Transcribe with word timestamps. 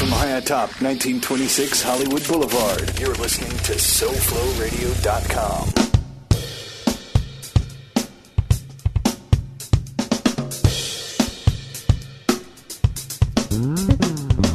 from 0.00 0.08
high 0.12 0.30
atop 0.38 0.70
1926 0.80 1.82
Hollywood 1.82 2.26
Boulevard, 2.26 2.98
you're 2.98 3.14
listening 3.16 3.50
to 3.50 3.74
SoFloRadio.com. 3.74 5.68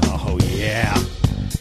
Oh, 0.07 0.39
yeah. 0.57 0.97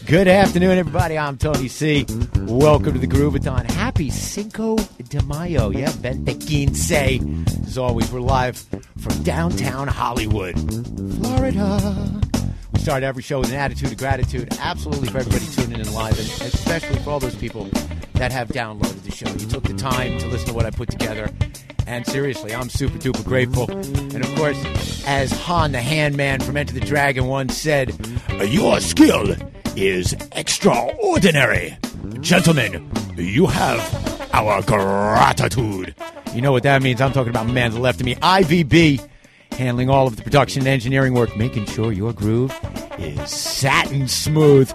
Good 0.07 0.27
afternoon, 0.27 0.79
everybody. 0.79 1.19
I'm 1.19 1.37
Tony 1.37 1.67
C. 1.67 2.07
Welcome 2.37 2.93
to 2.93 2.99
the 2.99 3.05
Groovathon. 3.05 3.69
Happy 3.69 4.09
Cinco 4.09 4.77
de 4.77 5.21
Mayo. 5.25 5.69
Yeah, 5.69 5.91
Vente 5.91 6.33
Quince. 6.33 7.21
As 7.67 7.77
always, 7.77 8.11
we're 8.11 8.19
live 8.19 8.57
from 8.97 9.21
downtown 9.21 9.87
Hollywood, 9.87 10.55
Florida. 11.19 12.34
Start 12.85 13.01
every 13.01 13.23
show 13.23 13.39
with 13.39 13.49
an 13.49 13.55
attitude 13.55 13.91
of 13.91 13.97
gratitude, 13.97 14.47
absolutely 14.59 15.07
for 15.07 15.17
everybody 15.17 15.47
tuning 15.55 15.79
in 15.79 15.91
live, 15.91 16.19
and 16.19 16.53
especially 16.53 16.99
for 16.99 17.09
all 17.09 17.19
those 17.19 17.33
people 17.33 17.67
that 18.13 18.31
have 18.31 18.49
downloaded 18.49 19.01
the 19.01 19.11
show. 19.11 19.27
You 19.27 19.47
took 19.47 19.63
the 19.63 19.73
time 19.73 20.19
to 20.19 20.27
listen 20.27 20.49
to 20.49 20.53
what 20.53 20.67
I 20.67 20.69
put 20.69 20.91
together, 20.91 21.31
and 21.87 22.05
seriously, 22.05 22.53
I'm 22.53 22.69
super 22.69 22.99
duper 22.99 23.25
grateful. 23.25 23.71
And 23.71 24.23
of 24.23 24.35
course, 24.35 25.03
as 25.07 25.31
Han 25.31 25.71
the 25.71 25.79
Handman 25.79 26.43
from 26.43 26.57
Enter 26.57 26.75
the 26.75 26.79
Dragon 26.79 27.25
once 27.25 27.57
said, 27.57 27.91
Your 28.49 28.79
skill 28.79 29.35
is 29.75 30.13
extraordinary. 30.33 31.79
Gentlemen, 32.19 32.87
you 33.17 33.47
have 33.47 34.31
our 34.31 34.61
gratitude. 34.61 35.95
You 36.35 36.41
know 36.41 36.51
what 36.51 36.61
that 36.61 36.83
means. 36.83 37.01
I'm 37.01 37.13
talking 37.13 37.31
about 37.31 37.47
man 37.47 37.71
to 37.71 37.77
the 37.77 37.81
left 37.81 37.99
of 37.99 38.05
me, 38.05 38.13
IVB, 38.13 39.09
handling 39.55 39.89
all 39.89 40.07
of 40.07 40.15
the 40.15 40.21
production 40.21 40.61
and 40.61 40.67
engineering 40.67 41.13
work, 41.13 41.35
making 41.35 41.65
sure 41.65 41.91
your 41.91 42.13
groove 42.13 42.53
is 42.97 43.31
satin 43.31 44.07
smooth. 44.07 44.71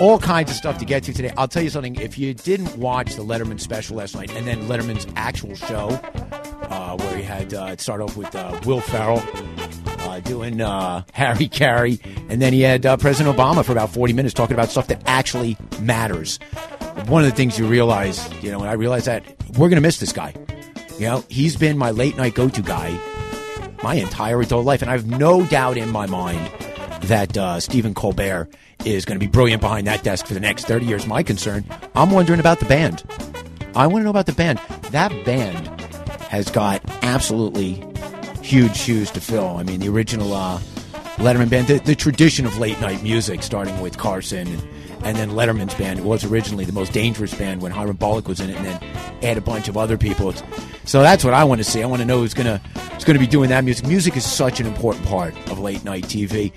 All 0.00 0.18
kinds 0.18 0.50
of 0.50 0.56
stuff 0.56 0.78
to 0.78 0.84
get 0.84 1.02
to 1.04 1.12
today. 1.12 1.32
I'll 1.36 1.48
tell 1.48 1.62
you 1.62 1.70
something. 1.70 1.96
If 1.96 2.18
you 2.18 2.32
didn't 2.34 2.76
watch 2.76 3.14
the 3.14 3.22
Letterman 3.22 3.60
special 3.60 3.96
last 3.96 4.14
night 4.14 4.30
and 4.34 4.46
then 4.46 4.62
Letterman's 4.62 5.06
actual 5.16 5.54
show, 5.54 5.88
uh, 6.70 6.96
where 6.96 7.16
he 7.16 7.22
had 7.22 7.52
uh, 7.52 7.68
it 7.72 7.80
started 7.80 8.04
off 8.04 8.16
with 8.16 8.34
uh, 8.34 8.58
Will 8.64 8.80
Ferrell 8.80 9.22
uh, 10.00 10.20
doing 10.20 10.60
uh, 10.60 11.02
Harry 11.12 11.48
Caray, 11.48 11.98
and 12.28 12.40
then 12.40 12.52
he 12.52 12.62
had 12.62 12.86
uh, 12.86 12.96
President 12.96 13.36
Obama 13.36 13.64
for 13.64 13.72
about 13.72 13.92
40 13.92 14.12
minutes 14.12 14.34
talking 14.34 14.54
about 14.54 14.70
stuff 14.70 14.86
that 14.86 15.02
actually 15.06 15.56
matters. 15.80 16.38
One 17.06 17.24
of 17.24 17.30
the 17.30 17.36
things 17.36 17.58
you 17.58 17.66
realize, 17.66 18.30
you 18.42 18.50
know, 18.50 18.60
and 18.60 18.68
I 18.68 18.74
realized 18.74 19.06
that 19.06 19.24
we're 19.50 19.68
going 19.68 19.76
to 19.76 19.80
miss 19.80 19.98
this 19.98 20.12
guy. 20.12 20.34
You 20.98 21.06
know, 21.06 21.24
he's 21.28 21.56
been 21.56 21.76
my 21.78 21.90
late 21.90 22.16
night 22.16 22.34
go 22.34 22.48
to 22.48 22.62
guy 22.62 22.98
my 23.82 23.94
entire 23.94 24.40
adult 24.40 24.64
life, 24.64 24.82
and 24.82 24.90
I 24.90 24.94
have 24.94 25.06
no 25.06 25.44
doubt 25.46 25.76
in 25.76 25.90
my 25.90 26.06
mind 26.06 26.50
that 27.02 27.36
uh, 27.36 27.60
Stephen 27.60 27.94
Colbert 27.94 28.48
is 28.84 29.04
going 29.04 29.18
to 29.18 29.24
be 29.24 29.30
brilliant 29.30 29.60
behind 29.60 29.86
that 29.86 30.02
desk 30.02 30.26
for 30.26 30.34
the 30.34 30.40
next 30.40 30.66
30 30.66 30.86
years. 30.86 31.06
My 31.06 31.22
concern, 31.22 31.64
I'm 31.94 32.10
wondering 32.10 32.40
about 32.40 32.60
the 32.60 32.66
band. 32.66 33.04
I 33.74 33.86
want 33.86 34.00
to 34.00 34.04
know 34.04 34.10
about 34.10 34.26
the 34.26 34.32
band. 34.32 34.58
That 34.90 35.10
band 35.24 35.68
has 36.22 36.50
got 36.50 36.82
absolutely 37.02 37.84
huge 38.42 38.76
shoes 38.76 39.10
to 39.12 39.20
fill. 39.20 39.56
I 39.56 39.62
mean, 39.62 39.80
the 39.80 39.88
original 39.88 40.32
uh, 40.32 40.58
Letterman 41.16 41.50
band, 41.50 41.68
the, 41.68 41.78
the 41.78 41.94
tradition 41.94 42.46
of 42.46 42.58
late 42.58 42.80
night 42.80 43.02
music, 43.02 43.42
starting 43.42 43.80
with 43.80 43.96
Carson 43.98 44.48
and, 44.48 44.62
and 45.04 45.16
then 45.16 45.30
Letterman's 45.30 45.74
band. 45.74 45.98
It 45.98 46.04
was 46.04 46.24
originally 46.24 46.64
the 46.64 46.72
most 46.72 46.92
dangerous 46.92 47.34
band 47.34 47.62
when 47.62 47.72
Hiram 47.72 47.96
Bullock 47.96 48.28
was 48.28 48.40
in 48.40 48.50
it, 48.50 48.56
and 48.56 48.66
then 48.66 48.82
add 49.22 49.36
a 49.36 49.40
bunch 49.40 49.68
of 49.68 49.76
other 49.76 49.96
people. 49.96 50.30
It's, 50.30 50.42
so 50.84 51.02
that's 51.02 51.24
what 51.24 51.34
I 51.34 51.44
want 51.44 51.60
to 51.60 51.64
see. 51.64 51.82
I 51.82 51.86
want 51.86 52.00
to 52.00 52.06
know 52.06 52.18
who's 52.20 52.34
gonna 52.34 52.58
who's 52.94 53.04
gonna 53.04 53.18
be 53.18 53.26
doing 53.26 53.50
that 53.50 53.64
music. 53.64 53.86
Music 53.86 54.16
is 54.16 54.24
such 54.24 54.60
an 54.60 54.66
important 54.66 55.06
part 55.06 55.34
of 55.50 55.58
late 55.58 55.84
night 55.84 56.04
TV. 56.04 56.52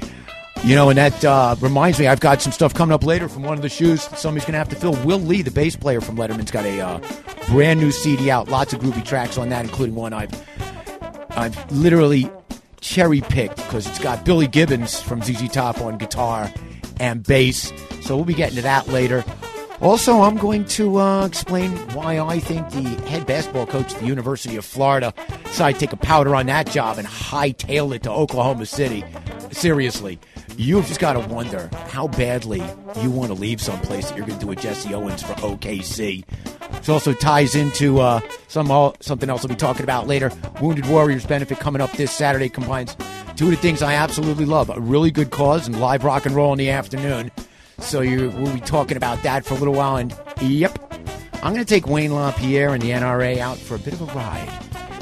You 0.64 0.76
know, 0.76 0.88
and 0.90 0.98
that 0.98 1.26
uh, 1.26 1.58
reminds 1.60 2.00
me, 2.00 2.08
I've 2.08 2.22
got 2.22 2.42
some 2.42 2.54
stuff 2.54 2.74
coming 2.74 2.94
up 2.94 3.04
later 3.04 3.28
from 3.28 3.44
one 3.44 3.56
of 3.56 3.62
the 3.62 3.68
shoes 3.68 4.04
somebody's 4.16 4.46
going 4.46 4.54
to 4.54 4.60
have 4.60 4.70
to 4.70 4.78
fill. 4.78 4.94
Will 5.04 5.20
Lee, 5.20 5.42
the 5.42 5.52
bass 5.52 5.76
player 5.76 6.00
from 6.00 6.16
Letterman's, 6.16 6.52
got 6.52 6.64
a 6.64 6.80
uh, 6.80 7.02
brand 7.50 7.82
new 7.82 7.92
CD 7.92 8.32
out. 8.32 8.48
Lots 8.48 8.72
of 8.72 8.80
groovy 8.80 9.04
tracks 9.04 9.38
on 9.38 9.50
that, 9.50 9.66
including 9.66 9.96
one 9.96 10.14
I've 10.14 10.32
I've 11.32 11.72
literally 11.72 12.30
cherry 12.80 13.22
picked 13.22 13.58
because 13.58 13.88
it's 13.88 14.00
got 14.00 14.24
Billy 14.24 14.48
Gibbons 14.48 15.02
from 15.02 15.22
ZZ 15.22 15.50
Top 15.50 15.82
on 15.82 15.98
guitar 15.98 16.52
and 17.00 17.24
bass. 17.24 17.72
So 18.02 18.16
we'll 18.16 18.26
be 18.26 18.34
getting 18.34 18.56
to 18.58 18.64
that 18.64 18.88
later. 18.88 19.24
Also, 19.84 20.22
I'm 20.22 20.38
going 20.38 20.64
to 20.66 20.96
uh, 20.96 21.26
explain 21.26 21.72
why 21.94 22.18
I 22.18 22.40
think 22.40 22.70
the 22.70 22.84
head 23.10 23.28
basketball 23.28 23.66
coach 23.66 23.94
at 23.94 24.00
the 24.00 24.06
University 24.06 24.56
of 24.56 24.64
Florida 24.64 25.14
decided 25.44 25.74
to 25.78 25.80
take 25.86 25.92
a 25.92 25.98
powder 25.98 26.34
on 26.36 26.46
that 26.46 26.72
job 26.72 26.98
and 26.98 27.06
hightail 27.06 27.94
it 27.94 28.04
to 28.04 28.10
Oklahoma 28.10 28.66
City. 28.66 29.04
Seriously, 29.52 30.20
you've 30.56 30.88
just 30.88 31.02
got 31.02 31.14
to 31.14 31.20
wonder 31.20 31.70
how 31.90 32.08
badly 32.08 32.64
you 33.02 33.12
want 33.12 33.28
to 33.28 33.34
leave 33.34 33.60
someplace 33.60 34.08
that 34.08 34.18
you're 34.18 34.26
going 34.26 34.40
to 34.40 34.46
do 34.46 34.48
with 34.48 34.62
Jesse 34.62 34.94
Owens 34.94 35.22
for 35.22 35.34
OKC. 35.34 36.24
This 36.78 36.88
also 36.88 37.12
ties 37.12 37.54
into 37.54 38.00
uh, 38.00 38.22
some 38.48 38.68
something 39.02 39.30
else 39.30 39.44
we'll 39.44 39.50
be 39.50 39.56
talking 39.56 39.84
about 39.84 40.08
later. 40.08 40.32
Wounded 40.62 40.88
Warriors 40.88 41.26
benefit 41.26 41.60
coming 41.60 41.82
up 41.82 41.92
this 41.92 42.14
Saturday 42.14 42.48
combines 42.48 42.96
two 43.36 43.46
of 43.46 43.52
the 43.52 43.58
things 43.58 43.82
I 43.82 43.96
absolutely 43.96 44.46
love: 44.46 44.70
a 44.70 44.80
really 44.80 45.12
good 45.12 45.30
cause 45.30 45.68
and 45.68 45.82
live 45.82 46.06
rock 46.06 46.26
and 46.26 46.34
roll 46.34 46.54
in 46.54 46.58
the 46.58 46.70
afternoon. 46.70 47.32
So 47.80 48.02
you, 48.02 48.30
we'll 48.32 48.54
be 48.54 48.62
talking 48.62 48.98
about 48.98 49.24
that 49.24 49.46
for 49.46 49.56
a 49.56 49.58
little 49.58 49.74
while. 49.74 49.98
And 49.98 50.16
yep, 50.42 50.78
I'm 51.44 51.54
going 51.54 51.66
to 51.66 51.66
take 51.66 51.88
Wayne 51.88 52.14
LaPierre 52.14 52.74
and 52.74 52.82
the 52.82 52.92
NRA 52.92 53.38
out 53.40 53.58
for 53.58 53.76
a 53.76 53.80
bit 53.80 53.94
of 53.94 54.02
a 54.02 54.06
ride. 54.06 54.50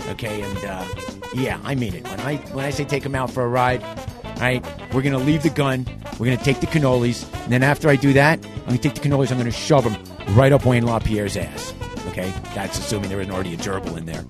Okay, 0.09 0.41
and 0.41 0.65
uh, 0.65 0.85
yeah, 1.33 1.59
I 1.63 1.75
mean 1.75 1.93
it. 1.93 2.03
When 2.03 2.19
I 2.21 2.37
when 2.53 2.65
I 2.65 2.71
say 2.71 2.83
take 2.83 3.03
them 3.03 3.15
out 3.15 3.31
for 3.31 3.43
a 3.43 3.47
ride, 3.47 3.83
all 3.83 4.33
right, 4.41 4.65
we're 4.93 5.01
going 5.01 5.13
to 5.13 5.19
leave 5.19 5.43
the 5.43 5.49
gun. 5.49 5.85
We're 6.19 6.25
going 6.25 6.37
to 6.37 6.43
take 6.43 6.59
the 6.59 6.67
cannolis, 6.67 7.31
and 7.43 7.51
then 7.53 7.63
after 7.63 7.89
I 7.89 7.95
do 7.95 8.13
that, 8.13 8.43
I'm 8.43 8.65
going 8.65 8.77
to 8.77 8.89
take 8.89 8.95
the 8.95 9.07
cannolis. 9.07 9.31
I'm 9.31 9.37
going 9.37 9.45
to 9.45 9.51
shove 9.51 9.83
them 9.83 10.35
right 10.35 10.51
up 10.51 10.65
Wayne 10.65 10.85
LaPierre's 10.85 11.37
ass. 11.37 11.73
Okay, 12.07 12.33
that's 12.55 12.77
assuming 12.79 13.09
there 13.09 13.21
isn't 13.21 13.33
already 13.33 13.53
a 13.53 13.57
gerbil 13.57 13.97
in 13.97 14.05
there. 14.05 14.25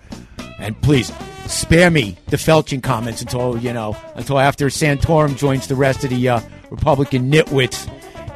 And 0.60 0.80
please 0.82 1.12
spare 1.48 1.90
me 1.90 2.18
the 2.28 2.38
felching 2.38 2.84
comments 2.84 3.22
until 3.22 3.58
you 3.58 3.74
know 3.74 3.98
until 4.16 4.38
after 4.40 4.68
Santorum 4.68 5.38
joins 5.38 5.68
the 5.68 5.76
rest 5.76 6.04
of 6.04 6.10
the 6.10 6.30
uh, 6.30 6.42
Republican 6.70 7.32
nitwits, 7.32 7.88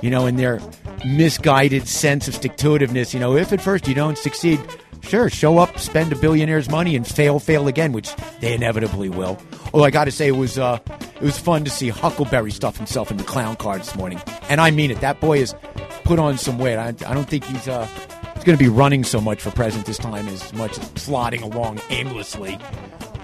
you 0.05 0.11
know, 0.11 0.27
in 0.27 0.35
their 0.35 0.61
misguided 1.03 1.87
sense 1.87 2.27
of 2.27 2.35
stick 2.35 2.57
to 2.57 2.67
itiveness. 2.67 3.11
You 3.11 3.19
know, 3.19 3.35
if 3.35 3.51
at 3.51 3.59
first 3.59 3.87
you 3.87 3.95
don't 3.95 4.19
succeed, 4.19 4.59
sure, 5.01 5.31
show 5.31 5.57
up, 5.57 5.79
spend 5.79 6.13
a 6.13 6.15
billionaire's 6.15 6.69
money, 6.69 6.95
and 6.95 7.07
fail, 7.07 7.39
fail 7.39 7.67
again, 7.67 7.91
which 7.91 8.15
they 8.39 8.53
inevitably 8.53 9.09
will. 9.09 9.41
Oh, 9.73 9.81
I 9.81 9.89
got 9.89 10.03
to 10.03 10.11
say, 10.11 10.27
it 10.27 10.37
was 10.37 10.59
uh, 10.59 10.77
it 11.15 11.23
was 11.23 11.39
fun 11.39 11.63
to 11.63 11.71
see 11.71 11.89
Huckleberry 11.89 12.51
stuff 12.51 12.77
himself 12.77 13.09
in 13.09 13.17
the 13.17 13.23
clown 13.23 13.55
car 13.55 13.79
this 13.79 13.95
morning, 13.95 14.21
and 14.47 14.61
I 14.61 14.69
mean 14.69 14.91
it. 14.91 15.01
That 15.01 15.19
boy 15.19 15.39
has 15.39 15.55
put 16.03 16.19
on 16.19 16.37
some 16.37 16.59
weight. 16.59 16.77
I, 16.77 16.89
I 16.89 17.15
don't 17.15 17.27
think 17.27 17.43
he's 17.43 17.67
uh, 17.67 17.87
he's 18.35 18.43
going 18.43 18.55
to 18.55 18.63
be 18.63 18.69
running 18.69 19.03
so 19.03 19.19
much 19.19 19.41
for 19.41 19.49
president 19.49 19.87
this 19.87 19.97
time 19.97 20.27
as 20.27 20.53
much 20.53 20.77
as 20.77 20.87
plodding 20.89 21.41
along 21.41 21.81
aimlessly. 21.89 22.59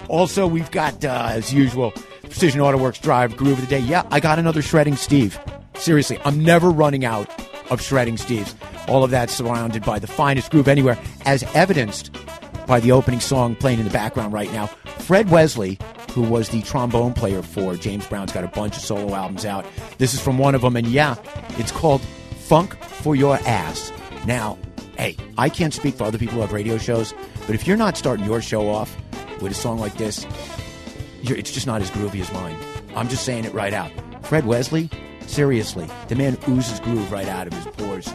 Also, 0.08 0.48
we've 0.48 0.72
got 0.72 1.06
uh, 1.06 1.28
as 1.30 1.54
usual 1.54 1.92
Precision 2.24 2.60
Auto 2.60 2.80
Works 2.80 2.98
Drive 2.98 3.38
Groove 3.38 3.60
of 3.60 3.62
the 3.62 3.68
Day. 3.68 3.86
Yeah, 3.86 4.02
I 4.10 4.20
got 4.20 4.40
another 4.40 4.64
shredding 4.64 4.96
Steve. 4.96 5.40
Seriously, 5.76 6.20
I'm 6.24 6.44
never 6.44 6.70
running 6.70 7.06
out 7.06 7.30
of 7.72 7.82
shredding 7.82 8.16
Steves. 8.16 8.54
All 8.88 9.04
of 9.04 9.12
that 9.12 9.30
surrounded 9.30 9.84
by 9.84 10.00
the 10.00 10.08
finest 10.08 10.52
groove 10.52 10.68
anywhere, 10.68 10.98
as 11.26 11.44
evidenced 11.56 12.12
by 12.68 12.80
the 12.80 12.92
opening 12.92 13.20
song 13.20 13.56
playing 13.56 13.80
in 13.80 13.86
the 13.86 13.92
background 13.92 14.34
right 14.34 14.52
now. 14.52 14.68
Fred 15.00 15.30
Wesley, 15.30 15.80
who 16.12 16.22
was 16.22 16.50
the 16.50 16.62
trombone 16.62 17.14
player 17.14 17.42
for 17.42 17.76
James 17.76 18.06
Brown's 18.06 18.32
got 18.32 18.44
a 18.44 18.48
bunch 18.48 18.76
of 18.78 18.84
solo 18.84 19.14
albums 19.16 19.46
out. 19.46 19.66
This 19.98 20.14
is 20.14 20.22
from 20.22 20.38
one 20.38 20.56
of 20.56 20.62
them, 20.62 20.76
and 20.76 20.88
yeah, 20.88 21.16
it's 21.58 21.72
called 21.72 22.02
Funk 22.02 22.76
for 22.84 23.16
Your 23.16 23.38
Ass. 23.46 23.92
Now, 24.26 24.58
hey, 24.98 25.18
I 25.38 25.50
can't 25.50 25.74
speak 25.74 25.96
for 25.96 26.04
other 26.04 26.18
people 26.18 26.36
who 26.36 26.42
have 26.42 26.54
radio 26.54 26.78
shows, 26.78 27.14
but 27.48 27.56
if 27.56 27.66
you're 27.66 27.78
not 27.78 27.98
starting 27.98 28.26
your 28.26 28.42
show 28.42 28.70
off 28.70 28.96
with 29.42 29.52
a 29.52 29.56
song 29.56 29.80
like 29.80 29.96
this, 29.98 30.26
it's 31.24 31.52
just 31.52 31.66
not 31.66 31.82
as 31.82 31.90
groovy 31.92 32.22
as 32.22 32.32
mine. 32.34 32.58
I'm 32.96 33.08
just 33.08 33.26
saying 33.26 33.46
it 33.46 33.54
right 33.54 33.74
out. 33.74 33.92
Fred 34.24 34.46
Wesley, 34.46 34.90
seriously, 35.32 35.88
the 36.08 36.16
man 36.16 36.38
oozes 36.48 36.80
groove 36.82 37.12
right 37.12 37.28
out 37.28 37.48
of 37.48 37.54
his 37.54 37.66
pores. 37.76 38.14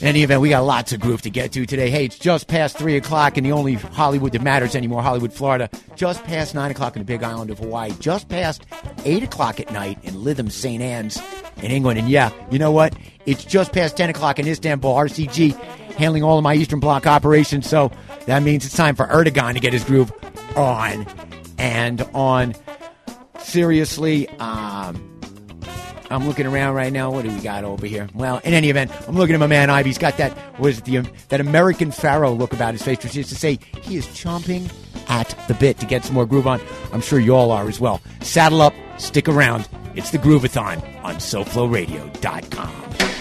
In 0.00 0.08
any 0.08 0.22
event, 0.22 0.42
we 0.42 0.50
got 0.50 0.64
lots 0.64 0.92
of 0.92 1.00
groove 1.00 1.22
to 1.22 1.30
get 1.30 1.52
to 1.52 1.64
today. 1.64 1.88
Hey, 1.88 2.04
it's 2.04 2.18
just 2.18 2.46
past 2.46 2.76
3 2.76 2.96
o'clock 2.96 3.38
in 3.38 3.44
the 3.44 3.52
only 3.52 3.74
Hollywood 3.74 4.32
that 4.32 4.42
matters 4.42 4.74
anymore, 4.74 5.02
Hollywood, 5.02 5.32
Florida. 5.32 5.70
Just 5.94 6.22
past 6.24 6.54
9 6.54 6.70
o'clock 6.70 6.94
in 6.94 7.00
the 7.00 7.06
big 7.06 7.22
island 7.22 7.50
of 7.50 7.58
Hawaii. 7.58 7.90
Just 8.00 8.28
past 8.28 8.66
8 9.06 9.22
o'clock 9.22 9.60
at 9.60 9.72
night 9.72 9.98
in 10.02 10.14
Lytham, 10.16 10.50
St. 10.50 10.82
Anne's 10.82 11.18
in 11.62 11.70
England. 11.70 11.98
And 11.98 12.08
yeah, 12.08 12.30
you 12.50 12.58
know 12.58 12.70
what? 12.70 12.94
It's 13.24 13.44
just 13.44 13.72
past 13.72 13.96
10 13.96 14.10
o'clock 14.10 14.38
in 14.38 14.46
Istanbul, 14.46 14.94
RCG, 14.94 15.54
handling 15.94 16.22
all 16.22 16.36
of 16.36 16.44
my 16.44 16.54
Eastern 16.54 16.80
Bloc 16.80 17.06
operations. 17.06 17.66
So 17.66 17.90
that 18.26 18.42
means 18.42 18.66
it's 18.66 18.76
time 18.76 18.96
for 18.96 19.06
Erdogan 19.06 19.54
to 19.54 19.60
get 19.60 19.72
his 19.72 19.84
groove 19.84 20.12
on. 20.54 21.06
And 21.56 22.02
on, 22.12 22.54
seriously, 23.38 24.28
um, 24.38 25.13
I'm 26.14 26.26
looking 26.26 26.46
around 26.46 26.74
right 26.74 26.92
now. 26.92 27.10
What 27.10 27.24
do 27.24 27.30
we 27.30 27.40
got 27.40 27.64
over 27.64 27.86
here? 27.86 28.08
Well, 28.14 28.38
in 28.44 28.54
any 28.54 28.70
event, 28.70 28.90
I'm 29.08 29.16
looking 29.16 29.34
at 29.34 29.40
my 29.40 29.46
man 29.46 29.70
Ivy. 29.70 29.90
He's 29.90 29.98
got 29.98 30.16
that 30.18 30.36
was 30.58 30.80
the 30.82 31.00
that 31.28 31.40
American 31.40 31.90
Pharoah 31.90 32.30
look 32.30 32.52
about 32.52 32.72
his 32.72 32.82
face, 32.82 33.02
which 33.02 33.16
is 33.16 33.28
to 33.28 33.34
say 33.34 33.58
he 33.82 33.96
is 33.96 34.06
chomping 34.06 34.72
at 35.08 35.36
the 35.48 35.54
bit 35.54 35.78
to 35.80 35.86
get 35.86 36.04
some 36.04 36.14
more 36.14 36.26
groove 36.26 36.46
on. 36.46 36.60
I'm 36.92 37.00
sure 37.00 37.18
you 37.18 37.34
all 37.34 37.50
are 37.50 37.68
as 37.68 37.80
well. 37.80 38.00
Saddle 38.20 38.62
up, 38.62 38.74
stick 38.98 39.28
around. 39.28 39.68
It's 39.94 40.10
the 40.10 40.18
Groovathon 40.18 40.82
on 41.04 41.16
SoFloRadio.com. 41.16 43.13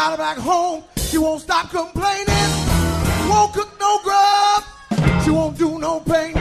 got 0.00 0.12
her 0.12 0.16
back 0.16 0.38
home. 0.38 0.82
She 0.96 1.18
won't 1.18 1.42
stop 1.42 1.68
complaining. 1.68 2.50
Won't 3.28 3.52
cook 3.52 3.70
no 3.78 3.98
grub. 4.02 4.64
She 5.22 5.30
won't 5.30 5.58
do 5.58 5.78
no 5.78 6.00
painting. 6.00 6.40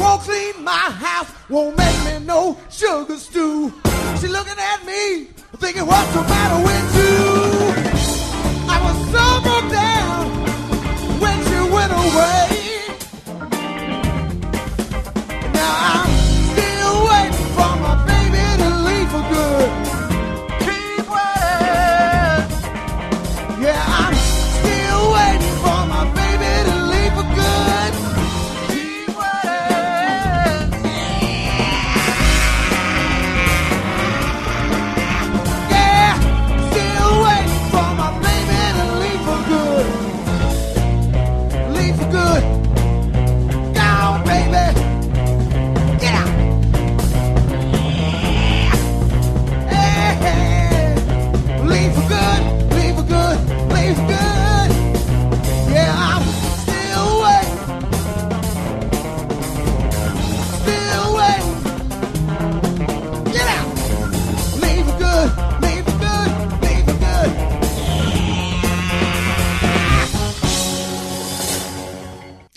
Won't 0.00 0.22
clean 0.22 0.64
my 0.64 0.86
house. 1.06 1.30
Won't 1.48 1.76
make 1.78 1.98
me 2.06 2.26
no 2.26 2.58
sugar 2.68 3.18
stew. 3.18 3.72
She 4.20 4.26
looking 4.26 4.58
at 4.72 4.84
me, 4.84 5.28
thinking 5.62 5.86
what's 5.86 6.12
the 6.12 6.22
matter 6.22 6.60
with 6.68 6.86
you? 7.00 7.16
I 8.74 8.78
was 8.86 8.98
so 9.14 9.24
broke 9.46 9.70
down 9.70 10.20
when 11.22 11.36
she 11.46 11.58
went 11.72 11.92
away. 11.92 12.55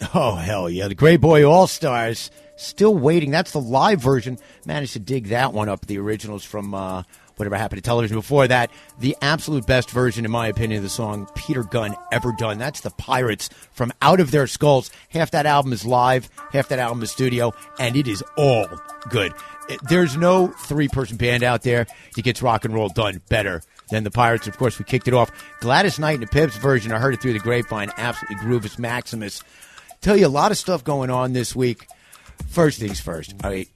Oh, 0.15 0.35
hell 0.35 0.69
yeah. 0.69 0.87
The 0.87 0.95
Greyboy 0.95 1.41
Allstars. 1.43 2.29
Still 2.55 2.95
waiting. 2.95 3.31
That's 3.31 3.51
the 3.51 3.61
live 3.61 4.01
version. 4.01 4.37
Managed 4.65 4.93
to 4.93 4.99
dig 4.99 5.27
that 5.27 5.53
one 5.53 5.69
up. 5.69 5.85
The 5.85 5.97
originals 5.99 6.43
from 6.43 6.73
uh, 6.73 7.03
whatever 7.37 7.55
happened 7.55 7.81
to 7.81 7.85
television 7.87 8.17
before 8.17 8.47
that. 8.47 8.69
The 8.99 9.15
absolute 9.21 9.65
best 9.65 9.91
version, 9.91 10.25
in 10.25 10.31
my 10.31 10.47
opinion, 10.47 10.77
of 10.79 10.83
the 10.83 10.89
song 10.89 11.29
Peter 11.35 11.63
Gunn 11.63 11.95
ever 12.11 12.33
done. 12.37 12.57
That's 12.57 12.81
the 12.81 12.89
Pirates 12.89 13.49
from 13.71 13.93
Out 14.01 14.19
of 14.19 14.31
Their 14.31 14.47
Skulls. 14.47 14.91
Half 15.09 15.31
that 15.31 15.45
album 15.45 15.71
is 15.71 15.85
live, 15.85 16.27
half 16.51 16.67
that 16.69 16.79
album 16.79 17.01
is 17.03 17.11
studio, 17.11 17.53
and 17.79 17.95
it 17.95 18.07
is 18.07 18.23
all 18.35 18.67
good. 19.09 19.31
It- 19.69 19.79
There's 19.87 20.17
no 20.17 20.47
three 20.47 20.87
person 20.89 21.15
band 21.17 21.43
out 21.43 21.61
there 21.61 21.85
that 22.15 22.21
gets 22.23 22.41
rock 22.41 22.65
and 22.65 22.73
roll 22.73 22.89
done 22.89 23.21
better 23.29 23.61
than 23.89 24.03
the 24.03 24.11
Pirates. 24.11 24.47
Of 24.47 24.57
course, 24.57 24.77
we 24.79 24.83
kicked 24.85 25.07
it 25.07 25.13
off. 25.13 25.31
Gladys 25.61 25.97
Knight 25.97 26.15
and 26.15 26.23
the 26.23 26.27
Pips 26.27 26.57
version. 26.57 26.91
I 26.91 26.99
heard 26.99 27.13
it 27.13 27.21
through 27.21 27.33
the 27.33 27.39
grapevine. 27.39 27.91
Absolutely 27.95 28.35
groovous 28.45 28.77
Maximus. 28.77 29.41
Tell 30.01 30.15
you 30.15 30.27
a 30.27 30.29
lot 30.29 30.51
of 30.51 30.57
stuff 30.57 30.83
going 30.83 31.09
on 31.09 31.33
this 31.33 31.55
week. 31.55 31.87
First 32.47 32.79
things 32.79 32.99
first. 33.01 33.35
All 33.43 33.49
right. 33.49 33.67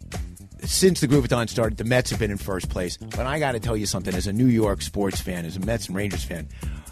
Since 0.62 1.01
the 1.01 1.08
Groovathon 1.08 1.50
started, 1.50 1.77
the 1.77 1.84
Mets 1.84 2.12
have 2.12 2.20
been 2.20 2.32
in 2.32 2.38
first 2.38 2.70
place. 2.70 2.96
But 2.96 3.25
I 3.25 3.39
got 3.39 3.51
to 3.51 3.60
tell 3.60 3.75
you 3.75 3.86
something. 3.86 4.15
As 4.15 4.27
a 4.27 4.34
New 4.34 4.46
York 4.48 4.82
sports 4.82 5.20
fan, 5.20 5.46
as 5.46 5.58
a 5.58 5.60
Mets 5.60 5.88
and 5.88 5.98
Rangers 5.98 6.24
fan, 6.24 6.48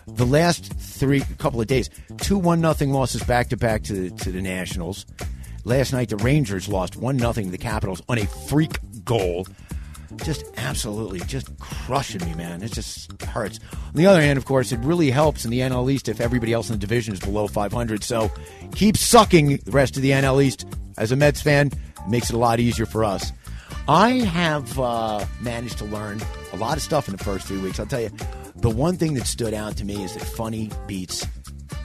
the 0.06 0.26
last 0.26 0.74
three 0.74 1.22
couple 1.38 1.62
of 1.62 1.68
days, 1.68 1.90
two 2.18 2.38
one 2.38 2.60
nothing 2.60 2.92
losses 2.92 3.24
back 3.24 3.48
to 3.50 3.58
back 3.58 3.84
to 3.84 4.10
to 4.10 4.32
the 4.32 4.42
Nationals. 4.42 5.06
Last 5.64 5.94
night, 5.94 6.10
the 6.10 6.18
Rangers 6.18 6.68
lost 6.68 6.98
one 6.98 7.16
nothing 7.16 7.46
to 7.46 7.52
the 7.52 7.58
Capitals 7.58 8.02
on 8.10 8.18
a 8.18 8.26
freak 8.26 8.80
goal 9.06 9.48
just 10.18 10.46
absolutely 10.58 11.20
just 11.22 11.58
crushing 11.60 12.24
me, 12.26 12.34
man. 12.36 12.62
It 12.62 12.72
just 12.72 13.22
hurts. 13.24 13.60
On 13.74 13.94
the 13.94 14.06
other 14.06 14.22
hand, 14.22 14.38
of 14.38 14.46
course, 14.46 14.72
it 14.72 14.80
really 14.80 15.12
helps 15.12 15.46
in 15.46 15.52
the 15.52 15.60
NL 15.60 15.92
East 15.92 16.10
if 16.10 16.22
everybody 16.22 16.54
else 16.54 16.70
in 16.70 16.74
the 16.74 16.80
division 16.80 17.14
is 17.14 17.20
below 17.20 17.48
500. 17.48 18.04
So 18.04 18.32
keep 18.74 18.98
sucking 18.98 19.58
the 19.58 19.72
rest 19.72 19.96
of 19.96 20.02
the 20.02 20.12
NL 20.12 20.44
East. 20.44 20.66
As 20.98 21.12
a 21.12 21.16
Mets 21.16 21.42
fan, 21.42 21.68
it 21.68 22.10
makes 22.10 22.30
it 22.30 22.36
a 22.36 22.40
lot 22.40 22.60
easier 22.60 22.86
for 22.86 23.04
us. 23.04 23.32
I 23.88 24.12
have 24.12 24.80
uh, 24.80 25.26
managed 25.42 25.78
to 25.80 25.86
learn 25.86 26.22
a 26.54 26.58
lot 26.58 26.78
of 26.78 26.84
stuff 26.84 27.08
in 27.08 27.16
the 27.16 27.24
first 27.24 27.48
three 27.48 27.60
weeks. 27.60 27.80
I'll 27.80 27.86
tell 27.86 28.02
you, 28.02 28.12
the 28.58 28.70
one 28.70 28.98
thing 28.98 29.16
that 29.16 29.26
stood 29.26 29.54
out 29.54 29.78
to 29.78 29.86
me 29.86 30.04
is 30.04 30.14
that 30.14 30.24
funny 30.24 30.70
beats 30.86 31.26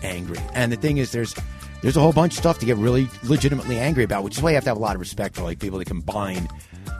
angry. 0.02 0.38
And 0.54 0.70
the 0.70 0.76
thing 0.76 0.98
is, 0.98 1.12
there's 1.12 1.34
there's 1.82 1.96
a 1.96 2.00
whole 2.00 2.12
bunch 2.12 2.32
of 2.32 2.38
stuff 2.38 2.58
to 2.58 2.66
get 2.66 2.76
really 2.76 3.08
legitimately 3.22 3.78
angry 3.78 4.04
about, 4.04 4.24
which 4.24 4.36
is 4.36 4.42
why 4.42 4.50
you 4.50 4.54
have 4.56 4.64
to 4.64 4.70
have 4.70 4.76
a 4.76 4.80
lot 4.80 4.96
of 4.96 5.00
respect 5.00 5.36
for 5.36 5.42
like 5.42 5.58
people 5.58 5.78
that 5.78 5.84
combine, 5.86 6.48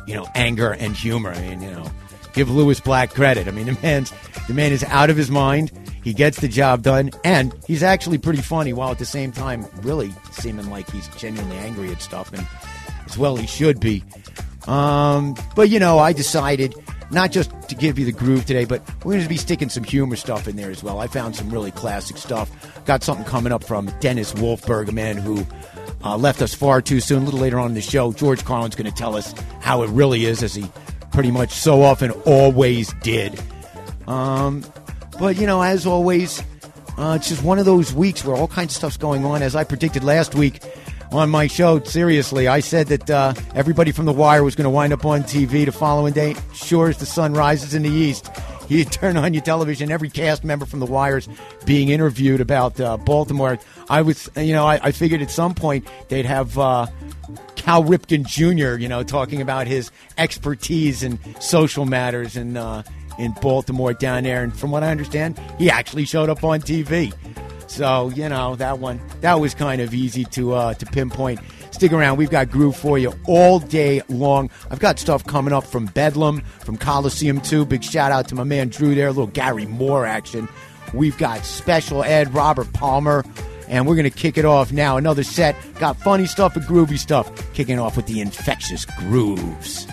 you 0.06 0.14
know, 0.14 0.26
anger 0.34 0.72
and 0.72 0.96
humor. 0.96 1.32
I 1.32 1.40
mean, 1.40 1.62
you 1.62 1.70
know, 1.70 1.90
give 2.32 2.50
Lewis 2.50 2.80
Black 2.80 3.10
credit. 3.10 3.48
I 3.48 3.50
mean, 3.50 3.66
the 3.66 3.78
man's 3.82 4.12
the 4.46 4.54
man 4.54 4.72
is 4.72 4.84
out 4.84 5.10
of 5.10 5.16
his 5.16 5.30
mind. 5.30 5.72
He 6.04 6.14
gets 6.14 6.40
the 6.40 6.48
job 6.48 6.82
done, 6.82 7.10
and 7.24 7.52
he's 7.66 7.82
actually 7.82 8.18
pretty 8.18 8.40
funny, 8.40 8.72
while 8.72 8.92
at 8.92 8.98
the 8.98 9.04
same 9.04 9.32
time 9.32 9.66
really 9.82 10.14
seeming 10.30 10.70
like 10.70 10.88
he's 10.90 11.08
genuinely 11.16 11.56
angry 11.56 11.90
at 11.90 12.00
stuff, 12.00 12.32
and 12.32 12.46
as 13.06 13.18
well 13.18 13.36
he 13.36 13.46
should 13.46 13.80
be. 13.80 14.04
Um, 14.68 15.34
but 15.54 15.68
you 15.68 15.80
know, 15.80 15.98
I 15.98 16.12
decided 16.12 16.74
not 17.10 17.30
just 17.30 17.50
to 17.68 17.74
give 17.74 17.98
you 17.98 18.04
the 18.04 18.12
groove 18.12 18.46
today, 18.46 18.64
but 18.64 18.82
we're 19.04 19.12
going 19.12 19.22
to 19.22 19.28
be 19.28 19.36
sticking 19.36 19.68
some 19.68 19.84
humor 19.84 20.16
stuff 20.16 20.48
in 20.48 20.56
there 20.56 20.70
as 20.70 20.82
well. 20.82 21.00
I 21.00 21.06
found 21.06 21.36
some 21.36 21.50
really 21.50 21.70
classic 21.70 22.16
stuff. 22.16 22.50
Got 22.84 23.02
something 23.02 23.24
coming 23.26 23.52
up 23.52 23.64
from 23.64 23.90
Dennis 24.00 24.32
Wolfberg, 24.34 24.88
a 24.88 24.92
man 24.92 25.16
who 25.16 25.46
uh, 26.04 26.16
left 26.16 26.42
us 26.42 26.54
far 26.54 26.80
too 26.80 27.00
soon. 27.00 27.22
A 27.22 27.24
little 27.24 27.40
later 27.40 27.58
on 27.58 27.68
in 27.68 27.74
the 27.74 27.80
show, 27.80 28.12
George 28.12 28.44
Carlin's 28.44 28.74
going 28.74 28.90
to 28.90 28.96
tell 28.96 29.16
us 29.16 29.34
how 29.60 29.82
it 29.82 29.90
really 29.90 30.24
is, 30.24 30.42
as 30.42 30.54
he 30.54 30.70
pretty 31.12 31.30
much 31.30 31.52
so 31.52 31.82
often 31.82 32.10
always 32.26 32.92
did. 33.02 33.40
Um, 34.06 34.64
but 35.18 35.36
you 35.36 35.46
know, 35.46 35.62
as 35.62 35.86
always, 35.86 36.42
uh, 36.98 37.16
it's 37.18 37.28
just 37.28 37.42
one 37.42 37.58
of 37.58 37.64
those 37.64 37.92
weeks 37.92 38.24
where 38.24 38.36
all 38.36 38.48
kinds 38.48 38.72
of 38.72 38.76
stuff's 38.76 38.96
going 38.96 39.24
on. 39.24 39.42
As 39.42 39.56
I 39.56 39.64
predicted 39.64 40.04
last 40.04 40.34
week, 40.34 40.62
on 41.12 41.30
my 41.30 41.46
show. 41.46 41.82
Seriously, 41.82 42.48
I 42.48 42.60
said 42.60 42.88
that 42.88 43.10
uh, 43.10 43.34
everybody 43.54 43.92
from 43.92 44.06
The 44.06 44.12
Wire 44.12 44.42
was 44.42 44.54
going 44.54 44.64
to 44.64 44.70
wind 44.70 44.92
up 44.92 45.04
on 45.04 45.22
TV 45.22 45.64
the 45.64 45.72
following 45.72 46.12
day. 46.12 46.34
Sure 46.54 46.88
as 46.88 46.98
the 46.98 47.06
sun 47.06 47.34
rises 47.34 47.74
in 47.74 47.82
the 47.82 47.90
east, 47.90 48.30
you 48.76 48.84
turn 48.84 49.16
on 49.16 49.34
your 49.34 49.42
television, 49.42 49.90
every 49.90 50.10
cast 50.10 50.44
member 50.44 50.66
from 50.66 50.80
The 50.80 50.86
Wire's 50.86 51.28
being 51.64 51.88
interviewed 51.88 52.40
about 52.40 52.80
uh, 52.80 52.96
Baltimore. 52.96 53.58
I 53.88 54.02
was, 54.02 54.28
you 54.36 54.52
know, 54.52 54.66
I, 54.66 54.80
I, 54.82 54.92
figured 54.92 55.22
at 55.22 55.30
some 55.30 55.54
point 55.54 55.86
they'd 56.08 56.26
have. 56.26 56.58
Uh, 56.58 56.86
Cal 57.56 57.82
Ripken 57.82 58.24
Jr., 58.24 58.80
you 58.80 58.88
know, 58.88 59.02
talking 59.02 59.42
about 59.42 59.66
his 59.66 59.90
expertise 60.18 61.02
in 61.02 61.18
social 61.40 61.84
matters 61.84 62.36
in 62.36 62.56
uh, 62.56 62.84
in 63.18 63.32
Baltimore 63.32 63.92
down 63.92 64.22
there. 64.22 64.44
And 64.44 64.56
from 64.56 64.70
what 64.70 64.84
I 64.84 64.90
understand, 64.92 65.40
he 65.58 65.68
actually 65.68 66.04
showed 66.04 66.28
up 66.28 66.44
on 66.44 66.60
TV. 66.60 67.12
So 67.66 68.10
you 68.10 68.28
know 68.28 68.54
that 68.56 68.78
one 68.78 69.00
that 69.20 69.40
was 69.40 69.54
kind 69.54 69.80
of 69.80 69.92
easy 69.92 70.24
to 70.26 70.54
uh, 70.54 70.74
to 70.74 70.86
pinpoint. 70.86 71.40
Stick 71.70 71.92
around, 71.92 72.16
we've 72.16 72.30
got 72.30 72.50
groove 72.50 72.76
for 72.76 72.98
you 72.98 73.12
all 73.26 73.58
day 73.58 74.02
long. 74.08 74.50
I've 74.70 74.78
got 74.78 74.98
stuff 74.98 75.24
coming 75.26 75.52
up 75.52 75.64
from 75.64 75.86
Bedlam, 75.86 76.40
from 76.60 76.76
Colosseum 76.76 77.40
2. 77.40 77.66
Big 77.66 77.84
shout 77.84 78.12
out 78.12 78.28
to 78.28 78.34
my 78.34 78.44
man 78.44 78.68
Drew 78.68 78.94
there, 78.94 79.08
a 79.08 79.10
little 79.10 79.26
Gary 79.26 79.66
Moore 79.66 80.06
action. 80.06 80.48
We've 80.94 81.18
got 81.18 81.44
special 81.44 82.02
Ed 82.04 82.32
Robert 82.32 82.72
Palmer, 82.72 83.24
and 83.68 83.86
we're 83.86 83.96
going 83.96 84.10
to 84.10 84.16
kick 84.16 84.38
it 84.38 84.44
off 84.44 84.72
now. 84.72 84.96
Another 84.96 85.24
set. 85.24 85.56
Got 85.78 85.96
funny 85.96 86.26
stuff 86.26 86.56
and 86.56 86.64
groovy 86.64 86.98
stuff. 86.98 87.30
Kicking 87.52 87.78
off 87.78 87.96
with 87.96 88.06
the 88.06 88.20
infectious 88.20 88.84
grooves. 88.84 89.86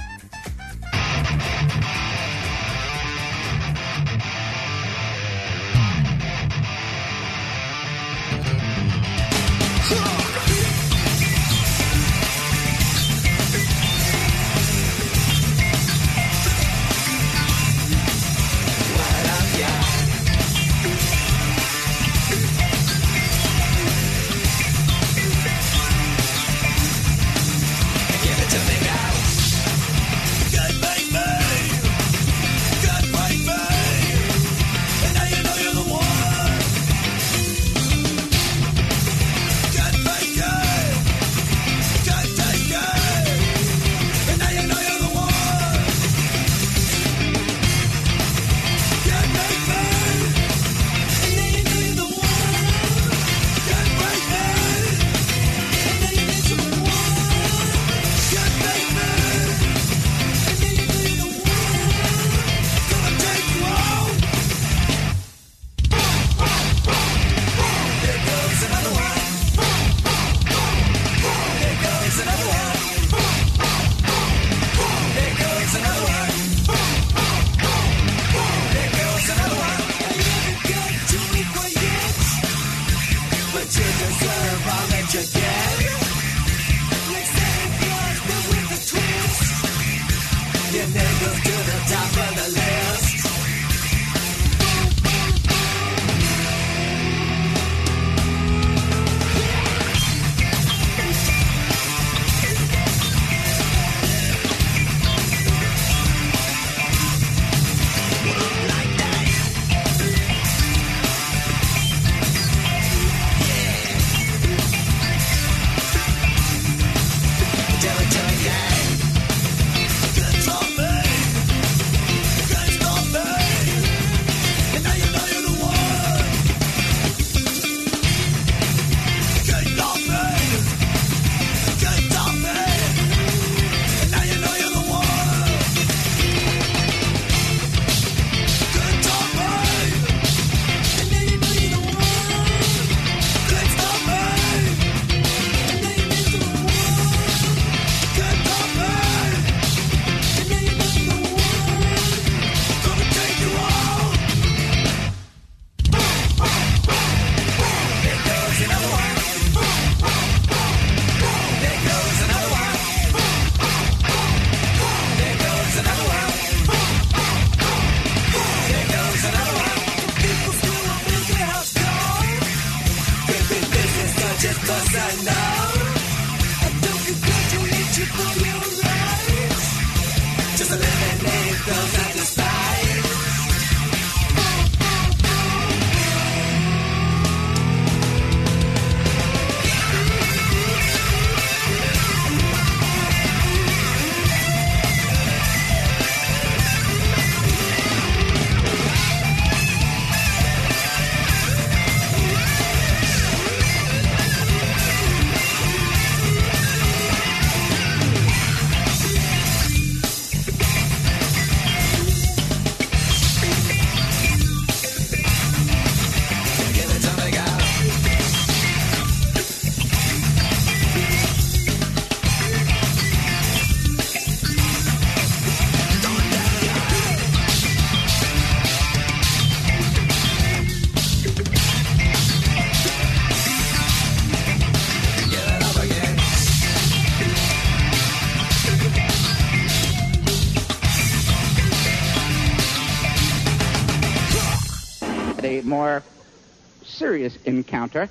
Serious 247.29 247.38
encounter 247.46 248.09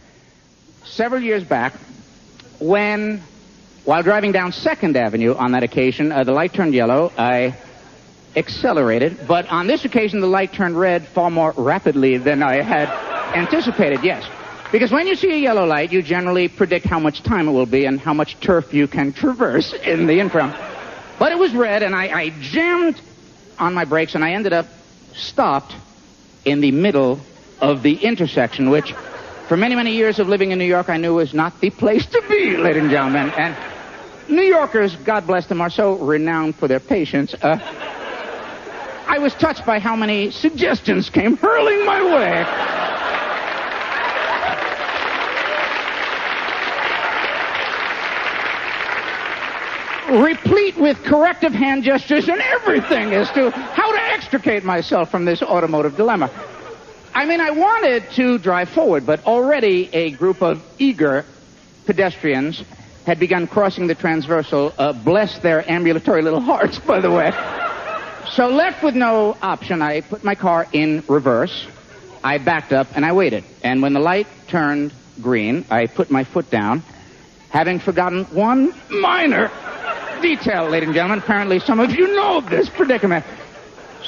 several 0.84 1.20
years 1.20 1.44
back 1.44 1.74
when, 2.58 3.22
while 3.84 4.02
driving 4.02 4.32
down 4.32 4.52
Second 4.52 4.96
Avenue 4.96 5.34
on 5.34 5.52
that 5.52 5.62
occasion, 5.62 6.10
uh, 6.10 6.24
the 6.24 6.32
light 6.32 6.54
turned 6.54 6.72
yellow. 6.72 7.12
I 7.18 7.54
accelerated, 8.36 9.26
but 9.28 9.46
on 9.48 9.66
this 9.66 9.84
occasion, 9.84 10.20
the 10.20 10.26
light 10.26 10.54
turned 10.54 10.78
red 10.78 11.06
far 11.08 11.30
more 11.30 11.52
rapidly 11.56 12.16
than 12.16 12.42
I 12.42 12.62
had 12.62 12.88
anticipated. 13.36 14.02
Yes. 14.02 14.26
Because 14.70 14.90
when 14.90 15.06
you 15.06 15.14
see 15.14 15.30
a 15.30 15.36
yellow 15.36 15.66
light, 15.66 15.92
you 15.92 16.00
generally 16.00 16.48
predict 16.48 16.86
how 16.86 16.98
much 16.98 17.22
time 17.22 17.48
it 17.48 17.52
will 17.52 17.66
be 17.66 17.84
and 17.84 18.00
how 18.00 18.14
much 18.14 18.40
turf 18.40 18.72
you 18.72 18.88
can 18.88 19.12
traverse 19.12 19.74
in 19.74 20.06
the 20.06 20.18
interim. 20.20 20.50
But 21.18 21.32
it 21.32 21.38
was 21.38 21.52
red, 21.52 21.82
and 21.82 21.94
I, 21.94 22.04
I 22.08 22.30
jammed 22.40 22.98
on 23.58 23.74
my 23.74 23.84
brakes, 23.84 24.14
and 24.14 24.24
I 24.24 24.32
ended 24.32 24.54
up 24.54 24.66
stopped 25.12 25.74
in 26.46 26.62
the 26.62 26.70
middle 26.72 27.20
of 27.62 27.82
the 27.82 27.94
intersection, 27.94 28.68
which 28.68 28.92
for 29.48 29.56
many, 29.56 29.74
many 29.74 29.92
years 29.92 30.18
of 30.18 30.28
living 30.28 30.50
in 30.50 30.58
New 30.58 30.66
York, 30.66 30.90
I 30.90 30.98
knew 30.98 31.14
was 31.14 31.32
not 31.32 31.60
the 31.60 31.70
place 31.70 32.04
to 32.06 32.22
be, 32.28 32.56
ladies 32.56 32.82
and 32.82 32.90
gentlemen. 32.90 33.30
And 33.38 33.56
New 34.28 34.42
Yorkers, 34.42 34.96
God 34.96 35.26
bless 35.26 35.46
them, 35.46 35.60
are 35.60 35.70
so 35.70 35.94
renowned 35.94 36.56
for 36.56 36.68
their 36.68 36.80
patience. 36.80 37.34
Uh, 37.40 37.58
I 39.06 39.18
was 39.18 39.32
touched 39.34 39.64
by 39.64 39.78
how 39.78 39.94
many 39.94 40.30
suggestions 40.30 41.08
came 41.08 41.36
hurling 41.36 41.86
my 41.86 42.02
way. 42.02 42.44
replete 50.12 50.76
with 50.76 51.02
corrective 51.04 51.52
hand 51.54 51.84
gestures 51.84 52.28
and 52.28 52.38
everything 52.40 53.14
as 53.14 53.30
to 53.30 53.50
how 53.50 53.90
to 53.90 54.02
extricate 54.12 54.62
myself 54.62 55.10
from 55.10 55.24
this 55.24 55.42
automotive 55.42 55.96
dilemma. 55.96 56.30
I 57.14 57.26
mean, 57.26 57.40
I 57.40 57.50
wanted 57.50 58.10
to 58.12 58.38
drive 58.38 58.70
forward, 58.70 59.04
but 59.04 59.26
already 59.26 59.90
a 59.92 60.10
group 60.12 60.42
of 60.42 60.62
eager 60.78 61.24
pedestrians 61.84 62.62
had 63.04 63.18
begun 63.18 63.46
crossing 63.46 63.86
the 63.86 63.94
transversal. 63.94 64.72
Uh, 64.78 64.92
bless 64.92 65.38
their 65.38 65.68
ambulatory 65.70 66.22
little 66.22 66.40
hearts, 66.40 66.78
by 66.78 67.00
the 67.00 67.10
way. 67.10 67.32
So, 68.30 68.48
left 68.48 68.82
with 68.82 68.94
no 68.94 69.36
option, 69.42 69.82
I 69.82 70.00
put 70.00 70.24
my 70.24 70.34
car 70.34 70.66
in 70.72 71.04
reverse. 71.06 71.66
I 72.24 72.38
backed 72.38 72.72
up 72.72 72.86
and 72.94 73.04
I 73.04 73.12
waited. 73.12 73.44
And 73.62 73.82
when 73.82 73.92
the 73.92 74.00
light 74.00 74.26
turned 74.48 74.92
green, 75.20 75.66
I 75.70 75.88
put 75.88 76.10
my 76.10 76.24
foot 76.24 76.50
down, 76.50 76.82
having 77.50 77.78
forgotten 77.78 78.24
one 78.26 78.72
minor 78.88 79.50
detail, 80.22 80.68
ladies 80.68 80.88
and 80.88 80.94
gentlemen. 80.94 81.18
Apparently, 81.18 81.58
some 81.58 81.80
of 81.80 81.90
you 81.90 82.14
know 82.14 82.40
this 82.40 82.70
predicament. 82.70 83.26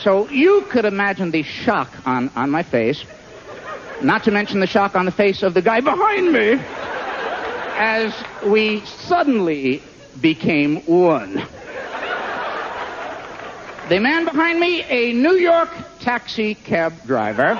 So 0.05 0.29
you 0.29 0.67
could 0.71 0.85
imagine 0.85 1.31
the 1.31 1.43
shock 1.43 1.91
on, 2.05 2.29
on 2.37 2.51
my 2.51 2.63
face, 2.63 3.03
not 4.03 4.25
to 4.25 4.31
mention 4.31 4.61
the 4.61 4.67
shock 4.67 4.95
on 4.97 5.07
the 5.07 5.11
face 5.11 5.43
of 5.43 5.55
the 5.55 5.63
guy 5.63 5.81
behind 5.81 6.31
me, 6.31 6.61
as 7.79 8.13
we 8.45 8.85
suddenly 8.85 9.83
became 10.21 10.85
one. 10.85 11.37
The 13.89 13.99
man 13.99 14.27
behind 14.27 14.61
me, 14.61 14.83
a 14.83 15.15
New 15.15 15.37
York 15.37 15.71
taxi 16.01 16.55
cab 16.55 17.07
driver. 17.07 17.55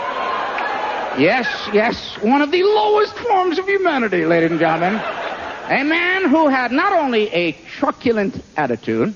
Yes, 1.19 1.47
yes, 1.73 2.17
one 2.21 2.43
of 2.43 2.51
the 2.51 2.63
lowest 2.63 3.17
forms 3.17 3.59
of 3.59 3.67
humanity, 3.67 4.27
ladies 4.27 4.51
and 4.51 4.61
gentlemen. 4.61 4.97
A 4.97 5.83
man 5.83 6.29
who 6.29 6.49
had 6.49 6.73
not 6.73 6.93
only 6.93 7.29
a 7.31 7.53
truculent 7.79 8.45
attitude, 8.55 9.15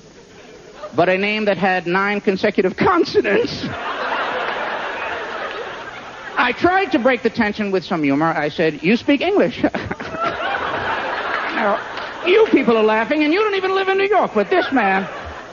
but 0.99 1.07
a 1.07 1.17
name 1.17 1.45
that 1.45 1.57
had 1.57 1.87
nine 1.87 2.19
consecutive 2.19 2.75
consonants. 2.75 3.63
I 6.35 6.53
tried 6.57 6.91
to 6.91 6.99
break 6.99 7.23
the 7.23 7.29
tension 7.29 7.71
with 7.71 7.85
some 7.85 8.03
humor. 8.03 8.25
I 8.25 8.49
said, 8.49 8.83
You 8.83 8.97
speak 8.97 9.21
English. 9.21 9.63
now, 9.63 9.79
you 12.27 12.45
people 12.51 12.75
are 12.75 12.83
laughing, 12.83 13.23
and 13.23 13.31
you 13.31 13.39
don't 13.39 13.55
even 13.55 13.73
live 13.75 13.87
in 13.87 13.97
New 13.97 14.09
York, 14.09 14.31
but 14.35 14.49
this 14.49 14.69
man 14.73 15.03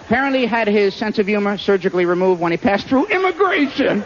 apparently 0.07 0.47
had 0.47 0.67
his 0.67 0.97
sense 0.97 1.21
of 1.21 1.29
humor 1.29 1.57
surgically 1.59 2.07
removed 2.07 2.41
when 2.41 2.51
he 2.51 2.59
passed 2.59 2.89
through 2.89 3.07
immigration. 3.07 4.03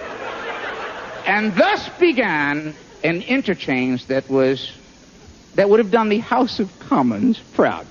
And 1.25 1.55
thus 1.57 1.89
began 1.99 2.75
an 3.03 3.23
interchange 3.23 4.05
that 4.09 4.29
was 4.29 4.71
that 5.55 5.71
would 5.71 5.79
have 5.79 5.91
done 5.91 6.11
the 6.11 6.19
House 6.19 6.61
of 6.61 6.71
Commons 6.81 7.41
proud. 7.55 7.87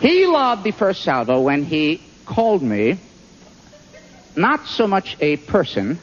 He 0.00 0.26
lobbed 0.26 0.64
the 0.64 0.72
first 0.72 1.04
salvo 1.04 1.42
when 1.42 1.62
he 1.62 2.02
called 2.26 2.62
me 2.62 2.98
not 4.36 4.66
so 4.66 4.86
much 4.86 5.16
a 5.20 5.38
person 5.38 5.98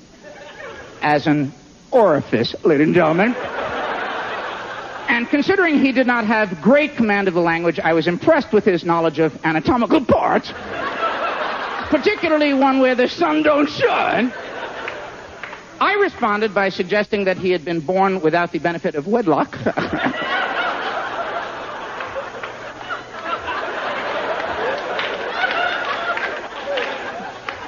as 1.02 1.28
an 1.28 1.54
orifice, 1.92 2.56
ladies 2.64 2.88
and 2.88 2.96
gentlemen. 2.96 3.36
And 5.08 5.30
considering 5.30 5.80
he 5.80 5.92
did 5.92 6.08
not 6.08 6.26
have 6.26 6.62
great 6.62 6.96
command 6.96 7.28
of 7.28 7.36
the 7.36 7.42
language, 7.42 7.80
I 7.80 7.94
was 7.94 8.08
impressed 8.08 8.52
with 8.52 8.66
his 8.66 8.84
knowledge 8.84 9.20
of 9.20 9.38
anatomical 9.46 10.04
parts, 10.04 10.52
particularly 11.90 12.54
one 12.54 12.80
where 12.80 12.96
the 12.96 13.08
sun 13.08 13.44
don't 13.44 13.70
shine. 13.70 14.34
I 15.80 15.94
responded 16.02 16.54
by 16.54 16.70
suggesting 16.70 17.26
that 17.26 17.38
he 17.38 17.52
had 17.52 17.66
been 17.66 17.82
born 17.82 18.22
without 18.22 18.52
the 18.52 18.60
benefit 18.60 18.96
of 18.96 19.06
wedlock. 19.06 19.56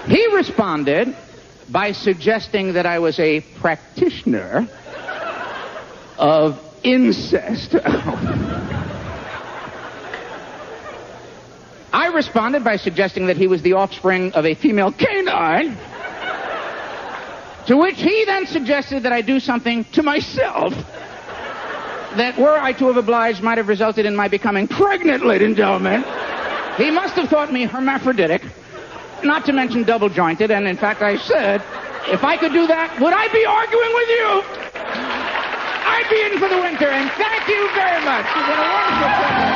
He 0.08 0.28
responded 0.36 1.16
by 1.70 1.92
suggesting 1.92 2.74
that 2.74 2.86
I 2.86 3.00
was 3.00 3.20
a 3.20 3.42
practitioner 3.60 4.70
of 6.18 6.60
incest. 6.84 7.76
I 11.92 12.08
responded 12.14 12.64
by 12.64 12.76
suggesting 12.76 13.28
that 13.28 13.38
he 13.38 13.48
was 13.48 13.64
the 13.64 13.74
offspring 13.74 14.34
of 14.34 14.46
a 14.46 14.54
female 14.54 14.92
canine. 14.92 15.78
To 17.68 17.78
which 17.78 18.00
he 18.00 18.26
then 18.26 18.46
suggested 18.46 19.04
that 19.04 19.12
I 19.12 19.22
do 19.22 19.40
something 19.40 19.86
to 19.94 20.04
myself 20.04 20.74
that, 22.16 22.38
were 22.38 22.56
I 22.56 22.74
to 22.74 22.88
have 22.88 22.98
obliged, 22.98 23.42
might 23.42 23.58
have 23.58 23.68
resulted 23.68 24.06
in 24.06 24.16
my 24.16 24.28
becoming 24.28 24.68
pregnant, 24.68 25.26
ladies 25.26 25.48
and 25.48 25.58
gentlemen. 25.58 26.04
He 26.78 26.92
must 26.92 27.16
have 27.16 27.30
thought 27.30 27.52
me 27.52 27.64
hermaphroditic 27.64 28.44
not 29.26 29.46
to 29.46 29.54
mention 29.54 29.84
double 29.84 30.10
jointed, 30.10 30.52
and 30.52 30.68
in 30.68 30.78
fact, 30.78 31.02
I 31.02 31.18
said, 31.18 31.62
if 32.08 32.24
I 32.24 32.38
could 32.38 32.54
do 32.54 32.68
that, 32.68 33.00
would 33.00 33.14
I 33.14 33.28
be 33.34 33.46
arguing 33.46 33.94
with 33.94 34.10
you? 34.10 34.28
I'd 35.88 36.08
be 36.10 36.22
in 36.22 36.40
for 36.40 36.50
the 36.50 36.62
winter, 36.62 36.88
and 36.88 37.10
thank 37.12 37.48
you 37.48 37.70
very 37.74 38.04
much. 38.06 38.26
It's 38.26 38.48
been 38.48 38.60
a 38.60 38.70
wonderful 38.70 39.55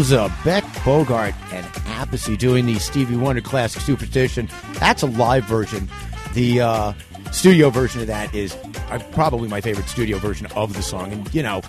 Wowza, 0.00 0.44
Beck 0.44 0.64
Bogert 0.82 1.34
and 1.52 1.66
Appice 1.84 2.38
doing 2.38 2.64
the 2.64 2.78
Stevie 2.78 3.16
Wonder 3.16 3.42
classic 3.42 3.82
Superstition. 3.82 4.48
That's 4.78 5.02
a 5.02 5.06
live 5.06 5.44
version. 5.44 5.90
The 6.32 6.62
uh, 6.62 6.92
studio 7.32 7.68
version 7.68 8.00
of 8.00 8.06
that 8.06 8.34
is 8.34 8.54
uh, 8.90 8.98
probably 9.12 9.46
my 9.48 9.60
favorite 9.60 9.88
studio 9.88 10.16
version 10.16 10.46
of 10.56 10.72
the 10.72 10.80
song. 10.80 11.12
And, 11.12 11.34
you 11.34 11.42
know, 11.42 11.60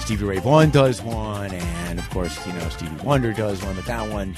Stevie 0.00 0.24
Ray 0.24 0.38
Vaughan 0.40 0.70
does 0.70 1.00
one, 1.00 1.52
and 1.52 2.00
of 2.00 2.10
course, 2.10 2.44
you 2.44 2.52
know, 2.54 2.68
Stevie 2.70 3.04
Wonder 3.04 3.32
does 3.32 3.62
one, 3.62 3.76
but 3.76 3.86
that 3.86 4.10
one, 4.10 4.36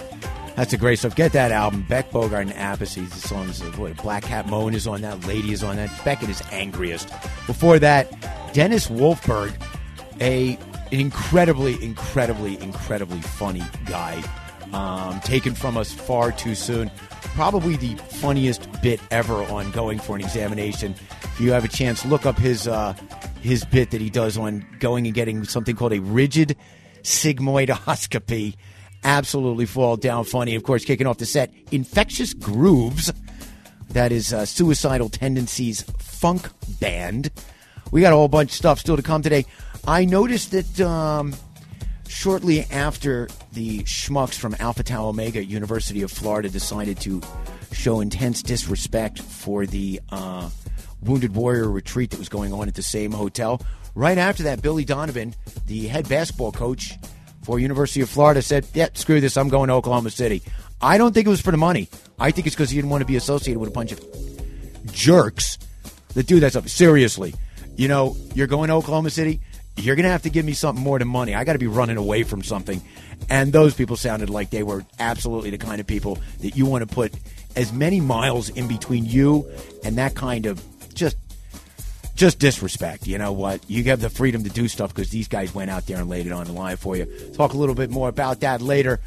that's 0.55 0.75
a 0.75 0.77
great 0.77 0.99
stuff. 0.99 1.17
Get 1.17 1.33
that 1.33 1.51
album, 1.51 1.87
Beck 1.89 2.11
Bogert 2.11 2.43
and 2.43 2.51
Appice. 2.51 2.97
The 2.97 3.29
songs, 3.29 3.63
what, 3.79 3.97
Black 4.03 4.25
Cat 4.25 4.47
Moan 4.47 4.75
is 4.75 4.87
on 4.87 5.01
that, 5.01 5.27
Lady 5.27 5.55
is 5.55 5.63
on 5.63 5.77
that, 5.77 6.05
Beck 6.05 6.19
his 6.19 6.43
angriest. 6.53 7.09
Before 7.47 7.79
that, 7.79 8.13
Dennis 8.53 8.89
Wolfberg, 8.89 9.55
a 10.21 10.59
an 10.93 11.01
incredibly, 11.01 11.83
incredibly, 11.83 12.61
incredibly 12.61 13.21
funny 13.21 13.65
guy, 13.87 14.23
um, 14.73 15.21
taken 15.21 15.55
from 15.55 15.77
us 15.77 15.93
far 15.93 16.33
too 16.33 16.55
soon. 16.55 16.91
Probably 17.35 17.77
the 17.77 17.95
funniest 17.97 18.69
bit 18.83 19.01
ever 19.11 19.43
on 19.45 19.71
Going 19.71 19.99
for 19.99 20.17
an 20.17 20.23
Examination. 20.23 20.95
If 21.23 21.41
you 21.41 21.53
have 21.53 21.65
a 21.65 21.69
chance, 21.69 22.05
look 22.05 22.27
up 22.27 22.39
his 22.39 22.67
uh, 22.67 22.95
his 23.41 23.65
bit 23.65 23.91
that 23.93 24.01
he 24.01 24.11
does 24.11 24.37
on 24.37 24.67
going 24.81 25.07
and 25.07 25.15
getting 25.15 25.45
something 25.45 25.77
called 25.77 25.93
a 25.93 26.01
rigid 26.01 26.57
sigmoidoscopy. 27.03 28.57
Absolutely 29.05 29.67
fall 29.67 29.97
down 29.97 30.25
funny. 30.25 30.57
Of 30.57 30.65
course, 30.65 30.85
kicking 30.85 31.07
off 31.07 31.19
the 31.19 31.27
set, 31.27 31.53
Infectious 31.71 32.35
Grooves. 32.35 33.13
That 33.91 34.13
is 34.13 34.33
uh, 34.33 34.45
Suicidal 34.45 35.09
Tendencies 35.09 35.83
Funk 35.99 36.49
Band. 36.81 37.31
We 37.91 38.01
got 38.01 38.13
a 38.13 38.17
whole 38.17 38.29
bunch 38.29 38.51
of 38.51 38.57
stuff 38.57 38.79
still 38.81 38.97
to 38.97 39.03
come 39.03 39.23
today. 39.23 39.47
I 39.89 40.05
noticed 40.05 40.51
that 40.51 40.81
um, 40.83 41.35
shortly 42.07 42.65
after 42.65 43.27
the 43.55 43.79
schmucks 43.85 44.35
from 44.35 44.55
Alpha 44.59 44.83
Tau 44.83 45.09
Omega 45.09 45.43
University 45.43 46.03
of 46.03 46.13
Florida 46.13 46.51
decided 46.51 47.01
to 47.01 47.23
show 47.73 48.01
intense 48.01 48.43
disrespect 48.43 49.19
for 49.19 49.65
the 49.65 49.99
uh, 50.11 50.51
Wounded 51.01 51.35
Warrior 51.35 51.71
retreat 51.71 52.11
that 52.11 52.19
was 52.19 52.29
going 52.29 52.53
on 52.53 52.69
at 52.69 52.75
the 52.75 52.83
same 52.83 53.13
hotel, 53.13 53.63
right 53.95 54.19
after 54.19 54.43
that, 54.43 54.61
Billy 54.61 54.85
Donovan, 54.85 55.35
the 55.65 55.89
head 55.89 56.07
basketball 56.07 56.53
coach 56.53 56.93
for 57.43 57.59
University 57.59 58.03
of 58.03 58.11
Florida, 58.11 58.43
said, 58.43 58.67
"Yeah, 58.75 58.89
screw 58.93 59.23
this. 59.23 59.39
I'm 59.39 59.49
going 59.49 59.69
to 59.69 59.75
Oklahoma 59.75 60.11
City." 60.11 60.43
I 60.83 60.99
don't 60.99 61.15
think 61.15 61.27
it 61.27 61.31
was 61.31 61.41
for 61.41 61.51
the 61.51 61.57
money. 61.57 61.89
I 62.19 62.31
think 62.31 62.47
it's 62.47 62.55
because 62.55 62.69
he 62.69 62.77
didn't 62.77 62.91
want 62.91 63.01
to 63.01 63.07
be 63.07 63.17
associated 63.17 63.59
with 63.59 63.71
a 63.71 63.73
bunch 63.73 63.93
of 63.93 64.93
jerks 64.93 65.57
that 66.13 66.27
do 66.27 66.41
that 66.41 66.51
stuff. 66.51 66.69
Seriously, 66.69 67.33
you 67.77 67.89
know, 67.89 68.17
you're 68.35 68.47
going 68.47 68.69
to 68.69 68.75
Oklahoma 68.75 69.09
City 69.09 69.41
you're 69.79 69.97
going 69.97 70.05
to 70.05 70.11
have 70.11 70.23
to 70.23 70.31
give 70.31 70.45
me 70.45 70.53
something 70.53 70.83
more 70.83 70.99
than 70.99 71.09
money. 71.09 71.35
I 71.35 71.45
got 71.45 71.55
to 71.55 71.59
be 71.59 71.67
running 71.67 71.97
away 71.97 72.23
from 72.23 72.43
something. 72.43 72.83
And 73.29 73.53
those 73.53 73.75
people 73.75 73.97
sounded 73.97 74.31
like 74.31 74.51
they 74.51 74.63
were 74.63 74.85
absolutely 74.99 75.51
the 75.51 75.59
kind 75.59 75.81
of 75.81 75.87
people 75.87 76.19
that 76.41 76.57
you 76.57 76.67
want 76.67 76.89
to 76.89 76.95
put 76.95 77.13
as 77.57 77.73
many 77.73 78.01
miles 78.01 78.49
in 78.51 78.69
between 78.69 79.05
you 79.05 79.51
and 79.85 79.99
that 79.99 80.15
kind 80.15 80.47
of 80.47 80.63
just 80.95 81.17
just 82.15 82.41
disrespect. 82.41 83.07
You 83.07 83.17
know 83.17 83.33
what? 83.33 83.61
You 83.71 83.85
have 83.85 84.01
the 84.01 84.11
freedom 84.11 84.43
to 84.43 84.51
do 84.51 84.67
stuff 84.67 84.93
because 84.93 85.11
these 85.11 85.29
guys 85.29 85.55
went 85.55 85.71
out 85.71 85.87
there 85.87 85.99
and 85.99 86.09
laid 86.09 86.27
it 86.27 86.33
on 86.33 86.47
the 86.47 86.53
line 86.53 86.77
for 86.77 86.97
you. 86.97 87.07
Talk 87.35 87.53
a 87.53 87.57
little 87.57 87.77
bit 87.77 87.91
more 87.91 88.09
about 88.09 88.41
that 88.41 88.61
later. 88.61 89.01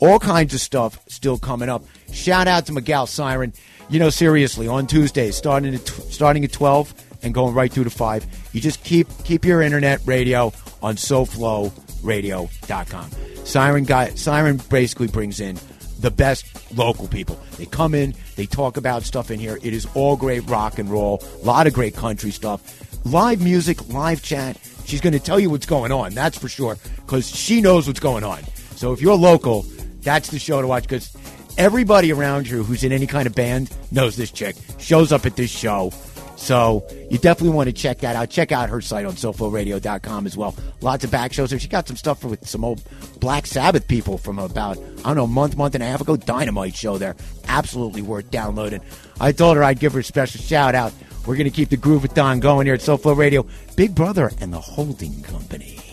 All 0.00 0.18
kinds 0.18 0.52
of 0.52 0.60
stuff 0.60 0.98
still 1.08 1.38
coming 1.38 1.68
up. 1.68 1.84
Shout 2.12 2.48
out 2.48 2.66
to 2.66 2.72
Miguel 2.72 3.06
Siren. 3.06 3.52
You 3.88 4.00
know, 4.00 4.10
seriously, 4.10 4.66
on 4.66 4.88
Tuesdays, 4.88 5.36
starting 5.36 5.76
at, 5.76 5.86
starting 5.86 6.44
at 6.44 6.52
12, 6.52 6.92
and 7.26 7.34
going 7.34 7.54
right 7.54 7.70
through 7.70 7.84
to 7.84 7.90
five. 7.90 8.24
You 8.52 8.62
just 8.62 8.82
keep 8.82 9.06
keep 9.24 9.44
your 9.44 9.60
internet 9.60 10.00
radio 10.06 10.54
on 10.82 10.96
SoFloRadio.com. 10.96 13.10
Siren 13.44 13.84
guy 13.84 14.08
Siren 14.14 14.56
basically 14.70 15.08
brings 15.08 15.40
in 15.40 15.58
the 16.00 16.10
best 16.10 16.76
local 16.76 17.08
people. 17.08 17.38
They 17.58 17.66
come 17.66 17.94
in, 17.94 18.14
they 18.36 18.46
talk 18.46 18.76
about 18.76 19.02
stuff 19.02 19.30
in 19.30 19.38
here. 19.38 19.58
It 19.62 19.72
is 19.72 19.86
all 19.94 20.16
great 20.16 20.48
rock 20.48 20.78
and 20.78 20.90
roll, 20.90 21.22
a 21.42 21.44
lot 21.44 21.66
of 21.66 21.72
great 21.72 21.94
country 21.94 22.30
stuff, 22.30 23.04
live 23.04 23.42
music, 23.42 23.88
live 23.88 24.22
chat. 24.22 24.58
She's 24.84 25.00
going 25.00 25.14
to 25.14 25.20
tell 25.20 25.40
you 25.40 25.50
what's 25.50 25.66
going 25.66 25.92
on, 25.92 26.14
that's 26.14 26.38
for 26.38 26.48
sure, 26.48 26.76
because 26.96 27.28
she 27.28 27.60
knows 27.60 27.86
what's 27.86 28.00
going 28.00 28.24
on. 28.24 28.42
So 28.76 28.92
if 28.92 29.00
you're 29.00 29.16
local, 29.16 29.64
that's 30.02 30.30
the 30.30 30.38
show 30.38 30.60
to 30.60 30.68
watch 30.68 30.84
because 30.84 31.16
everybody 31.58 32.12
around 32.12 32.48
you 32.48 32.62
who's 32.62 32.84
in 32.84 32.92
any 32.92 33.06
kind 33.06 33.26
of 33.26 33.34
band 33.34 33.70
knows 33.90 34.16
this 34.16 34.30
chick. 34.30 34.56
Shows 34.78 35.12
up 35.12 35.26
at 35.26 35.36
this 35.36 35.50
show. 35.50 35.92
So 36.36 36.86
you 37.10 37.18
definitely 37.18 37.56
want 37.56 37.68
to 37.68 37.72
check 37.72 37.98
that 37.98 38.14
out. 38.14 38.30
Check 38.30 38.52
out 38.52 38.68
her 38.68 38.80
site 38.80 39.04
on 39.04 39.12
SoFloRadio.com 39.12 40.26
as 40.26 40.36
well. 40.36 40.54
Lots 40.80 41.04
of 41.04 41.10
back 41.10 41.32
shows. 41.32 41.50
There. 41.50 41.58
She 41.58 41.68
got 41.68 41.88
some 41.88 41.96
stuff 41.96 42.24
with 42.24 42.46
some 42.46 42.64
old 42.64 42.82
Black 43.18 43.46
Sabbath 43.46 43.88
people 43.88 44.18
from 44.18 44.38
about, 44.38 44.78
I 44.78 45.02
don't 45.02 45.16
know, 45.16 45.24
a 45.24 45.28
month, 45.28 45.56
month 45.56 45.74
and 45.74 45.82
a 45.82 45.86
half 45.86 46.00
ago. 46.00 46.16
Dynamite 46.16 46.76
show 46.76 46.98
there. 46.98 47.16
Absolutely 47.48 48.02
worth 48.02 48.30
downloading. 48.30 48.80
I 49.20 49.32
told 49.32 49.56
her 49.56 49.64
I'd 49.64 49.80
give 49.80 49.94
her 49.94 50.00
a 50.00 50.04
special 50.04 50.40
shout 50.40 50.74
out. 50.74 50.92
We're 51.26 51.36
going 51.36 51.50
to 51.50 51.56
keep 51.56 51.70
the 51.70 51.76
groove 51.76 52.02
with 52.02 52.14
Don 52.14 52.38
going 52.38 52.66
here 52.66 52.74
at 52.74 52.80
SoFlo 52.80 53.16
Radio. 53.16 53.46
Big 53.74 53.94
Brother 53.94 54.30
and 54.40 54.52
the 54.52 54.60
Holding 54.60 55.22
Company. 55.22 55.85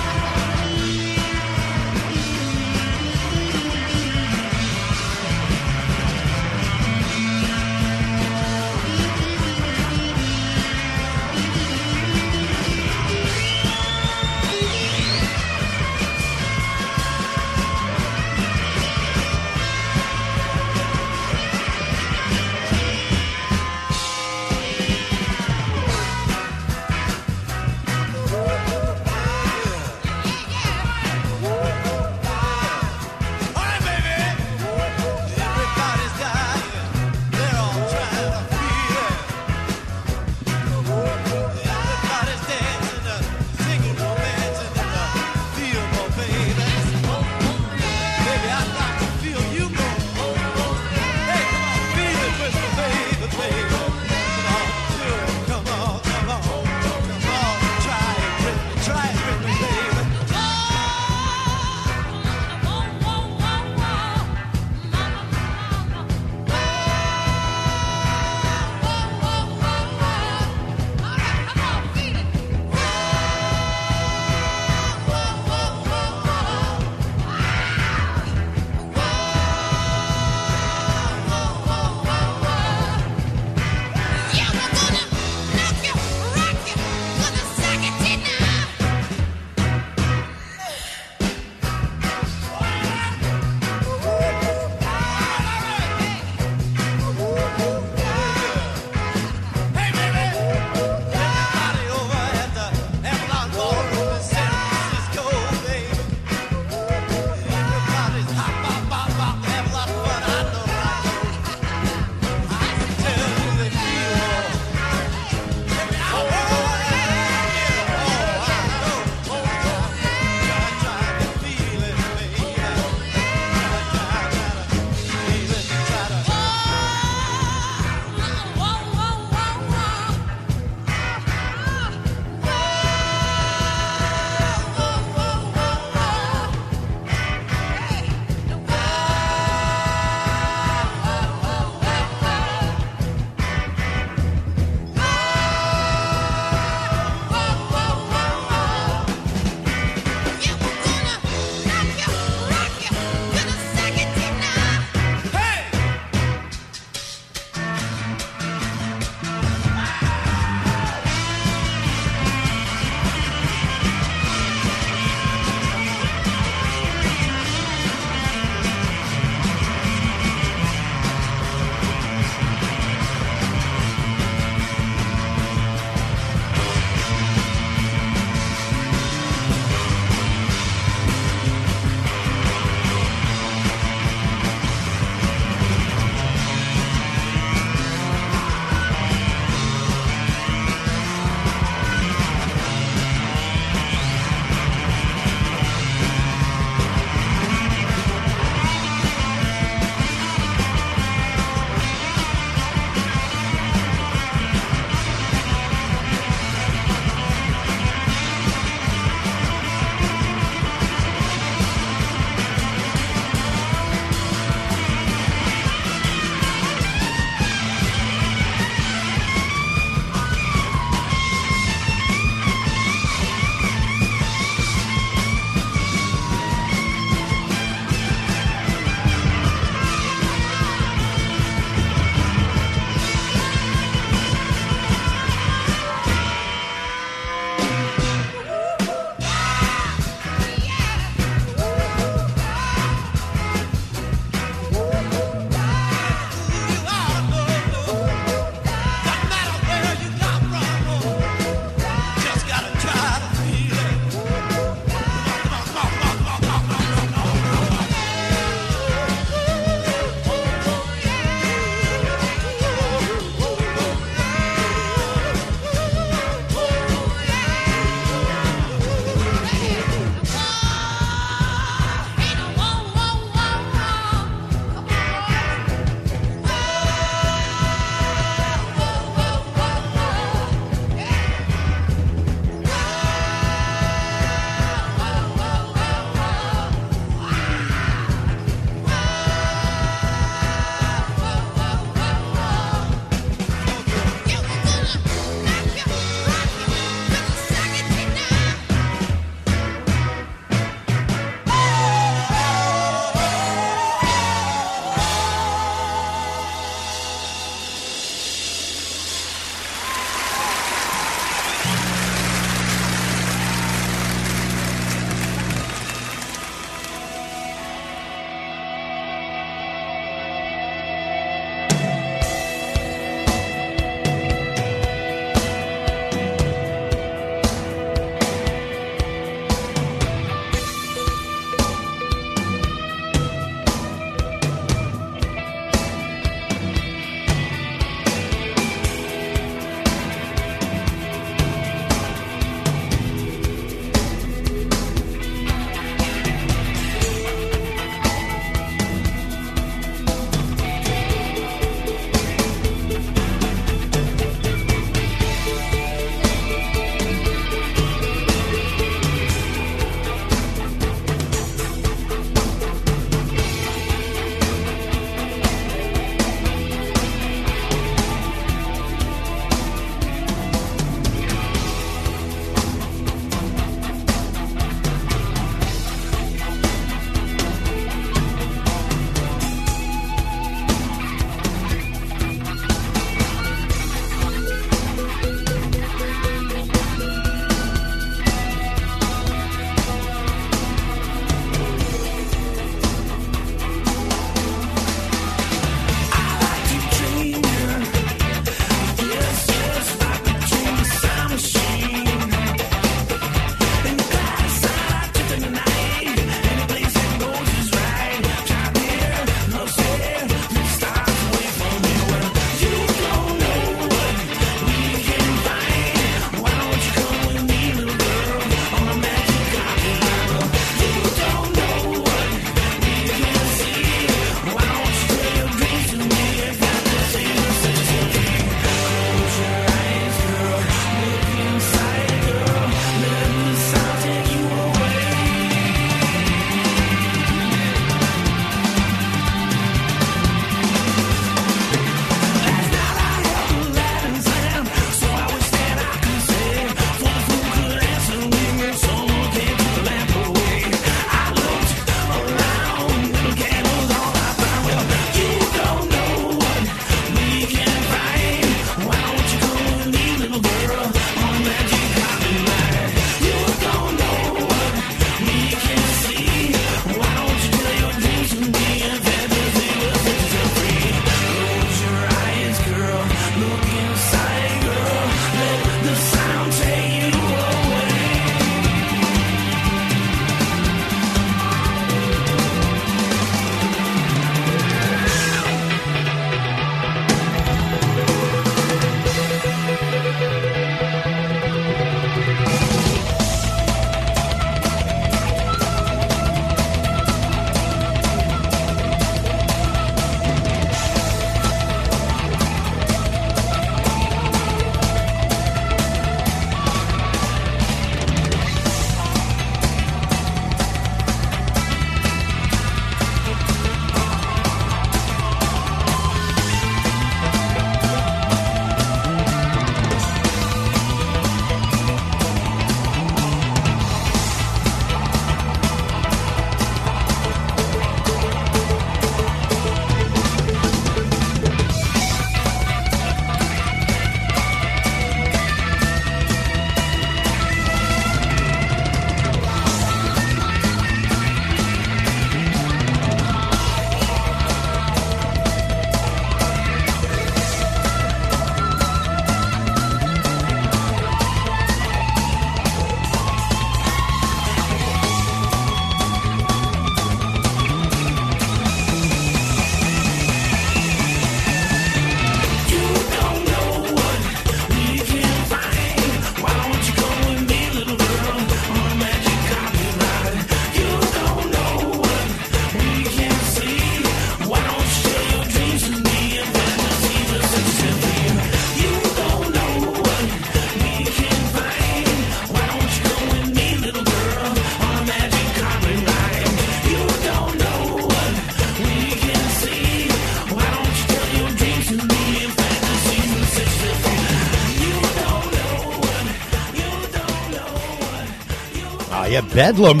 Bedlam 599.54 600.00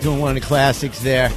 doing 0.00 0.20
one 0.20 0.36
of 0.36 0.42
the 0.42 0.46
classics 0.46 1.00
there. 1.00 1.30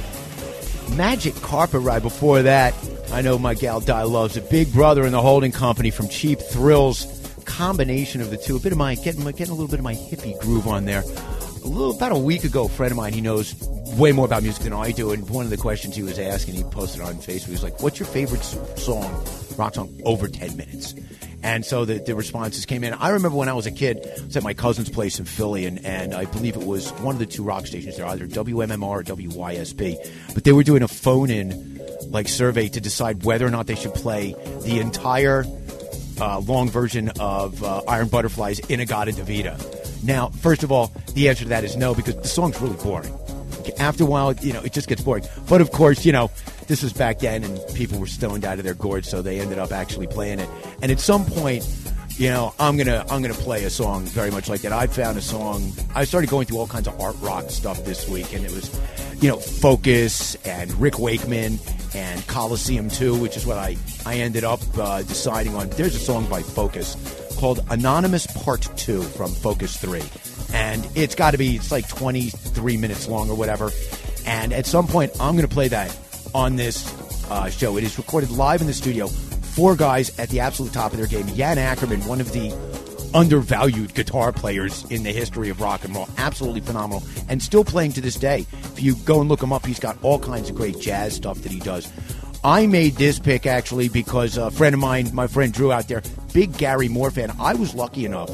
Magic 0.96 1.34
Carpet 1.36 1.82
Ride 1.82 2.02
before 2.02 2.42
that. 2.42 2.74
I 3.12 3.20
know 3.20 3.38
my 3.38 3.54
gal 3.54 3.80
Di 3.80 4.02
loves 4.02 4.36
it. 4.36 4.48
Big 4.50 4.72
Brother 4.72 5.04
and 5.04 5.12
the 5.12 5.20
Holding 5.20 5.52
Company 5.52 5.90
from 5.90 6.08
Cheap 6.08 6.40
Thrills. 6.40 7.06
Combination 7.44 8.20
of 8.20 8.30
the 8.30 8.36
two. 8.38 8.56
A 8.56 8.60
bit 8.60 8.72
of 8.72 8.78
my 8.78 8.94
getting, 8.94 9.22
getting 9.22 9.48
a 9.48 9.54
little 9.54 9.68
bit 9.68 9.78
of 9.78 9.84
my 9.84 9.94
hippie 9.94 10.38
groove 10.40 10.66
on 10.66 10.86
there. 10.86 11.02
A 11.02 11.66
little 11.66 11.94
about 11.94 12.12
a 12.12 12.18
week 12.18 12.44
ago, 12.44 12.64
a 12.64 12.68
friend 12.68 12.90
of 12.90 12.96
mine, 12.96 13.12
he 13.12 13.20
knows 13.20 13.54
way 13.96 14.12
more 14.12 14.24
about 14.26 14.42
music 14.42 14.64
than 14.64 14.72
I 14.72 14.90
do, 14.90 15.12
and 15.12 15.28
one 15.30 15.44
of 15.44 15.50
the 15.50 15.56
questions 15.56 15.94
he 15.94 16.02
was 16.02 16.18
asking, 16.18 16.54
he 16.54 16.64
posted 16.64 17.00
on 17.00 17.14
Facebook. 17.14 17.46
He 17.46 17.52
was 17.52 17.62
like, 17.62 17.82
"What's 17.82 17.98
your 17.98 18.06
favorite 18.06 18.42
song, 18.42 19.24
rock 19.56 19.74
song, 19.74 19.98
over 20.04 20.28
ten 20.28 20.56
minutes?" 20.56 20.73
And 21.44 21.62
so 21.62 21.84
the, 21.84 21.98
the 21.98 22.14
responses 22.14 22.64
came 22.64 22.82
in. 22.84 22.94
I 22.94 23.10
remember 23.10 23.36
when 23.36 23.50
I 23.50 23.52
was 23.52 23.66
a 23.66 23.70
kid, 23.70 24.00
I 24.02 24.24
was 24.24 24.36
at 24.36 24.42
my 24.42 24.54
cousin's 24.54 24.88
place 24.88 25.18
in 25.18 25.26
Philly, 25.26 25.66
and, 25.66 25.84
and 25.84 26.14
I 26.14 26.24
believe 26.24 26.56
it 26.56 26.64
was 26.64 26.90
one 26.94 27.14
of 27.14 27.18
the 27.18 27.26
two 27.26 27.44
rock 27.44 27.66
stations 27.66 27.98
there, 27.98 28.06
either 28.06 28.26
WMMR 28.26 28.82
or 28.82 29.02
WYSP. 29.02 30.32
But 30.32 30.44
they 30.44 30.52
were 30.52 30.62
doing 30.62 30.82
a 30.82 30.88
phone 30.88 31.28
in 31.28 31.82
like 32.08 32.28
survey 32.28 32.68
to 32.68 32.80
decide 32.80 33.24
whether 33.24 33.46
or 33.46 33.50
not 33.50 33.66
they 33.66 33.74
should 33.74 33.92
play 33.92 34.34
the 34.62 34.80
entire 34.80 35.44
uh, 36.18 36.38
long 36.40 36.70
version 36.70 37.10
of 37.20 37.62
uh, 37.62 37.82
Iron 37.88 38.08
Butterfly's 38.08 38.60
In-A-Gadda-Da-Vida. 38.60 39.58
Now, 40.02 40.28
first 40.28 40.62
of 40.62 40.72
all, 40.72 40.92
the 41.12 41.28
answer 41.28 41.44
to 41.44 41.50
that 41.50 41.64
is 41.64 41.76
no 41.76 41.94
because 41.94 42.16
the 42.16 42.28
song's 42.28 42.58
really 42.58 42.76
boring. 42.76 43.12
After 43.78 44.04
a 44.04 44.06
while, 44.06 44.32
you 44.34 44.52
know, 44.52 44.62
it 44.62 44.72
just 44.72 44.88
gets 44.88 45.02
boring. 45.02 45.24
But 45.48 45.60
of 45.60 45.72
course, 45.72 46.04
you 46.04 46.12
know, 46.12 46.30
this 46.66 46.82
was 46.82 46.92
back 46.92 47.18
then 47.18 47.44
and 47.44 47.60
people 47.74 47.98
were 47.98 48.06
stoned 48.06 48.44
out 48.44 48.58
of 48.58 48.64
their 48.64 48.74
gourds, 48.74 49.08
so 49.08 49.22
they 49.22 49.40
ended 49.40 49.58
up 49.58 49.72
actually 49.72 50.06
playing 50.06 50.40
it. 50.40 50.48
And 50.84 50.92
at 50.92 51.00
some 51.00 51.24
point, 51.24 51.66
you 52.18 52.28
know, 52.28 52.52
I'm 52.58 52.76
gonna 52.76 53.06
I'm 53.08 53.22
gonna 53.22 53.32
play 53.32 53.64
a 53.64 53.70
song 53.70 54.04
very 54.04 54.30
much 54.30 54.50
like 54.50 54.60
that. 54.60 54.72
I 54.72 54.86
found 54.86 55.16
a 55.16 55.22
song. 55.22 55.72
I 55.94 56.04
started 56.04 56.28
going 56.28 56.44
through 56.44 56.58
all 56.58 56.66
kinds 56.66 56.86
of 56.86 57.00
art 57.00 57.16
rock 57.22 57.48
stuff 57.48 57.86
this 57.86 58.06
week, 58.06 58.34
and 58.34 58.44
it 58.44 58.50
was, 58.50 58.70
you 59.22 59.30
know, 59.30 59.38
Focus 59.38 60.34
and 60.44 60.70
Rick 60.78 60.98
Wakeman 60.98 61.58
and 61.94 62.26
Colosseum 62.26 62.90
2, 62.90 63.18
which 63.18 63.34
is 63.34 63.46
what 63.46 63.56
I 63.56 63.78
I 64.04 64.16
ended 64.16 64.44
up 64.44 64.60
uh, 64.76 65.00
deciding 65.00 65.54
on. 65.54 65.70
There's 65.70 65.94
a 65.94 65.98
song 65.98 66.28
by 66.28 66.42
Focus 66.42 66.96
called 67.38 67.64
Anonymous 67.70 68.26
Part 68.26 68.68
2 68.76 69.04
from 69.04 69.30
Focus 69.30 69.78
3, 69.78 70.02
and 70.52 70.86
it's 70.94 71.14
got 71.14 71.30
to 71.30 71.38
be 71.38 71.56
it's 71.56 71.72
like 71.72 71.88
23 71.88 72.76
minutes 72.76 73.08
long 73.08 73.30
or 73.30 73.36
whatever. 73.36 73.70
And 74.26 74.52
at 74.52 74.66
some 74.66 74.86
point, 74.86 75.12
I'm 75.18 75.34
gonna 75.34 75.48
play 75.48 75.68
that 75.68 75.98
on 76.34 76.56
this 76.56 76.92
uh, 77.30 77.48
show. 77.48 77.78
It 77.78 77.84
is 77.84 77.96
recorded 77.96 78.30
live 78.30 78.60
in 78.60 78.66
the 78.66 78.74
studio. 78.74 79.08
Four 79.54 79.76
guys 79.76 80.18
at 80.18 80.30
the 80.30 80.40
absolute 80.40 80.72
top 80.72 80.92
of 80.92 80.98
their 80.98 81.06
game. 81.06 81.26
Jan 81.28 81.56
Akkerman, 81.58 82.06
one 82.06 82.20
of 82.20 82.32
the 82.32 82.50
undervalued 83.14 83.94
guitar 83.94 84.32
players 84.32 84.84
in 84.90 85.04
the 85.04 85.12
history 85.12 85.48
of 85.48 85.60
rock 85.60 85.84
and 85.84 85.94
roll. 85.94 86.08
Absolutely 86.18 86.60
phenomenal. 86.60 87.02
And 87.28 87.40
still 87.40 87.64
playing 87.64 87.92
to 87.92 88.00
this 88.00 88.16
day. 88.16 88.46
If 88.50 88.82
you 88.82 88.96
go 89.04 89.20
and 89.20 89.28
look 89.28 89.40
him 89.40 89.52
up, 89.52 89.64
he's 89.64 89.78
got 89.78 89.96
all 90.02 90.18
kinds 90.18 90.50
of 90.50 90.56
great 90.56 90.80
jazz 90.80 91.14
stuff 91.14 91.38
that 91.42 91.52
he 91.52 91.60
does. 91.60 91.90
I 92.42 92.66
made 92.66 92.96
this 92.96 93.18
pick 93.18 93.46
actually 93.46 93.88
because 93.88 94.36
a 94.36 94.50
friend 94.50 94.74
of 94.74 94.80
mine, 94.80 95.14
my 95.14 95.28
friend 95.28 95.52
Drew 95.52 95.72
out 95.72 95.88
there, 95.88 96.02
big 96.34 96.58
Gary 96.58 96.88
Moore 96.88 97.10
fan. 97.10 97.32
I 97.40 97.54
was 97.54 97.74
lucky 97.74 98.04
enough 98.04 98.28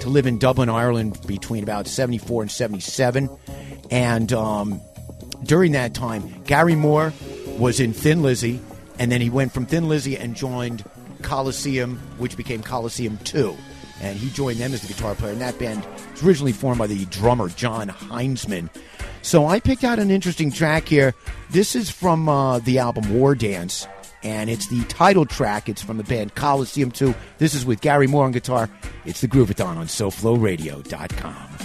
to 0.00 0.08
live 0.08 0.26
in 0.26 0.38
Dublin, 0.38 0.68
Ireland 0.68 1.18
between 1.26 1.62
about 1.62 1.88
74 1.88 2.42
and 2.42 2.50
77. 2.50 3.30
And 3.90 4.32
um, 4.32 4.80
during 5.42 5.72
that 5.72 5.94
time, 5.94 6.42
Gary 6.44 6.76
Moore 6.76 7.12
was 7.58 7.80
in 7.80 7.92
Thin 7.92 8.22
Lizzy, 8.22 8.60
and 8.98 9.10
then 9.10 9.20
he 9.20 9.30
went 9.30 9.52
from 9.52 9.66
Thin 9.66 9.88
Lizzy 9.88 10.16
and 10.16 10.34
joined 10.34 10.84
Colosseum, 11.22 11.98
which 12.18 12.36
became 12.36 12.62
Colosseum 12.62 13.18
2. 13.24 13.56
And 14.00 14.18
he 14.18 14.28
joined 14.30 14.58
them 14.58 14.74
as 14.74 14.82
the 14.82 14.92
guitar 14.92 15.14
player. 15.14 15.32
And 15.32 15.40
that 15.40 15.58
band 15.58 15.86
was 16.12 16.22
originally 16.22 16.52
formed 16.52 16.78
by 16.78 16.86
the 16.86 17.06
drummer 17.06 17.48
Jon 17.48 17.88
Hiseman. 17.88 18.68
So 19.22 19.46
I 19.46 19.58
picked 19.58 19.84
out 19.84 19.98
an 19.98 20.10
interesting 20.10 20.52
track 20.52 20.86
here. 20.86 21.14
This 21.50 21.74
is 21.74 21.90
from 21.90 22.28
uh, 22.28 22.58
the 22.60 22.78
album 22.78 23.12
War 23.12 23.34
Dance, 23.34 23.88
and 24.22 24.48
it's 24.48 24.68
the 24.68 24.84
title 24.84 25.26
track. 25.26 25.68
It's 25.68 25.82
from 25.82 25.96
the 25.96 26.04
band 26.04 26.34
Colosseum 26.34 26.90
2. 26.90 27.14
This 27.38 27.54
is 27.54 27.64
with 27.64 27.80
Gary 27.80 28.06
Moore 28.06 28.26
on 28.26 28.32
guitar. 28.32 28.70
It's 29.04 29.22
the 29.22 29.28
Groovathon 29.28 29.76
on 29.76 29.86
SoFloRadio.com. 29.86 31.55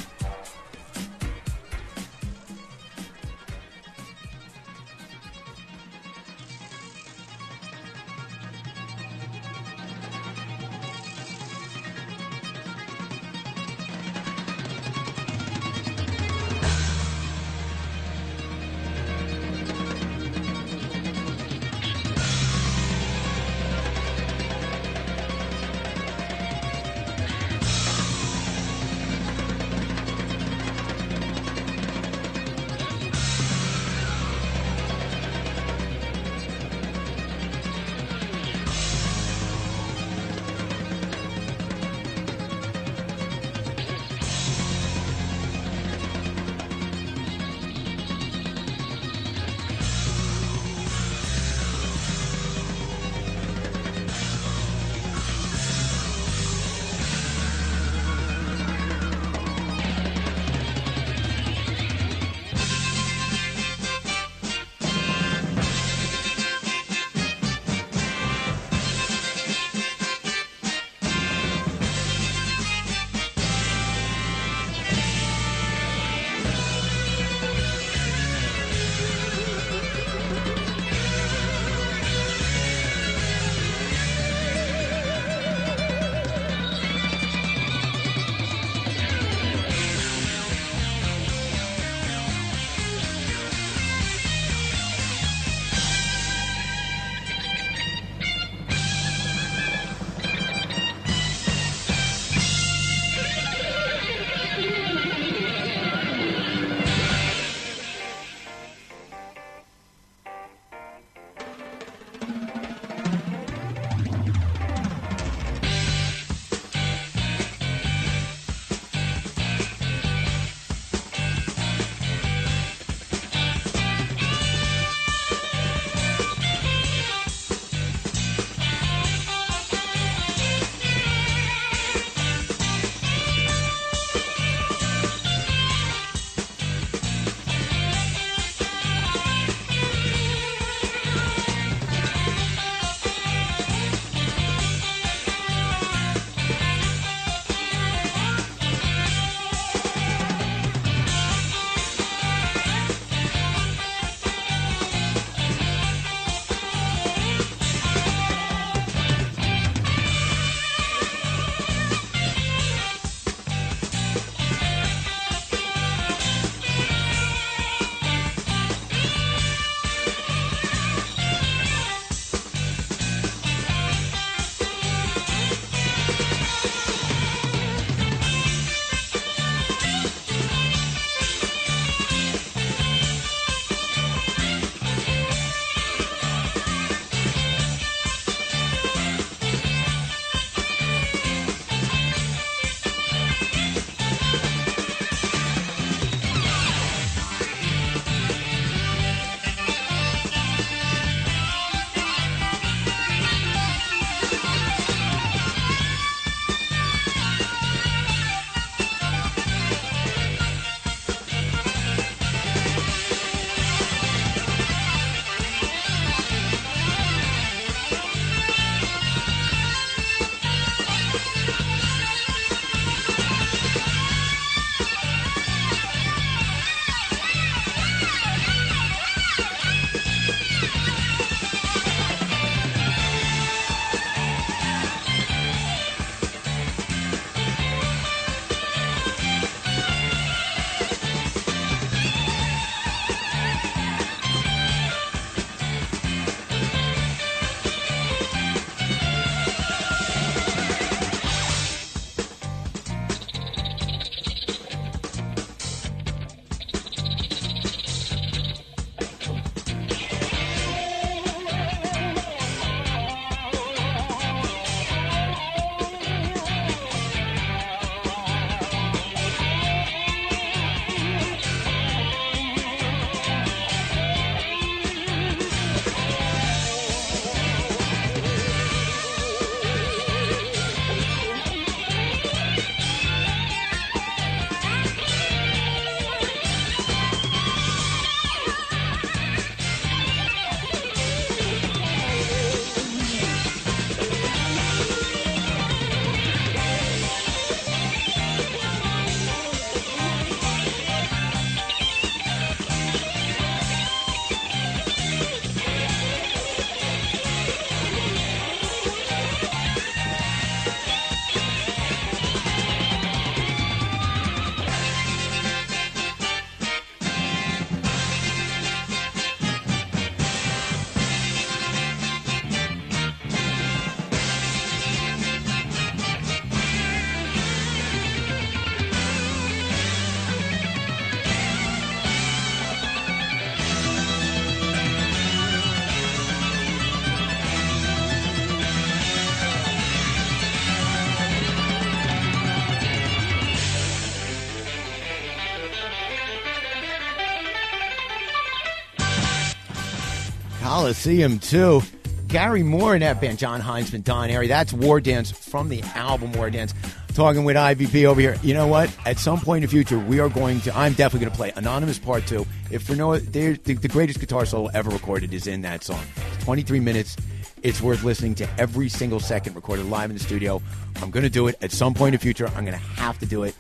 Colosseum, 350.91 351.39
too. 351.39 351.81
Gary 352.27 352.63
Moore 352.63 352.95
in 352.95 352.99
that 352.99 353.21
band, 353.21 353.39
Jon 353.39 353.61
Hiseman, 353.61 354.03
Don 354.03 354.27
Airey. 354.27 354.49
That's 354.49 354.73
War 354.73 354.99
Dance 354.99 355.31
from 355.31 355.69
the 355.69 355.81
album 355.95 356.33
War 356.33 356.49
Dance. 356.49 356.73
Talking 357.13 357.45
with 357.45 357.55
IVP 357.55 358.03
over 358.03 358.19
here. 358.19 358.35
You 358.43 358.53
know 358.53 358.67
what? 358.67 358.93
At 359.05 359.17
some 359.17 359.39
point 359.39 359.63
in 359.63 359.69
the 359.69 359.71
future, 359.71 359.97
we 359.97 360.19
are 360.19 360.27
going 360.27 360.59
to. 360.61 360.77
I'm 360.77 360.91
definitely 360.91 361.21
going 361.21 361.31
to 361.31 361.37
play 361.37 361.53
Anonymous 361.55 361.97
Part 361.97 362.27
Two. 362.27 362.45
If 362.71 362.83
for 362.83 362.97
no, 362.97 363.17
the, 363.17 363.53
the 363.53 363.87
greatest 363.87 364.19
guitar 364.19 364.45
solo 364.45 364.69
ever 364.73 364.89
recorded 364.89 365.33
is 365.33 365.47
in 365.47 365.61
that 365.61 365.85
song. 365.85 366.03
23 366.41 366.81
minutes. 366.81 367.15
It's 367.63 367.79
worth 367.79 368.03
listening 368.03 368.35
to 368.35 368.49
every 368.59 368.89
single 368.89 369.21
second 369.21 369.55
recorded 369.55 369.85
live 369.85 370.09
in 370.09 370.17
the 370.17 370.23
studio. 370.23 370.61
I'm 371.01 371.09
going 371.09 371.23
to 371.23 371.29
do 371.29 371.47
it 371.47 371.55
at 371.61 371.71
some 371.71 371.93
point 371.93 372.15
in 372.15 372.19
the 372.19 372.21
future. 372.21 372.47
I'm 372.47 372.65
going 372.65 372.77
to 372.77 372.85
have 373.01 373.17
to 373.19 373.25
do 373.25 373.43
it. 373.43 373.55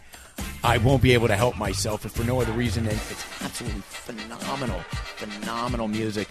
I 0.63 0.77
won't 0.79 1.01
be 1.01 1.13
able 1.13 1.27
to 1.27 1.35
help 1.35 1.57
myself 1.57 2.05
if 2.05 2.11
for 2.11 2.23
no 2.23 2.41
other 2.41 2.51
reason 2.51 2.85
than 2.85 2.95
it's 2.95 3.25
absolutely 3.41 3.81
phenomenal, 3.81 4.79
phenomenal 5.15 5.87
music. 5.87 6.27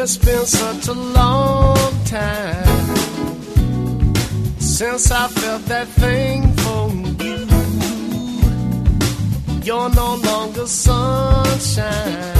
It's 0.00 0.16
been 0.16 0.46
such 0.46 0.86
a 0.86 0.92
long 0.92 1.76
time 2.04 3.34
since 4.60 5.10
I 5.10 5.26
felt 5.26 5.62
that 5.66 5.88
thing 5.88 6.52
for 6.62 6.88
you. 7.24 7.48
You're 9.64 9.90
no 9.90 10.14
longer 10.14 10.68
sunshine. 10.68 12.36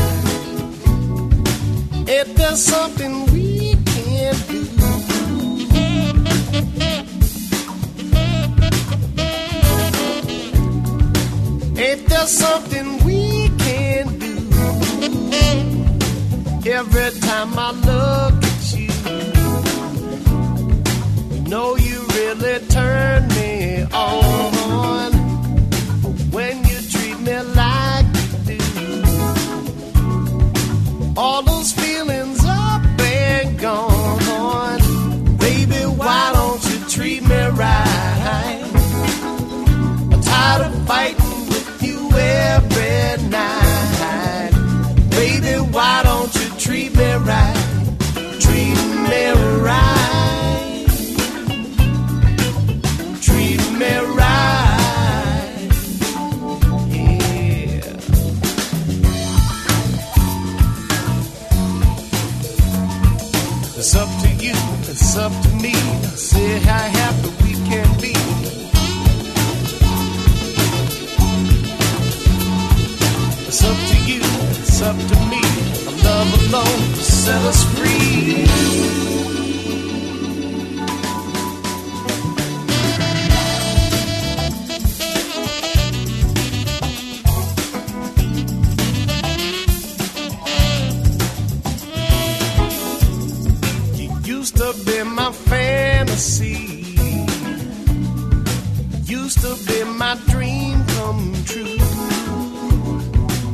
If 2.07 2.33
there's 2.37 2.63
something 2.63 3.27
we 3.33 3.75
can 3.87 4.37
do, 4.47 4.61
if 11.77 12.07
there's 12.07 12.31
something 12.31 13.05
we 13.05 13.18
Every 16.71 17.11
time 17.21 17.59
I 17.59 17.71
look 17.73 18.45
at 18.45 18.73
you, 18.77 18.91
you 21.35 21.41
know 21.49 21.77
you 21.77 22.07
really 22.15 22.59
turn 22.67 23.27
me 23.29 23.58
my 99.99 100.15
dream 100.29 100.85
come 100.87 101.35
true. 101.45 101.77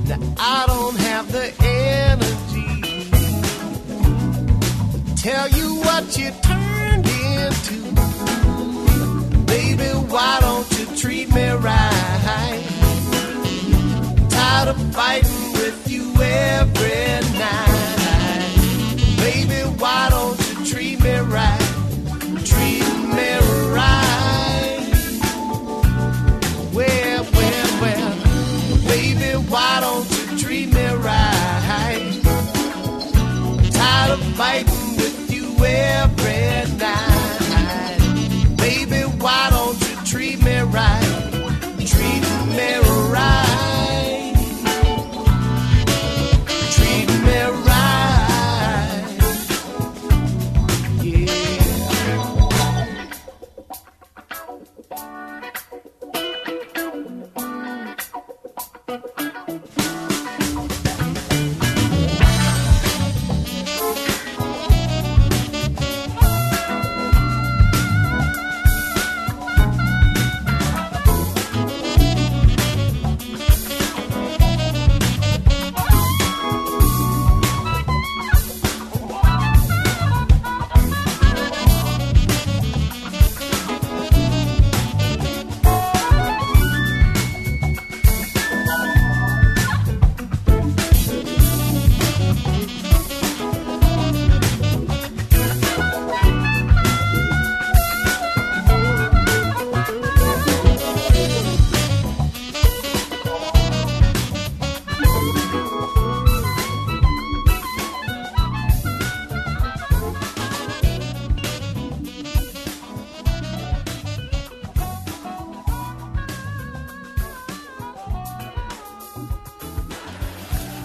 Now 0.08 0.20
I 0.38 0.64
don't 0.66 0.96
have 0.96 1.32
the 1.32 1.46
energy 1.64 2.34
tell 5.16 5.48
you 5.48 5.76
what 5.76 6.18
you 6.18 6.30
turned 6.42 7.08
into. 7.08 7.78
Baby, 9.46 9.88
why 10.12 10.38
don't 10.40 10.70
you 10.78 10.84
treat 10.96 11.34
me 11.34 11.48
right? 11.48 12.62
Tired 14.28 14.68
of 14.68 14.94
fighting 14.94 15.52
with 15.52 15.90
you 15.90 16.12
every 16.20 17.38
night. 17.38 17.73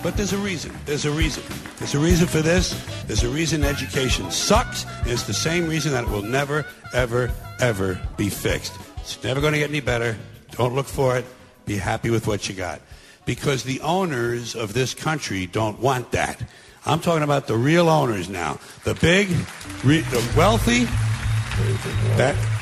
But 0.02 0.16
there's 0.16 0.32
a 0.32 0.38
reason. 0.38 0.74
There's 0.86 1.06
a 1.06 1.12
reason. 1.12 1.44
There's 1.78 1.94
a 1.94 2.00
reason 2.00 2.28
for 2.28 2.42
this. 2.42 2.72
There's 3.06 3.24
a 3.24 3.30
reason 3.30 3.64
education 3.66 4.32
sucks. 4.32 4.86
And 5.02 5.08
it's 5.08 5.24
the 5.24 5.34
same 5.34 5.68
reason 5.68 5.92
that 5.92 6.06
it 6.06 6.10
will 6.10 6.22
never, 6.22 6.66
ever, 6.94 7.32
ever 7.60 8.00
be 8.16 8.30
fixed. 8.30 8.74
It's 8.98 9.22
never 9.24 9.42
going 9.42 9.54
to 9.54 9.60
get 9.60 9.70
any 9.70 9.82
better. 9.82 10.18
Don't 10.52 10.74
look 10.74 10.86
for 10.88 11.18
it. 11.18 11.26
Be 11.66 11.76
happy 11.76 12.10
with 12.10 12.28
what 12.28 12.48
you 12.48 12.56
got. 12.56 12.82
Because 13.26 13.64
the 13.64 13.82
owners 13.82 14.56
of 14.56 14.74
this 14.74 14.94
country 14.94 15.46
don't 15.46 15.80
want 15.80 16.12
that. 16.12 16.42
I'm 16.86 17.02
talking 17.02 17.24
about 17.24 17.48
the 17.48 17.58
real 17.58 17.90
owners 17.90 18.30
now. 18.30 18.60
The 18.86 18.96
big, 18.96 19.30
re- 19.84 20.00
the 20.00 20.34
wealthy, 20.36 20.86
that, 22.16 22.36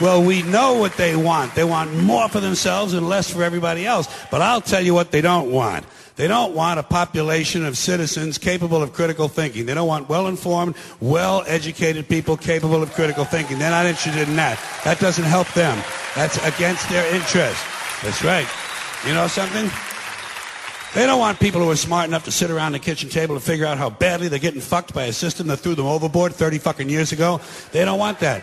Well, 0.00 0.22
we 0.22 0.42
know 0.42 0.74
what 0.74 0.96
they 0.96 1.16
want. 1.16 1.54
They 1.54 1.64
want 1.64 1.92
more 1.94 2.28
for 2.28 2.40
themselves 2.40 2.94
and 2.94 3.08
less 3.08 3.30
for 3.30 3.42
everybody 3.42 3.84
else. 3.84 4.08
But 4.30 4.42
I'll 4.42 4.60
tell 4.60 4.80
you 4.80 4.94
what 4.94 5.10
they 5.10 5.20
don't 5.20 5.50
want. 5.50 5.84
They 6.14 6.28
don't 6.28 6.54
want 6.54 6.80
a 6.80 6.82
population 6.82 7.64
of 7.64 7.78
citizens 7.78 8.38
capable 8.38 8.82
of 8.82 8.92
critical 8.92 9.28
thinking. 9.28 9.66
They 9.66 9.74
don't 9.74 9.86
want 9.86 10.08
well-informed, 10.08 10.74
well-educated 11.00 12.08
people 12.08 12.36
capable 12.36 12.82
of 12.82 12.92
critical 12.92 13.24
thinking. 13.24 13.58
They're 13.58 13.70
not 13.70 13.86
interested 13.86 14.28
in 14.28 14.36
that. 14.36 14.58
That 14.84 14.98
doesn't 14.98 15.24
help 15.24 15.48
them. 15.54 15.80
That's 16.14 16.36
against 16.44 16.88
their 16.88 17.12
interest. 17.14 17.64
That's 18.02 18.24
right. 18.24 18.48
You 19.06 19.14
know 19.14 19.28
something? 19.28 19.70
They 20.94 21.06
don't 21.06 21.20
want 21.20 21.38
people 21.38 21.60
who 21.60 21.70
are 21.70 21.76
smart 21.76 22.08
enough 22.08 22.24
to 22.24 22.32
sit 22.32 22.50
around 22.50 22.72
the 22.72 22.78
kitchen 22.78 23.10
table 23.10 23.34
to 23.36 23.40
figure 23.40 23.66
out 23.66 23.78
how 23.78 23.90
badly 23.90 24.28
they're 24.28 24.38
getting 24.38 24.60
fucked 24.60 24.94
by 24.94 25.04
a 25.04 25.12
system 25.12 25.46
that 25.48 25.58
threw 25.58 25.74
them 25.74 25.86
overboard 25.86 26.34
30 26.34 26.58
fucking 26.58 26.88
years 26.88 27.12
ago. 27.12 27.40
They 27.72 27.84
don't 27.84 27.98
want 27.98 28.20
that. 28.20 28.42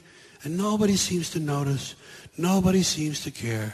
And 0.43 0.57
nobody 0.57 0.95
seems 0.95 1.29
to 1.31 1.39
notice. 1.39 1.95
Nobody 2.37 2.83
seems 2.83 3.23
to 3.23 3.31
care. 3.31 3.73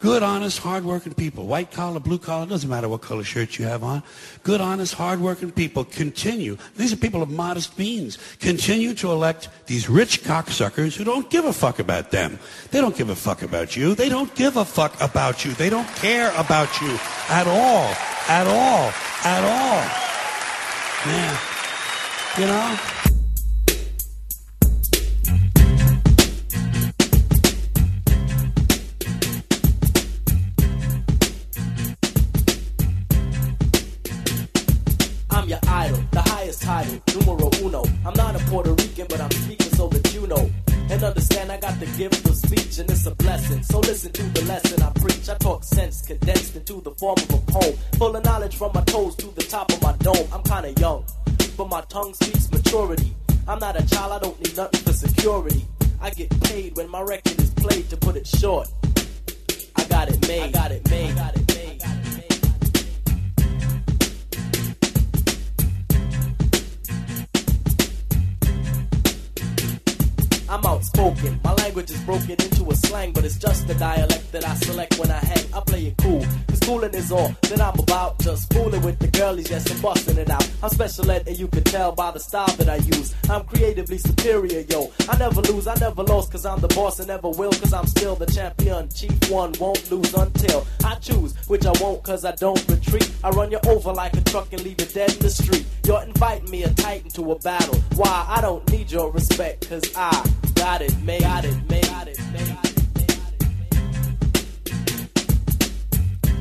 Good, 0.00 0.22
honest, 0.22 0.58
hardworking 0.58 1.14
people, 1.14 1.46
white 1.46 1.72
collar, 1.72 1.98
blue 1.98 2.18
collar, 2.18 2.46
doesn't 2.46 2.70
matter 2.70 2.88
what 2.88 3.00
color 3.00 3.24
shirt 3.24 3.58
you 3.58 3.64
have 3.64 3.82
on. 3.82 4.04
Good, 4.44 4.60
honest, 4.60 4.94
hardworking 4.94 5.50
people 5.50 5.84
continue. 5.84 6.56
These 6.76 6.92
are 6.92 6.96
people 6.96 7.20
of 7.20 7.30
modest 7.30 7.76
means. 7.76 8.16
Continue 8.38 8.94
to 8.94 9.10
elect 9.10 9.48
these 9.66 9.88
rich 9.88 10.22
cocksuckers 10.22 10.94
who 10.94 11.02
don't 11.02 11.28
give 11.30 11.46
a 11.46 11.52
fuck 11.52 11.80
about 11.80 12.12
them. 12.12 12.38
They 12.70 12.80
don't 12.80 12.96
give 12.96 13.10
a 13.10 13.16
fuck 13.16 13.42
about 13.42 13.76
you. 13.76 13.96
They 13.96 14.08
don't 14.08 14.32
give 14.36 14.56
a 14.56 14.64
fuck 14.64 14.94
about 15.00 15.44
you. 15.44 15.52
They 15.54 15.68
don't 15.68 15.88
care 15.96 16.32
about 16.36 16.80
you 16.80 16.96
at 17.28 17.48
all. 17.48 17.92
At 18.28 18.46
all. 18.46 18.92
At 19.24 19.42
all. 19.42 19.82
Yeah. 21.06 21.38
You 22.38 22.46
know? 22.46 23.07
I'm 35.38 35.48
your 35.48 35.60
idol, 35.68 36.02
the 36.10 36.20
highest 36.20 36.62
title, 36.62 37.00
numero 37.14 37.48
uno. 37.62 37.84
I'm 38.04 38.14
not 38.14 38.34
a 38.34 38.40
Puerto 38.50 38.72
Rican, 38.72 39.06
but 39.08 39.20
I'm 39.20 39.30
speaking 39.30 39.70
so 39.70 39.86
that 39.86 40.12
you 40.12 40.26
know. 40.26 40.50
And 40.90 41.04
understand 41.04 41.52
I 41.52 41.60
got 41.60 41.78
the 41.78 41.86
gift 41.96 42.26
of 42.26 42.34
speech 42.34 42.80
and 42.80 42.90
it's 42.90 43.06
a 43.06 43.14
blessing. 43.14 43.62
So 43.62 43.78
listen 43.78 44.10
to 44.14 44.22
the 44.24 44.44
lesson 44.46 44.82
I 44.82 44.90
preach. 44.98 45.28
I 45.28 45.36
talk 45.36 45.62
sense 45.62 46.02
condensed 46.04 46.56
into 46.56 46.80
the 46.80 46.90
form 46.96 47.18
of 47.18 47.34
a 47.34 47.52
poem. 47.52 47.74
Full 47.98 48.16
of 48.16 48.24
knowledge 48.24 48.56
from 48.56 48.72
my 48.74 48.82
toes 48.82 49.14
to 49.14 49.26
the 49.28 49.42
top 49.42 49.70
of 49.70 49.80
my 49.80 49.92
dome. 49.98 50.26
I'm 50.32 50.42
kinda 50.42 50.72
young, 50.80 51.04
but 51.56 51.68
my 51.68 51.82
tongue 51.82 52.14
speaks 52.14 52.50
maturity. 52.50 53.14
I'm 53.46 53.60
not 53.60 53.80
a 53.80 53.86
child, 53.86 54.10
I 54.10 54.18
don't 54.18 54.38
need 54.42 54.56
nothing 54.56 54.80
for 54.80 54.92
security. 54.92 55.64
I 56.00 56.10
get 56.10 56.30
paid 56.42 56.76
when 56.76 56.90
my 56.90 57.02
record 57.02 57.38
is 57.38 57.50
played 57.50 57.88
to 57.90 57.96
put 57.96 58.16
it 58.16 58.26
short. 58.26 58.66
I 59.76 59.84
got 59.84 60.08
it 60.08 60.20
made. 60.26 60.42
I 60.42 60.50
got 60.50 60.72
it 60.72 60.90
made. 60.90 61.12
I 61.12 61.14
got 61.14 61.36
it 61.36 61.38
made. 61.38 61.47
I'm 70.50 70.64
outspoken. 70.64 71.38
My 71.44 71.52
language 71.54 71.90
is 71.90 72.00
broken 72.00 72.30
into 72.30 72.70
a 72.70 72.74
slang, 72.74 73.12
but 73.12 73.24
it's 73.24 73.36
just 73.36 73.68
the 73.68 73.74
dialect 73.74 74.32
that 74.32 74.46
I 74.46 74.54
select 74.54 74.98
when 74.98 75.10
I 75.10 75.18
hang. 75.18 75.44
I 75.54 75.60
play 75.60 75.86
it 75.88 75.96
cool, 75.98 76.24
coolin' 76.68 76.94
is 76.94 77.10
all 77.10 77.34
that 77.48 77.60
I'm 77.60 77.78
about. 77.78 78.18
Just 78.20 78.52
fooling 78.52 78.82
with 78.82 78.98
the 78.98 79.08
girlies, 79.08 79.50
yes, 79.50 79.70
I'm 79.70 79.80
busting 79.80 80.18
it 80.18 80.28
out. 80.28 80.46
I'm 80.62 80.68
special 80.68 81.10
ed, 81.10 81.26
and 81.26 81.38
you 81.38 81.48
can 81.48 81.64
tell 81.64 81.92
by 81.92 82.10
the 82.10 82.20
style 82.20 82.54
that 82.58 82.68
I 82.68 82.76
use. 82.76 83.14
I'm 83.30 83.44
creatively 83.44 83.96
superior, 83.96 84.60
yo. 84.68 84.92
I 85.08 85.16
never 85.16 85.40
lose, 85.40 85.66
I 85.66 85.74
never 85.76 86.02
lost, 86.02 86.30
cause 86.30 86.44
I'm 86.44 86.60
the 86.60 86.68
boss 86.68 86.98
and 86.98 87.08
never 87.08 87.30
will, 87.30 87.52
cause 87.52 87.72
I'm 87.72 87.86
still 87.86 88.16
the 88.16 88.26
champion. 88.26 88.90
Chief 88.90 89.30
one 89.30 89.52
won't 89.58 89.90
lose 89.90 90.12
until 90.12 90.66
I 90.84 90.96
choose, 90.96 91.34
which 91.48 91.64
I 91.64 91.72
won't, 91.80 92.02
cause 92.02 92.26
I 92.26 92.32
don't 92.32 92.62
retreat. 92.68 93.10
I 93.24 93.30
run 93.30 93.50
you 93.50 93.60
over 93.66 93.92
like 93.92 94.14
a 94.14 94.20
truck 94.20 94.52
and 94.52 94.62
leave 94.62 94.78
you 94.80 94.88
dead 94.88 95.12
in 95.14 95.20
the 95.20 95.30
street. 95.30 95.64
You're 95.86 96.02
inviting 96.02 96.50
me 96.50 96.64
a 96.64 96.70
titan 96.74 97.08
to 97.10 97.32
a 97.32 97.38
battle. 97.38 97.78
Why? 97.94 98.26
I 98.28 98.42
don't 98.42 98.70
need 98.70 98.90
your 98.92 99.10
respect, 99.10 99.70
cause 99.70 99.84
I 99.96 100.12
got 100.54 100.82
it 100.82 100.94
made. 101.02 101.22
Got 101.22 101.46
it 101.46 101.56
made. 101.70 101.84
Got 101.84 102.08
it 102.08 102.20
made. 102.32 102.67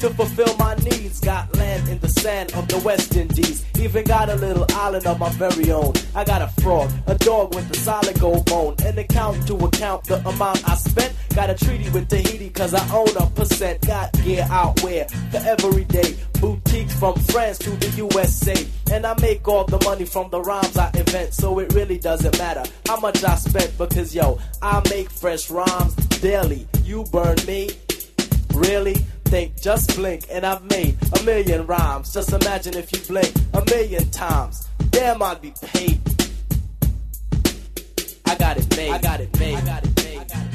To 0.00 0.10
fulfill 0.10 0.56
my 0.56 0.74
needs. 0.76 1.20
Got 1.20 1.54
land 1.56 1.88
in 1.88 1.98
the 1.98 2.08
sand 2.08 2.52
of 2.54 2.66
the 2.68 2.78
West 2.78 3.14
Indies. 3.16 3.64
Even 3.78 4.04
got 4.04 4.30
a 4.30 4.34
little 4.36 4.66
island 4.70 5.06
of 5.06 5.18
my 5.18 5.28
very 5.30 5.70
own. 5.70 5.92
I 6.14 6.24
got 6.24 6.42
a 6.42 6.48
frog, 6.62 6.90
a 7.06 7.14
dog 7.14 7.54
with 7.54 7.70
a 7.70 7.76
solid 7.76 8.18
gold 8.18 8.46
bone. 8.46 8.76
An 8.84 8.98
account 8.98 9.46
to 9.46 9.54
account 9.56 10.04
the 10.04 10.16
amount 10.26 10.68
I 10.68 10.74
spent. 10.74 11.14
Got 11.34 11.50
a 11.50 11.54
treaty 11.54 11.88
with 11.90 12.08
Tahiti 12.08 12.50
cause 12.50 12.74
I 12.74 12.82
own 12.94 13.14
a 13.16 13.26
percent. 13.26 13.86
Got 13.86 14.12
gear 14.24 14.46
out 14.50 14.82
where 14.82 15.06
for 15.30 15.38
every 15.38 15.84
day. 15.84 16.16
Boutiques 16.40 16.98
from 16.98 17.14
France 17.16 17.58
to 17.58 17.70
the 17.70 17.90
USA. 17.98 18.56
And 18.90 19.04
I 19.04 19.14
make 19.20 19.46
all 19.46 19.64
the 19.64 19.82
money 19.84 20.06
from 20.06 20.30
the 20.30 20.40
rhymes 20.40 20.76
I 20.78 20.90
invent. 20.94 21.34
So 21.34 21.58
it 21.58 21.74
really 21.74 21.98
doesn't 21.98 22.38
matter 22.38 22.64
how 22.86 22.98
much 23.00 23.22
I 23.22 23.34
spent 23.36 23.76
because 23.76 24.14
yo, 24.14 24.38
I 24.62 24.82
make 24.88 25.10
fresh 25.10 25.50
rhymes 25.50 25.94
daily. 26.20 26.66
You 26.84 27.04
burn 27.12 27.36
me. 27.46 27.68
Really? 28.54 28.96
Think, 29.30 29.62
just 29.62 29.94
blink, 29.94 30.26
and 30.28 30.44
I've 30.44 30.64
made 30.64 30.96
a 31.20 31.22
million 31.22 31.64
rhymes. 31.64 32.12
Just 32.12 32.32
imagine 32.32 32.74
if 32.74 32.92
you 32.92 32.98
blink 33.06 33.32
a 33.54 33.64
million 33.66 34.10
times. 34.10 34.66
Damn, 34.90 35.22
I'd 35.22 35.40
be 35.40 35.52
paid. 35.62 36.00
I 38.26 38.34
got 38.34 38.56
it 38.56 38.76
made. 38.76 38.90
I 38.90 38.98
got 38.98 39.20
it 39.20 39.38
made. 39.38 39.54
I 39.54 39.60
got 39.64 39.84
it 39.84 40.04
made. 40.04 40.49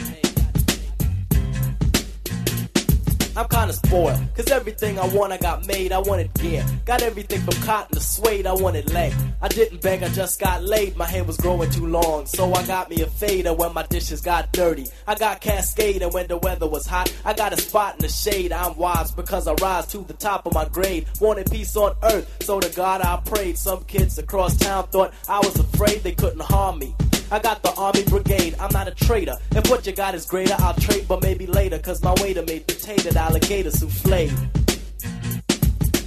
I'm 3.37 3.49
kinda 3.49 3.73
spoiled, 3.73 4.17
cause 4.33 4.49
everything 4.49 4.97
I 4.97 5.07
want 5.07 5.33
I 5.33 5.37
got 5.37 5.67
made, 5.67 5.91
I 5.91 5.99
wanted 5.99 6.33
gear. 6.35 6.65
Got 6.85 7.01
everything 7.01 7.41
from 7.41 7.61
cotton 7.63 7.95
to 7.95 8.01
suede, 8.01 8.47
I 8.47 8.53
wanted 8.53 8.93
leg. 8.93 9.13
I 9.41 9.49
didn't 9.49 9.81
beg, 9.81 10.03
I 10.03 10.07
just 10.09 10.39
got 10.39 10.63
laid, 10.63 10.95
my 10.95 11.05
hair 11.05 11.25
was 11.25 11.35
growing 11.35 11.69
too 11.69 11.85
long. 11.85 12.25
So 12.27 12.53
I 12.53 12.65
got 12.65 12.89
me 12.89 13.01
a 13.01 13.07
fader 13.07 13.53
when 13.53 13.73
my 13.73 13.85
dishes 13.87 14.21
got 14.21 14.53
dirty. 14.53 14.87
I 15.05 15.15
got 15.15 15.41
cascade 15.41 16.01
and 16.01 16.13
when 16.13 16.27
the 16.27 16.37
weather 16.37 16.67
was 16.67 16.85
hot, 16.85 17.13
I 17.25 17.33
got 17.33 17.51
a 17.51 17.57
spot 17.57 17.95
in 17.95 18.03
the 18.03 18.09
shade. 18.09 18.53
I'm 18.53 18.77
wise 18.77 19.11
because 19.11 19.47
I 19.47 19.53
rise 19.55 19.87
to 19.87 19.97
the 19.97 20.13
top 20.13 20.45
of 20.45 20.53
my 20.53 20.65
grade. 20.69 21.05
Wanted 21.19 21.51
peace 21.51 21.75
on 21.75 21.93
earth, 22.03 22.37
so 22.41 22.61
to 22.61 22.73
God 22.73 23.01
I 23.01 23.17
prayed. 23.25 23.57
Some 23.57 23.83
kids 23.83 24.17
across 24.17 24.55
town 24.55 24.87
thought 24.87 25.13
I 25.27 25.39
was 25.39 25.59
afraid 25.59 26.03
they 26.03 26.13
couldn't 26.13 26.41
harm 26.41 26.79
me. 26.79 26.95
I 27.31 27.39
got 27.39 27.63
the 27.63 27.73
army 27.75 28.03
brigade, 28.03 28.55
I'm 28.59 28.71
not 28.71 28.87
a 28.87 28.91
traitor. 28.91 29.37
If 29.51 29.69
what 29.69 29.85
you 29.85 29.93
got 29.93 30.13
is 30.13 30.25
greater, 30.25 30.55
I'll 30.59 30.75
trade, 30.75 31.05
but 31.07 31.23
maybe 31.23 31.47
later, 31.47 31.79
cause 31.79 32.01
my 32.03 32.13
waiter 32.21 32.43
made 32.43 32.67
potato 32.67 33.17
alligator 33.17 33.71
souffle. 33.71 34.29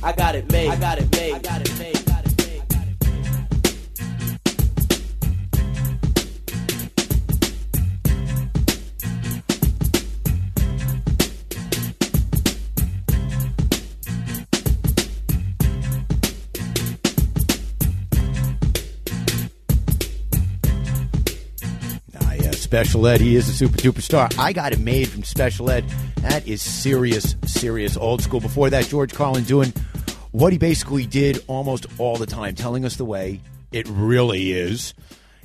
I 0.03 0.13
got 0.13 0.37
it 0.37 0.51
made, 0.53 0.69
I 0.69 0.77
got 0.77 0.99
it 0.99 1.11
made, 1.13 1.35
I 1.35 1.39
got 1.41 1.61
it 1.61 1.79
made. 1.79 1.95
got 2.07 2.07
it 2.07 2.09
made, 2.09 2.18
Special 22.69 23.07
Ed. 23.07 23.23
He 23.23 23.35
is 23.35 23.49
a 23.49 23.53
super 23.55 23.79
duper 23.79 24.03
star. 24.03 24.29
I 24.39 24.53
got 24.53 24.75
it 24.75 24.79
made 24.79 25.09
from 25.09 25.25
Special 25.25 25.71
Ed. 25.71 25.87
That 26.17 26.47
is 26.47 26.61
serious, 26.61 27.35
serious 27.47 27.97
old 27.97 28.21
school. 28.21 28.41
Before 28.41 28.69
that, 28.69 28.85
George 28.89 29.15
Carlin 29.15 29.45
doing 29.45 29.73
what 30.33 30.53
he 30.53 30.59
basically 30.59 31.07
did 31.07 31.43
almost 31.47 31.87
all 31.97 32.17
the 32.17 32.27
time, 32.27 32.55
telling 32.55 32.85
us 32.85 32.97
the 32.97 33.07
way 33.07 33.41
it 33.73 33.89
really 33.89 34.53
is. 34.53 34.93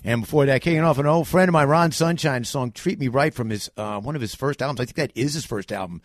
And 0.03 0.19
before 0.19 0.47
that, 0.47 0.61
kicking 0.63 0.81
off 0.81 0.97
an 0.97 1.05
old 1.05 1.29
friend 1.29 1.47
of 1.47 1.53
mine, 1.53 1.69
Ron 1.69 1.93
Sunshine 1.93 2.43
song 2.43 2.73
"Treat 2.73 2.99
Me 2.99 3.07
Right" 3.07 3.33
from 3.33 3.51
his 3.51 3.71
uh, 3.77 4.01
one 4.01 4.17
of 4.17 4.21
his 4.21 4.35
first 4.35 4.61
albums. 4.61 4.81
I 4.81 4.83
think 4.83 4.97
that 4.97 5.13
is 5.15 5.33
his 5.33 5.45
first 5.45 5.71
album. 5.71 6.01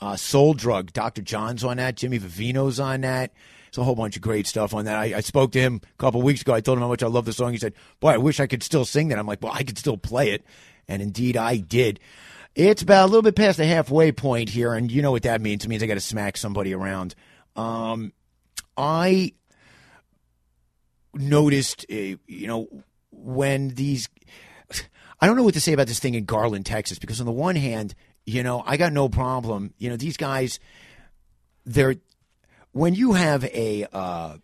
Uh, 0.00 0.16
Soul 0.16 0.54
Drug. 0.54 0.90
Dr. 0.94 1.20
John's 1.20 1.64
on 1.64 1.76
that. 1.76 1.96
Jimmy 1.96 2.18
Vivino's 2.18 2.80
on 2.80 3.02
that. 3.02 3.34
It's 3.72 3.78
a 3.78 3.84
whole 3.84 3.94
bunch 3.94 4.16
of 4.16 4.22
great 4.22 4.46
stuff 4.46 4.74
on 4.74 4.84
that. 4.84 4.98
I, 4.98 5.16
I 5.16 5.20
spoke 5.20 5.52
to 5.52 5.58
him 5.58 5.80
a 5.82 5.96
couple 5.96 6.20
weeks 6.20 6.42
ago. 6.42 6.52
I 6.52 6.60
told 6.60 6.76
him 6.76 6.82
how 6.82 6.88
much 6.88 7.02
I 7.02 7.06
love 7.06 7.24
the 7.24 7.32
song. 7.32 7.52
He 7.52 7.58
said, 7.58 7.72
"Boy, 8.00 8.10
I 8.10 8.18
wish 8.18 8.38
I 8.38 8.46
could 8.46 8.62
still 8.62 8.84
sing 8.84 9.08
that." 9.08 9.18
I'm 9.18 9.26
like, 9.26 9.40
"Well, 9.40 9.54
I 9.54 9.62
could 9.62 9.78
still 9.78 9.96
play 9.96 10.32
it," 10.32 10.44
and 10.86 11.00
indeed, 11.00 11.38
I 11.38 11.56
did. 11.56 11.98
It's 12.54 12.82
about 12.82 13.04
a 13.04 13.06
little 13.06 13.22
bit 13.22 13.34
past 13.34 13.56
the 13.56 13.64
halfway 13.64 14.12
point 14.12 14.50
here, 14.50 14.74
and 14.74 14.92
you 14.92 15.00
know 15.00 15.10
what 15.10 15.22
that 15.22 15.40
means. 15.40 15.64
It 15.64 15.68
means 15.68 15.82
I 15.82 15.86
got 15.86 15.94
to 15.94 16.00
smack 16.00 16.36
somebody 16.36 16.74
around. 16.74 17.14
Um, 17.56 18.12
I 18.76 19.32
noticed, 21.14 21.86
uh, 21.90 21.94
you 22.26 22.46
know, 22.46 22.68
when 23.10 23.68
these. 23.68 24.10
I 25.18 25.26
don't 25.26 25.36
know 25.36 25.44
what 25.44 25.54
to 25.54 25.62
say 25.62 25.72
about 25.72 25.86
this 25.86 25.98
thing 25.98 26.12
in 26.12 26.26
Garland, 26.26 26.66
Texas, 26.66 26.98
because 26.98 27.20
on 27.20 27.26
the 27.26 27.32
one 27.32 27.56
hand, 27.56 27.94
you 28.26 28.42
know, 28.42 28.62
I 28.66 28.76
got 28.76 28.92
no 28.92 29.08
problem. 29.08 29.72
You 29.78 29.88
know, 29.88 29.96
these 29.96 30.18
guys, 30.18 30.60
they're 31.64 31.94
when 32.72 32.94
you 32.94 33.12
have 33.12 33.44
a 33.44 33.86
uh, 33.92 34.36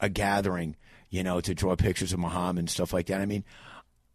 a 0.00 0.08
gathering, 0.08 0.76
you 1.10 1.22
know, 1.22 1.40
to 1.40 1.54
draw 1.54 1.74
pictures 1.76 2.12
of 2.12 2.18
Muhammad 2.18 2.58
and 2.62 2.70
stuff 2.70 2.92
like 2.92 3.06
that. 3.06 3.20
I 3.20 3.26
mean, 3.26 3.44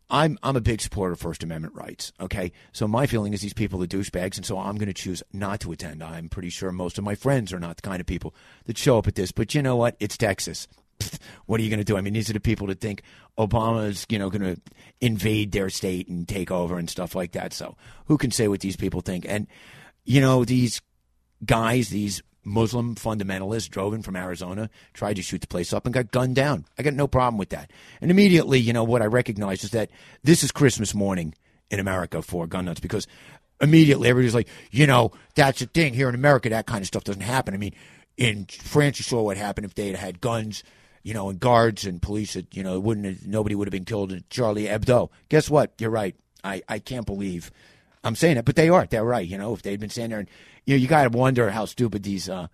I'm 0.09 0.37
I'm 0.43 0.55
a 0.55 0.61
big 0.61 0.81
supporter 0.81 1.13
of 1.13 1.19
First 1.19 1.43
Amendment 1.43 1.73
rights. 1.75 2.11
Okay, 2.19 2.51
so 2.73 2.87
my 2.87 3.07
feeling 3.07 3.33
is 3.33 3.41
these 3.41 3.53
people 3.53 3.81
are 3.81 3.87
douchebags, 3.87 4.37
and 4.37 4.45
so 4.45 4.59
I'm 4.59 4.75
going 4.75 4.87
to 4.87 4.93
choose 4.93 5.23
not 5.33 5.61
to 5.61 5.71
attend. 5.71 6.03
I'm 6.03 6.29
pretty 6.29 6.49
sure 6.49 6.71
most 6.71 6.97
of 6.97 7.03
my 7.03 7.15
friends 7.15 7.53
are 7.53 7.59
not 7.59 7.77
the 7.77 7.81
kind 7.81 8.01
of 8.01 8.05
people 8.05 8.35
that 8.65 8.77
show 8.77 8.97
up 8.97 9.07
at 9.07 9.15
this. 9.15 9.31
But 9.31 9.55
you 9.55 9.61
know 9.61 9.77
what? 9.77 9.95
It's 9.99 10.17
Texas. 10.17 10.67
What 11.47 11.59
are 11.59 11.63
you 11.63 11.69
going 11.69 11.79
to 11.79 11.83
do? 11.83 11.97
I 11.97 12.01
mean, 12.01 12.13
these 12.13 12.29
are 12.29 12.33
the 12.33 12.39
people 12.39 12.67
that 12.67 12.79
think 12.79 13.01
Obama 13.37 13.89
is, 13.89 14.05
you 14.07 14.17
know, 14.17 14.29
going 14.29 14.55
to 14.55 14.61
invade 15.01 15.51
their 15.51 15.69
state 15.69 16.07
and 16.07 16.25
take 16.25 16.51
over 16.51 16.77
and 16.77 16.89
stuff 16.89 17.15
like 17.15 17.33
that. 17.33 17.51
So 17.51 17.75
who 18.05 18.17
can 18.17 18.31
say 18.31 18.47
what 18.47 18.61
these 18.61 18.77
people 18.77 19.01
think? 19.01 19.25
And 19.27 19.47
you 20.05 20.21
know, 20.21 20.45
these 20.45 20.81
guys, 21.43 21.89
these 21.89 22.21
Muslim 22.43 22.95
fundamentalist 22.95 23.69
drove 23.69 23.93
in 23.93 24.01
from 24.01 24.15
Arizona, 24.15 24.69
tried 24.93 25.15
to 25.15 25.21
shoot 25.21 25.41
the 25.41 25.47
place 25.47 25.73
up, 25.73 25.85
and 25.85 25.93
got 25.93 26.11
gunned 26.11 26.35
down. 26.35 26.65
I 26.77 26.83
got 26.83 26.93
no 26.93 27.07
problem 27.07 27.37
with 27.37 27.49
that. 27.49 27.71
And 28.01 28.09
immediately, 28.09 28.59
you 28.59 28.73
know, 28.73 28.83
what 28.83 29.01
I 29.01 29.05
recognize 29.05 29.63
is 29.63 29.71
that 29.71 29.91
this 30.23 30.43
is 30.43 30.51
Christmas 30.51 30.93
morning 30.93 31.35
in 31.69 31.79
America 31.79 32.21
for 32.21 32.47
gun 32.47 32.65
nuts 32.65 32.79
because 32.79 33.07
immediately 33.61 34.09
everybody's 34.09 34.35
like, 34.35 34.47
you 34.71 34.87
know, 34.87 35.11
that's 35.35 35.59
the 35.59 35.67
thing 35.67 35.93
here 35.93 36.09
in 36.09 36.15
America. 36.15 36.49
That 36.49 36.65
kind 36.65 36.81
of 36.81 36.87
stuff 36.87 37.03
doesn't 37.03 37.21
happen. 37.21 37.53
I 37.53 37.57
mean, 37.57 37.75
in 38.17 38.45
France, 38.45 38.99
you 38.99 39.03
saw 39.03 39.21
what 39.21 39.37
happened 39.37 39.65
if 39.65 39.75
they 39.75 39.87
had 39.87 39.95
had 39.97 40.21
guns, 40.21 40.63
you 41.03 41.13
know, 41.13 41.29
and 41.29 41.39
guards 41.39 41.85
and 41.85 42.01
police. 42.01 42.33
That 42.33 42.55
you 42.55 42.63
know, 42.63 42.75
it 42.75 42.83
wouldn't 42.83 43.05
have, 43.05 43.27
nobody 43.27 43.55
would 43.55 43.67
have 43.67 43.71
been 43.71 43.85
killed 43.85 44.11
in 44.11 44.23
Charlie 44.29 44.65
Hebdo. 44.65 45.09
Guess 45.29 45.49
what? 45.49 45.73
You're 45.77 45.91
right. 45.91 46.15
I 46.43 46.63
I 46.67 46.79
can't 46.79 47.05
believe 47.05 47.51
I'm 48.03 48.15
saying 48.15 48.37
it, 48.37 48.45
but 48.45 48.55
they 48.55 48.69
are. 48.69 48.85
They're 48.85 49.03
right. 49.03 49.27
You 49.27 49.37
know, 49.37 49.53
if 49.53 49.61
they'd 49.61 49.79
been 49.79 49.89
standing 49.89 50.09
there, 50.09 50.19
and 50.19 50.29
you 50.65 50.75
know, 50.75 50.81
you 50.81 50.87
got 50.87 51.03
to 51.03 51.17
wonder 51.17 51.49
how 51.49 51.65
stupid 51.65 52.03
these 52.03 52.29
uh, 52.29 52.47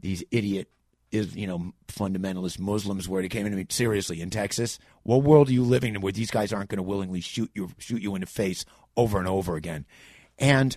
these 0.00 0.24
idiot 0.30 0.68
is 1.12 1.34
you 1.34 1.46
know 1.46 1.72
fundamentalist 1.88 2.58
Muslims 2.58 3.08
were. 3.08 3.22
They 3.22 3.28
came 3.28 3.46
in. 3.46 3.52
I 3.52 3.56
mean, 3.56 3.70
seriously, 3.70 4.20
in 4.20 4.30
Texas, 4.30 4.78
what 5.02 5.22
world 5.22 5.48
are 5.48 5.52
you 5.52 5.64
living 5.64 5.94
in 5.94 6.00
where 6.00 6.12
these 6.12 6.30
guys 6.30 6.52
aren't 6.52 6.70
going 6.70 6.78
to 6.78 6.82
willingly 6.82 7.20
shoot 7.20 7.50
you 7.54 7.70
shoot 7.78 8.02
you 8.02 8.14
in 8.14 8.20
the 8.20 8.26
face 8.26 8.64
over 8.96 9.18
and 9.18 9.28
over 9.28 9.56
again? 9.56 9.86
And 10.38 10.76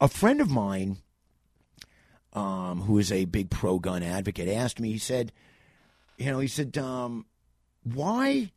a 0.00 0.08
friend 0.08 0.40
of 0.40 0.50
mine, 0.50 0.98
um, 2.32 2.82
who 2.82 2.98
is 2.98 3.10
a 3.10 3.24
big 3.24 3.50
pro 3.50 3.78
gun 3.78 4.02
advocate, 4.02 4.48
asked 4.48 4.80
me. 4.80 4.92
He 4.92 4.98
said, 4.98 5.32
you 6.16 6.30
know, 6.30 6.38
he 6.38 6.48
said, 6.48 6.76
um, 6.78 7.26
why 7.82 8.52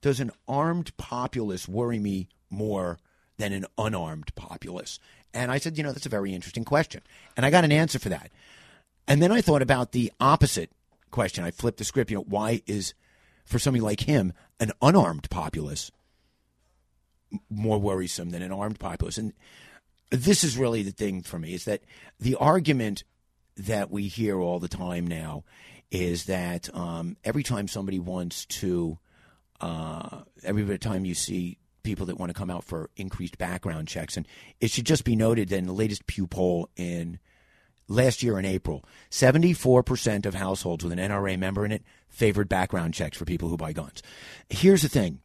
does 0.00 0.20
an 0.20 0.30
armed 0.46 0.96
populace 0.96 1.68
worry 1.68 1.98
me 1.98 2.28
more 2.48 2.98
than 3.38 3.52
an 3.52 3.66
unarmed 3.76 4.34
populace? 4.34 4.98
And 5.36 5.52
I 5.52 5.58
said, 5.58 5.76
you 5.76 5.84
know, 5.84 5.92
that's 5.92 6.06
a 6.06 6.10
very 6.10 6.34
interesting 6.34 6.64
question. 6.64 7.02
And 7.36 7.44
I 7.44 7.50
got 7.50 7.64
an 7.64 7.72
answer 7.72 7.98
for 7.98 8.08
that. 8.08 8.30
And 9.06 9.22
then 9.22 9.30
I 9.30 9.40
thought 9.40 9.62
about 9.62 9.92
the 9.92 10.10
opposite 10.18 10.70
question. 11.10 11.44
I 11.44 11.50
flipped 11.50 11.78
the 11.78 11.84
script. 11.84 12.10
You 12.10 12.18
know, 12.18 12.24
why 12.26 12.62
is, 12.66 12.94
for 13.44 13.58
somebody 13.58 13.82
like 13.82 14.00
him, 14.00 14.32
an 14.58 14.72
unarmed 14.80 15.28
populace 15.30 15.90
more 17.50 17.78
worrisome 17.78 18.30
than 18.30 18.42
an 18.42 18.50
armed 18.50 18.80
populace? 18.80 19.18
And 19.18 19.34
this 20.10 20.42
is 20.42 20.56
really 20.56 20.82
the 20.82 20.90
thing 20.90 21.22
for 21.22 21.38
me 21.38 21.52
is 21.52 21.66
that 21.66 21.82
the 22.18 22.36
argument 22.36 23.04
that 23.56 23.90
we 23.90 24.08
hear 24.08 24.40
all 24.40 24.58
the 24.58 24.68
time 24.68 25.06
now 25.06 25.44
is 25.90 26.24
that 26.24 26.74
um, 26.74 27.16
every 27.24 27.42
time 27.42 27.68
somebody 27.68 27.98
wants 27.98 28.46
to, 28.46 28.98
uh, 29.60 30.22
every 30.42 30.78
time 30.78 31.04
you 31.04 31.14
see 31.14 31.58
people 31.86 32.06
that 32.06 32.18
want 32.18 32.28
to 32.28 32.38
come 32.38 32.50
out 32.50 32.64
for 32.64 32.90
increased 32.96 33.38
background 33.38 33.88
checks, 33.88 34.16
and 34.16 34.26
it 34.60 34.70
should 34.70 34.84
just 34.84 35.04
be 35.04 35.16
noted 35.16 35.48
that 35.48 35.56
in 35.56 35.66
the 35.66 35.72
latest 35.72 36.06
Pew 36.06 36.26
poll 36.26 36.68
in 36.76 37.18
last 37.88 38.22
year 38.22 38.38
in 38.38 38.44
April, 38.44 38.84
74% 39.10 40.26
of 40.26 40.34
households 40.34 40.84
with 40.84 40.92
an 40.92 40.98
NRA 40.98 41.38
member 41.38 41.64
in 41.64 41.72
it 41.72 41.84
favored 42.08 42.48
background 42.48 42.92
checks 42.92 43.16
for 43.16 43.24
people 43.24 43.48
who 43.48 43.56
buy 43.56 43.72
guns. 43.72 44.02
Here's 44.50 44.82
the 44.82 44.88
thing 44.88 45.20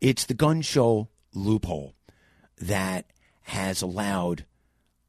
it's 0.00 0.26
the 0.26 0.34
gun 0.34 0.60
show 0.60 1.08
loophole 1.32 1.94
that 2.58 3.06
has 3.42 3.80
allowed 3.80 4.44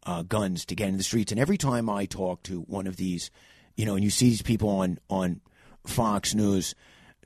uh, 0.06 0.22
guns 0.22 0.66
to 0.66 0.76
get 0.76 0.90
in 0.90 0.98
the 0.98 1.04
streets. 1.04 1.32
And 1.32 1.42
every 1.42 1.58
time 1.58 1.90
I 1.90 2.06
talk 2.06 2.44
to 2.44 2.62
one 2.62 2.88
of 2.88 2.98
these, 2.98 3.32
you 3.76 3.86
know, 3.86 3.96
and 3.96 4.04
you 4.04 4.10
see 4.10 4.30
these 4.30 4.42
people 4.42 4.70
on, 4.70 5.00
on 5.10 5.42
Fox 5.86 6.36
News 6.36 6.76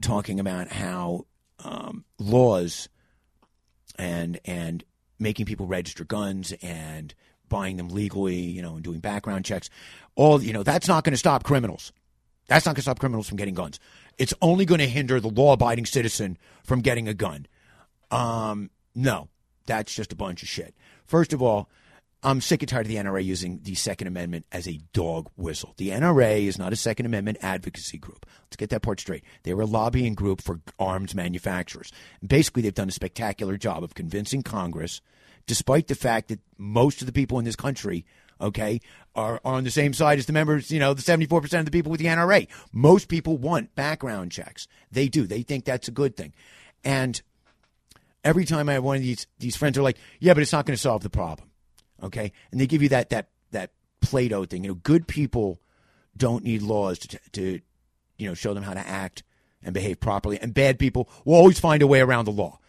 talking 0.02 0.40
about 0.40 0.70
how 0.70 1.26
um, 1.64 2.06
laws 2.20 2.88
and 3.98 4.40
and 4.46 4.84
making 5.20 5.46
people 5.46 5.66
register 5.66 6.04
guns 6.04 6.54
and 6.62 7.14
buying 7.50 7.78
them 7.78 7.90
legally, 7.90 8.36
you 8.36 8.62
know, 8.62 8.76
and 8.76 8.84
doing 8.84 9.00
background 9.00 9.46
checks. 9.46 9.70
All 10.16 10.42
you 10.42 10.54
know, 10.54 10.64
that's 10.64 10.88
not 10.88 11.04
going 11.04 11.14
to 11.14 11.18
stop 11.18 11.44
criminals. 11.44 11.92
That's 12.48 12.66
not 12.66 12.72
going 12.72 12.78
to 12.78 12.82
stop 12.84 13.00
criminals 13.00 13.28
from 13.28 13.38
getting 13.38 13.54
guns. 13.54 13.80
It's 14.18 14.34
only 14.42 14.66
going 14.66 14.80
to 14.80 14.88
hinder 14.88 15.20
the 15.20 15.30
law-abiding 15.30 15.86
citizen 15.86 16.38
from 16.64 16.82
getting 16.82 17.08
a 17.08 17.14
gun. 17.14 17.46
Um, 18.10 18.70
no, 18.96 19.28
that's 19.66 19.94
just 19.94 20.14
a 20.14 20.16
bunch 20.16 20.44
of 20.44 20.50
shit. 20.50 20.74
First 21.06 21.34
of 21.34 21.42
all, 21.42 21.70
Um, 22.24 22.32
I'm 22.32 22.42
sick 22.42 22.62
and 22.62 22.70
tired 22.70 22.86
of 22.86 22.90
the 22.90 22.98
NRA 22.98 23.24
using 23.24 23.60
the 23.64 23.76
Second 23.76 24.08
Amendment 24.08 24.46
as 24.52 24.68
a 24.68 24.80
dog 24.94 25.30
whistle. 25.36 25.74
The 25.78 25.90
NRA 25.90 26.46
is 26.46 26.58
not 26.58 26.74
a 26.74 26.76
Second 26.76 27.06
Amendment 27.06 27.38
advocacy 27.42 27.98
group. 27.98 28.26
Let's 28.46 28.56
get 28.56 28.70
that 28.72 28.82
part 28.82 29.00
straight. 29.00 29.24
They 29.44 29.54
were 29.54 29.64
a 29.64 29.68
lobbying 29.68 30.16
group 30.16 30.42
for 30.42 30.62
arms 30.80 31.14
manufacturers. 31.14 31.92
And 32.22 32.30
basically, 32.30 32.64
they've 32.64 32.74
done 32.74 32.90
a 32.90 32.94
spectacular 32.94 33.58
job 33.58 33.84
of 33.84 33.94
convincing 33.94 34.42
Congress, 34.42 35.02
despite 35.46 35.88
the 35.88 35.96
fact 35.96 36.30
that 36.30 36.40
most 36.58 37.02
of 37.02 37.06
the 37.06 37.14
people 37.14 37.38
in 37.40 37.46
this 37.46 37.56
country, 37.56 38.06
okay, 38.42 38.82
are, 39.16 39.40
are 39.46 39.54
on 39.54 39.64
the 39.64 39.72
same 39.72 39.94
side 39.94 40.18
as 40.18 40.26
the 40.26 40.34
members, 40.34 40.72
you 40.72 40.80
know, 40.80 40.94
the 40.94 41.02
74% 41.02 41.60
of 41.60 41.66
the 41.66 41.72
people 41.72 41.92
with 41.92 42.00
the 42.00 42.08
NRA. 42.08 42.48
Most 42.72 43.10
people 43.10 43.38
want 43.38 43.76
background 43.76 44.32
checks. 44.32 44.68
They 44.92 45.08
do. 45.08 45.28
They 45.28 45.44
think 45.44 45.66
that's 45.66 45.88
a 45.88 45.92
good 45.92 46.18
thing. 46.18 46.34
And 46.84 47.22
every 48.24 48.46
time 48.46 48.70
I 48.70 48.74
have 48.74 48.84
one 48.84 48.96
of 48.96 49.04
these, 49.04 49.28
these 49.38 49.56
friends 49.56 49.78
are 49.78 49.84
like, 49.84 49.98
yeah, 50.20 50.34
but 50.34 50.42
it's 50.42 50.52
not 50.52 50.66
going 50.66 50.76
to 50.76 50.82
solve 50.82 51.04
the 51.04 51.10
problem 51.10 51.48
okay? 52.04 52.32
And 52.52 52.60
they 52.60 52.68
give 52.68 52.82
you 52.82 52.90
that 52.90 53.10
that 53.10 53.30
that 53.52 53.72
Plato 54.02 54.46
thing. 54.46 54.64
You 54.64 54.70
know, 54.70 54.76
good 54.76 55.08
people 55.08 55.60
don't 56.16 56.44
need 56.44 56.62
laws 56.62 57.00
to, 57.00 57.20
to 57.34 57.62
you 58.18 58.28
know 58.28 58.34
show 58.34 58.54
them 58.54 58.64
how 58.64 58.74
to 58.74 58.88
act 58.88 59.24
and 59.64 59.74
behave 59.74 60.00
properly, 60.00 60.40
and 60.40 60.54
bad 60.54 60.80
people 60.80 61.10
will 61.26 61.36
always 61.36 61.60
find 61.60 61.82
a 61.82 61.88
way 61.88 62.00
around 62.00 62.26
the 62.26 62.32
law. 62.32 62.60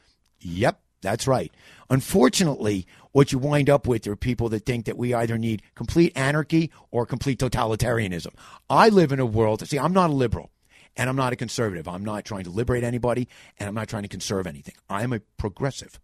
Yep, 0.41 0.81
that's 1.03 1.27
right. 1.27 1.53
Unfortunately, 1.91 2.87
what 3.13 3.33
you 3.33 3.39
wind 3.39 3.71
up 3.71 3.87
with 3.87 4.07
are 4.07 4.17
people 4.17 4.49
that 4.51 4.67
think 4.67 4.87
that 4.87 4.99
we 4.99 5.15
either 5.15 5.39
need 5.39 5.63
complete 5.75 6.13
anarchy 6.17 6.71
or 6.91 7.07
complete 7.07 7.39
totalitarianism. 7.39 8.35
I 8.69 8.89
live 8.89 9.13
in 9.13 9.21
a 9.21 9.27
world. 9.27 9.67
See, 9.67 9.79
I'm 9.79 9.93
not 9.93 10.11
a 10.11 10.15
liberal. 10.15 10.51
And 10.97 11.09
I'm 11.09 11.17
not 11.17 11.33
a 11.33 11.37
conservative. 11.37 11.87
I'm 11.87 12.05
not 12.05 12.25
trying 12.25 12.43
to 12.45 12.51
liberate 12.51 12.83
anybody, 12.83 13.29
and 13.59 13.69
I'm 13.69 13.75
not 13.75 13.89
trying 13.89 14.03
to 14.03 14.09
conserve 14.09 14.49
anything. 14.49 14.75
I 14.91 15.05
am 15.05 15.13
a 15.13 15.21
progressive. 15.37 16.01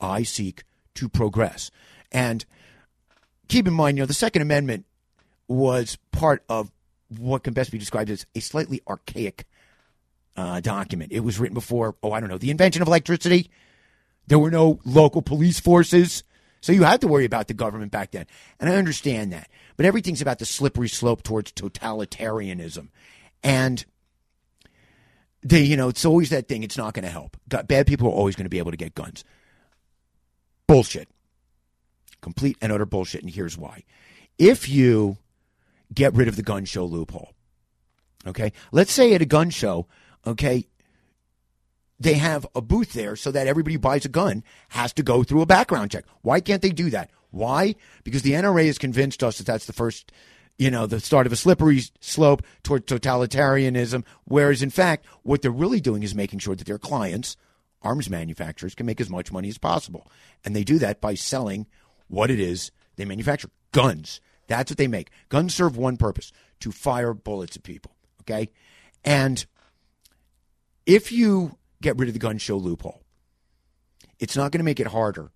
I 0.00 0.22
seek 0.22 0.62
to 0.94 1.08
progress. 1.08 1.72
And 2.12 2.44
keep 3.48 3.66
in 3.66 3.74
mind, 3.74 3.96
you 3.96 4.02
know, 4.02 4.06
the 4.06 4.14
Second 4.14 4.42
Amendment 4.42 4.86
was 5.48 5.98
part 6.12 6.44
of 6.48 6.70
what 7.08 7.42
can 7.42 7.52
best 7.52 7.72
be 7.72 7.78
described 7.78 8.10
as 8.10 8.26
a 8.34 8.40
slightly 8.40 8.80
archaic 8.88 9.46
uh, 10.36 10.60
document. 10.60 11.12
It 11.12 11.20
was 11.20 11.38
written 11.38 11.54
before, 11.54 11.96
oh, 12.02 12.12
I 12.12 12.20
don't 12.20 12.28
know, 12.28 12.38
the 12.38 12.50
invention 12.50 12.82
of 12.82 12.88
electricity. 12.88 13.50
There 14.26 14.38
were 14.38 14.50
no 14.50 14.80
local 14.84 15.22
police 15.22 15.58
forces. 15.58 16.22
So 16.60 16.72
you 16.72 16.84
had 16.84 17.00
to 17.00 17.08
worry 17.08 17.24
about 17.24 17.48
the 17.48 17.54
government 17.54 17.90
back 17.90 18.12
then. 18.12 18.26
And 18.60 18.70
I 18.70 18.76
understand 18.76 19.32
that. 19.32 19.48
But 19.76 19.86
everything's 19.86 20.22
about 20.22 20.38
the 20.38 20.46
slippery 20.46 20.88
slope 20.88 21.22
towards 21.22 21.52
totalitarianism. 21.52 22.88
And 23.42 23.84
they, 25.42 25.62
you 25.62 25.76
know, 25.76 25.88
it's 25.88 26.04
always 26.04 26.30
that 26.30 26.46
thing. 26.46 26.62
It's 26.62 26.76
not 26.76 26.94
going 26.94 27.04
to 27.04 27.10
help. 27.10 27.36
Bad 27.48 27.86
people 27.86 28.06
are 28.06 28.12
always 28.12 28.36
going 28.36 28.44
to 28.44 28.50
be 28.50 28.58
able 28.58 28.70
to 28.70 28.76
get 28.76 28.94
guns. 28.94 29.24
Bullshit. 30.68 31.08
Complete 32.22 32.56
and 32.62 32.72
utter 32.72 32.86
bullshit. 32.86 33.22
And 33.22 33.30
here's 33.30 33.58
why. 33.58 33.84
If 34.38 34.68
you 34.68 35.18
get 35.92 36.14
rid 36.14 36.28
of 36.28 36.36
the 36.36 36.42
gun 36.42 36.64
show 36.64 36.86
loophole, 36.86 37.34
okay, 38.26 38.52
let's 38.70 38.92
say 38.92 39.12
at 39.14 39.20
a 39.20 39.26
gun 39.26 39.50
show, 39.50 39.86
okay, 40.26 40.66
they 42.00 42.14
have 42.14 42.46
a 42.54 42.60
booth 42.60 42.94
there 42.94 43.16
so 43.16 43.30
that 43.30 43.46
everybody 43.46 43.74
who 43.74 43.80
buys 43.80 44.04
a 44.04 44.08
gun 44.08 44.42
has 44.70 44.92
to 44.94 45.02
go 45.02 45.22
through 45.22 45.42
a 45.42 45.46
background 45.46 45.90
check. 45.90 46.04
Why 46.22 46.40
can't 46.40 46.62
they 46.62 46.70
do 46.70 46.90
that? 46.90 47.10
Why? 47.30 47.74
Because 48.04 48.22
the 48.22 48.32
NRA 48.32 48.66
has 48.66 48.78
convinced 48.78 49.22
us 49.22 49.38
that 49.38 49.46
that's 49.46 49.66
the 49.66 49.72
first, 49.72 50.12
you 50.58 50.70
know, 50.70 50.86
the 50.86 51.00
start 51.00 51.26
of 51.26 51.32
a 51.32 51.36
slippery 51.36 51.82
slope 52.00 52.42
toward 52.62 52.86
totalitarianism. 52.86 54.04
Whereas 54.24 54.62
in 54.62 54.70
fact, 54.70 55.06
what 55.22 55.42
they're 55.42 55.50
really 55.50 55.80
doing 55.80 56.02
is 56.02 56.14
making 56.14 56.40
sure 56.40 56.56
that 56.56 56.66
their 56.66 56.78
clients, 56.78 57.36
arms 57.82 58.10
manufacturers, 58.10 58.74
can 58.74 58.86
make 58.86 59.00
as 59.00 59.10
much 59.10 59.32
money 59.32 59.48
as 59.48 59.58
possible. 59.58 60.10
And 60.44 60.54
they 60.54 60.64
do 60.64 60.78
that 60.78 61.00
by 61.00 61.14
selling 61.14 61.66
what 62.12 62.30
it 62.30 62.38
is 62.38 62.70
they 62.96 63.06
manufacture 63.06 63.48
guns. 63.72 64.20
That's 64.46 64.70
what 64.70 64.76
they 64.76 64.86
make. 64.86 65.10
Guns 65.30 65.54
serve 65.54 65.78
one 65.78 65.96
purpose 65.96 66.30
to 66.60 66.70
fire 66.70 67.14
bullets 67.14 67.56
at 67.56 67.62
people. 67.62 67.96
Okay. 68.20 68.50
And 69.02 69.44
if 70.84 71.10
you 71.10 71.56
get 71.80 71.96
rid 71.98 72.08
of 72.08 72.12
the 72.12 72.20
gun 72.20 72.36
show 72.36 72.56
loophole, 72.58 73.02
it's 74.18 74.36
not 74.36 74.52
going 74.52 74.60
to 74.60 74.64
make 74.64 74.78
it 74.78 74.88
harder 74.88 75.32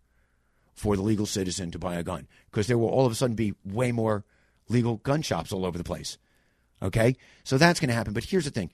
for 0.74 0.97
the 0.97 1.03
legal 1.03 1.24
citizen 1.24 1.70
to 1.70 1.79
buy 1.79 1.95
a 1.95 2.03
gun 2.03 2.29
because 2.51 2.66
there 2.66 2.77
will 2.77 2.89
all 2.89 3.07
of 3.07 3.12
a 3.12 3.14
sudden 3.14 3.35
be 3.35 3.55
way 3.64 3.91
more 3.91 4.24
legal 4.68 4.97
gun 4.99 5.22
shops 5.22 5.53
all 5.53 5.64
over 5.64 5.79
the 5.79 5.85
place. 5.85 6.18
Okay. 6.83 7.16
So 7.43 7.57
that's 7.57 7.81
going 7.81 7.89
to 7.89 7.95
happen. 7.95 8.12
But 8.12 8.24
here's 8.24 8.45
the 8.45 8.51
thing 8.51 8.70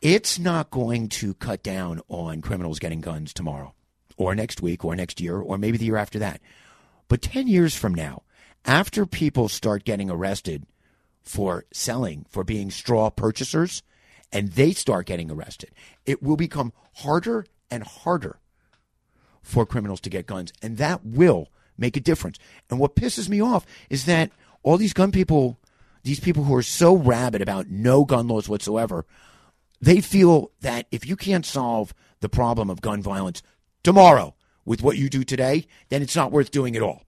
it's 0.00 0.38
not 0.38 0.70
going 0.70 1.08
to 1.10 1.34
cut 1.34 1.62
down 1.62 2.00
on 2.08 2.40
criminals 2.40 2.78
getting 2.78 3.02
guns 3.02 3.34
tomorrow 3.34 3.74
or 4.16 4.34
next 4.34 4.62
week 4.62 4.82
or 4.82 4.96
next 4.96 5.20
year 5.20 5.38
or 5.38 5.58
maybe 5.58 5.76
the 5.76 5.84
year 5.84 5.98
after 5.98 6.18
that. 6.20 6.40
But 7.12 7.20
10 7.20 7.46
years 7.46 7.74
from 7.74 7.92
now, 7.94 8.22
after 8.64 9.04
people 9.04 9.50
start 9.50 9.84
getting 9.84 10.08
arrested 10.08 10.64
for 11.20 11.66
selling, 11.70 12.24
for 12.30 12.42
being 12.42 12.70
straw 12.70 13.10
purchasers, 13.10 13.82
and 14.32 14.52
they 14.52 14.72
start 14.72 15.04
getting 15.04 15.30
arrested, 15.30 15.72
it 16.06 16.22
will 16.22 16.38
become 16.38 16.72
harder 16.94 17.44
and 17.70 17.82
harder 17.82 18.38
for 19.42 19.66
criminals 19.66 20.00
to 20.00 20.08
get 20.08 20.26
guns. 20.26 20.54
And 20.62 20.78
that 20.78 21.04
will 21.04 21.48
make 21.76 21.98
a 21.98 22.00
difference. 22.00 22.38
And 22.70 22.80
what 22.80 22.96
pisses 22.96 23.28
me 23.28 23.42
off 23.42 23.66
is 23.90 24.06
that 24.06 24.30
all 24.62 24.78
these 24.78 24.94
gun 24.94 25.12
people, 25.12 25.58
these 26.04 26.18
people 26.18 26.44
who 26.44 26.54
are 26.54 26.62
so 26.62 26.96
rabid 26.96 27.42
about 27.42 27.68
no 27.68 28.06
gun 28.06 28.26
laws 28.26 28.48
whatsoever, 28.48 29.04
they 29.82 30.00
feel 30.00 30.50
that 30.62 30.86
if 30.90 31.06
you 31.06 31.16
can't 31.16 31.44
solve 31.44 31.92
the 32.20 32.30
problem 32.30 32.70
of 32.70 32.80
gun 32.80 33.02
violence 33.02 33.42
tomorrow, 33.82 34.34
with 34.64 34.82
what 34.82 34.96
you 34.96 35.08
do 35.08 35.24
today, 35.24 35.66
then 35.88 36.02
it's 36.02 36.16
not 36.16 36.32
worth 36.32 36.50
doing 36.50 36.76
at 36.76 36.82
all. 36.82 37.02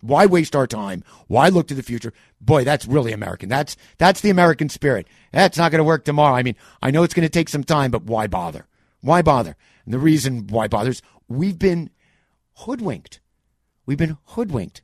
Why 0.00 0.26
waste 0.26 0.54
our 0.54 0.66
time? 0.66 1.02
Why 1.28 1.48
look 1.48 1.66
to 1.68 1.74
the 1.74 1.82
future? 1.82 2.12
Boy, 2.38 2.62
that's 2.62 2.86
really 2.86 3.12
American. 3.12 3.48
That's 3.48 3.74
that's 3.96 4.20
the 4.20 4.28
American 4.28 4.68
spirit. 4.68 5.06
That's 5.32 5.56
not 5.56 5.70
going 5.70 5.78
to 5.78 5.84
work 5.84 6.04
tomorrow. 6.04 6.34
I 6.34 6.42
mean, 6.42 6.56
I 6.82 6.90
know 6.90 7.04
it's 7.04 7.14
going 7.14 7.26
to 7.26 7.32
take 7.32 7.48
some 7.48 7.64
time, 7.64 7.90
but 7.90 8.04
why 8.04 8.26
bother? 8.26 8.66
Why 9.00 9.22
bother? 9.22 9.56
And 9.84 9.94
the 9.94 9.98
reason 9.98 10.46
why 10.48 10.68
bother 10.68 10.90
is 10.90 11.00
we've 11.26 11.58
been 11.58 11.88
hoodwinked. 12.54 13.20
We've 13.86 13.98
been 13.98 14.18
hoodwinked 14.24 14.82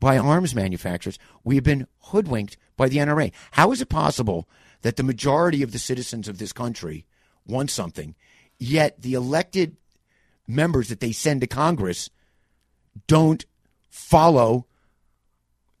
by 0.00 0.18
arms 0.18 0.54
manufacturers. 0.54 1.18
We've 1.44 1.62
been 1.62 1.86
hoodwinked 2.00 2.56
by 2.76 2.88
the 2.88 2.98
NRA. 2.98 3.32
How 3.52 3.70
is 3.72 3.80
it 3.80 3.88
possible 3.88 4.48
that 4.82 4.96
the 4.96 5.02
majority 5.02 5.62
of 5.62 5.72
the 5.72 5.78
citizens 5.78 6.28
of 6.28 6.38
this 6.38 6.52
country 6.52 7.06
want 7.46 7.70
something, 7.70 8.14
yet 8.58 9.02
the 9.02 9.14
elected 9.14 9.76
members 10.48 10.88
that 10.88 11.00
they 11.00 11.12
send 11.12 11.42
to 11.42 11.46
Congress 11.46 12.10
don't 13.06 13.44
follow 13.90 14.66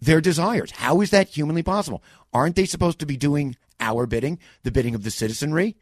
their 0.00 0.20
desires. 0.20 0.70
How 0.72 1.00
is 1.00 1.10
that 1.10 1.28
humanly 1.28 1.62
possible? 1.62 2.02
Aren't 2.32 2.56
they 2.56 2.66
supposed 2.66 3.00
to 3.00 3.06
be 3.06 3.16
doing 3.16 3.56
our 3.80 4.06
bidding, 4.06 4.38
the 4.62 4.70
bidding 4.70 4.94
of 4.94 5.02
the 5.02 5.10
citizenry? 5.10 5.76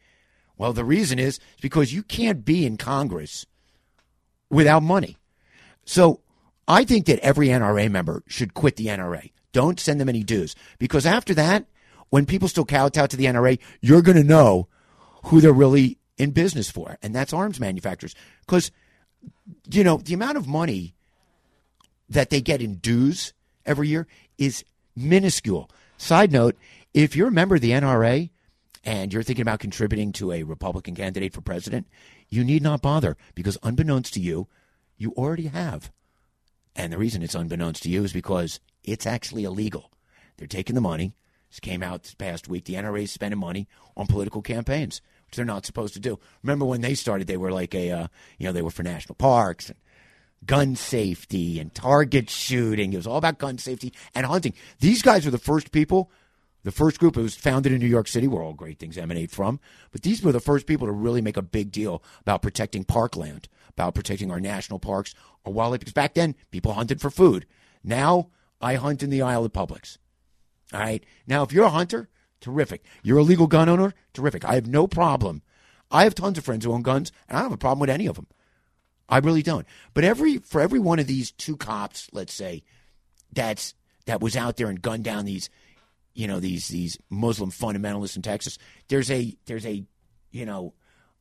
Well, 0.57 0.73
the 0.73 0.85
reason 0.85 1.19
is 1.19 1.39
because 1.61 1.93
you 1.93 2.01
can't 2.01 2.43
be 2.43 2.65
in 2.65 2.77
Congress 2.77 3.45
without 4.49 4.81
money. 4.81 5.17
So 5.85 6.21
I 6.67 6.83
think 6.83 7.05
that 7.05 7.19
every 7.19 7.47
NRA 7.47 7.91
member 7.91 8.23
should 8.27 8.53
quit 8.53 8.75
the 8.75 8.87
NRA. 8.87 9.31
Don't 9.51 9.79
send 9.79 9.99
them 9.99 10.09
any 10.09 10.23
dues 10.23 10.55
because 10.79 11.05
after 11.05 11.33
that, 11.35 11.65
when 12.09 12.25
people 12.25 12.47
still 12.47 12.65
kowtow 12.65 13.05
to 13.05 13.17
the 13.17 13.25
NRA, 13.25 13.59
you're 13.81 14.01
going 14.01 14.17
to 14.17 14.23
know 14.23 14.67
who 15.25 15.41
they're 15.41 15.53
really 15.53 15.97
in 16.17 16.31
business 16.31 16.69
for, 16.69 16.97
and 17.01 17.13
that's 17.13 17.33
arms 17.33 17.59
manufacturers. 17.59 18.15
Because, 18.41 18.71
you 19.71 19.83
know, 19.83 19.97
the 19.97 20.13
amount 20.13 20.37
of 20.37 20.47
money 20.47 20.95
that 22.09 22.29
they 22.29 22.41
get 22.41 22.61
in 22.61 22.75
dues 22.75 23.33
every 23.65 23.87
year 23.87 24.07
is 24.37 24.63
minuscule. 24.95 25.69
Side 25.97 26.31
note 26.31 26.55
if 26.93 27.15
you're 27.15 27.27
a 27.27 27.31
member 27.31 27.55
of 27.55 27.61
the 27.61 27.71
NRA 27.71 28.29
and 28.83 29.13
you're 29.13 29.23
thinking 29.23 29.43
about 29.43 29.59
contributing 29.59 30.11
to 30.13 30.31
a 30.31 30.43
Republican 30.43 30.95
candidate 30.95 31.33
for 31.33 31.41
president, 31.41 31.87
you 32.29 32.43
need 32.43 32.63
not 32.63 32.81
bother 32.81 33.17
because, 33.35 33.57
unbeknownst 33.63 34.13
to 34.13 34.19
you, 34.19 34.47
you 34.97 35.11
already 35.11 35.47
have. 35.47 35.91
And 36.75 36.93
the 36.93 36.97
reason 36.97 37.23
it's 37.23 37.35
unbeknownst 37.35 37.83
to 37.83 37.89
you 37.89 38.03
is 38.03 38.13
because 38.13 38.59
it's 38.83 39.05
actually 39.05 39.43
illegal. 39.43 39.91
They're 40.37 40.47
taking 40.47 40.75
the 40.75 40.81
money. 40.81 41.13
This 41.49 41.59
came 41.59 41.81
out 41.81 42.03
this 42.03 42.13
past 42.13 42.47
week. 42.47 42.65
The 42.65 42.75
NRA 42.75 43.03
is 43.03 43.11
spending 43.11 43.39
money 43.39 43.67
on 43.95 44.07
political 44.07 44.41
campaigns 44.41 45.01
which 45.27 45.35
they're 45.35 45.45
not 45.45 45.65
supposed 45.65 45.93
to 45.93 45.99
do. 45.99 46.19
Remember 46.41 46.65
when 46.65 46.81
they 46.81 46.95
started, 46.95 47.27
they 47.27 47.37
were 47.37 47.51
like 47.51 47.75
a, 47.75 47.91
uh, 47.91 48.07
you 48.37 48.45
know, 48.45 48.53
they 48.53 48.61
were 48.61 48.71
for 48.71 48.83
national 48.83 49.15
parks 49.15 49.69
and 49.69 49.77
gun 50.45 50.75
safety 50.75 51.59
and 51.59 51.73
target 51.73 52.29
shooting. 52.29 52.93
It 52.93 52.97
was 52.97 53.07
all 53.07 53.17
about 53.17 53.37
gun 53.39 53.57
safety 53.57 53.93
and 54.15 54.25
hunting. 54.25 54.53
These 54.79 55.01
guys 55.01 55.25
were 55.25 55.31
the 55.31 55.37
first 55.37 55.71
people, 55.71 56.11
the 56.63 56.71
first 56.71 56.99
group. 56.99 57.17
It 57.17 57.21
was 57.21 57.35
founded 57.35 57.73
in 57.73 57.79
New 57.79 57.87
York 57.87 58.07
City, 58.07 58.27
where 58.27 58.41
all 58.41 58.53
great 58.53 58.79
things 58.79 58.97
emanate 58.97 59.31
from. 59.31 59.59
But 59.91 60.03
these 60.03 60.21
were 60.23 60.31
the 60.31 60.39
first 60.39 60.65
people 60.65 60.87
to 60.87 60.93
really 60.93 61.21
make 61.21 61.37
a 61.37 61.41
big 61.41 61.71
deal 61.71 62.01
about 62.21 62.41
protecting 62.41 62.85
parkland, 62.85 63.49
about 63.69 63.95
protecting 63.95 64.31
our 64.31 64.39
national 64.39 64.79
parks, 64.79 65.13
our 65.45 65.51
wildlife. 65.51 65.81
Because 65.81 65.93
back 65.93 66.13
then, 66.13 66.35
people 66.51 66.73
hunted 66.73 67.01
for 67.01 67.09
food. 67.09 67.45
Now 67.83 68.29
I 68.61 68.75
hunt 68.75 69.03
in 69.03 69.09
the 69.09 69.21
aisle 69.21 69.43
of 69.43 69.51
Publix. 69.51 69.97
All 70.73 70.79
right. 70.79 71.03
Now, 71.25 71.43
if 71.43 71.51
you're 71.51 71.65
a 71.65 71.69
hunter, 71.69 72.09
terrific. 72.41 72.83
You're 73.03 73.17
a 73.17 73.23
legal 73.23 73.47
gun 73.47 73.69
owner, 73.69 73.93
terrific. 74.13 74.45
I 74.45 74.55
have 74.55 74.67
no 74.67 74.87
problem. 74.87 75.41
I 75.89 76.03
have 76.03 76.15
tons 76.15 76.37
of 76.37 76.43
friends 76.43 76.65
who 76.65 76.73
own 76.73 76.81
guns, 76.81 77.11
and 77.27 77.37
I 77.37 77.41
don't 77.41 77.51
have 77.51 77.55
a 77.55 77.57
problem 77.57 77.79
with 77.79 77.89
any 77.89 78.07
of 78.07 78.15
them. 78.15 78.27
I 79.09 79.19
really 79.19 79.41
don't. 79.41 79.65
But 79.93 80.03
every 80.03 80.37
for 80.39 80.59
every 80.59 80.79
one 80.79 80.99
of 80.99 81.07
these 81.07 81.31
two 81.31 81.55
cops, 81.55 82.09
let's 82.11 82.33
say, 82.33 82.63
that's 83.31 83.73
that 84.05 84.21
was 84.21 84.35
out 84.35 84.57
there 84.57 84.67
and 84.67 84.81
gunned 84.81 85.03
down 85.03 85.25
these, 85.25 85.49
you 86.13 86.27
know, 86.27 86.39
these 86.39 86.67
these 86.67 86.97
Muslim 87.09 87.51
fundamentalists 87.51 88.15
in 88.15 88.21
Texas. 88.21 88.57
There's 88.89 89.09
a 89.09 89.35
there's 89.45 89.65
a, 89.65 89.85
you 90.31 90.45
know, 90.45 90.73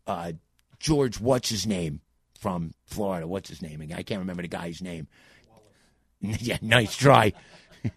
uh, 0.07 0.33
George 0.81 1.21
what's 1.21 1.49
his 1.49 1.67
name 1.67 2.01
from 2.41 2.75
Florida. 2.87 3.27
What's 3.27 3.49
his 3.49 3.63
name? 3.63 3.81
I 3.95 4.03
can't 4.03 4.21
remember 4.21 4.43
the 4.43 4.49
guy's 4.49 4.83
name. 4.83 5.07
yeah, 6.21 6.59
nice 6.61 6.97
try. 6.97 7.33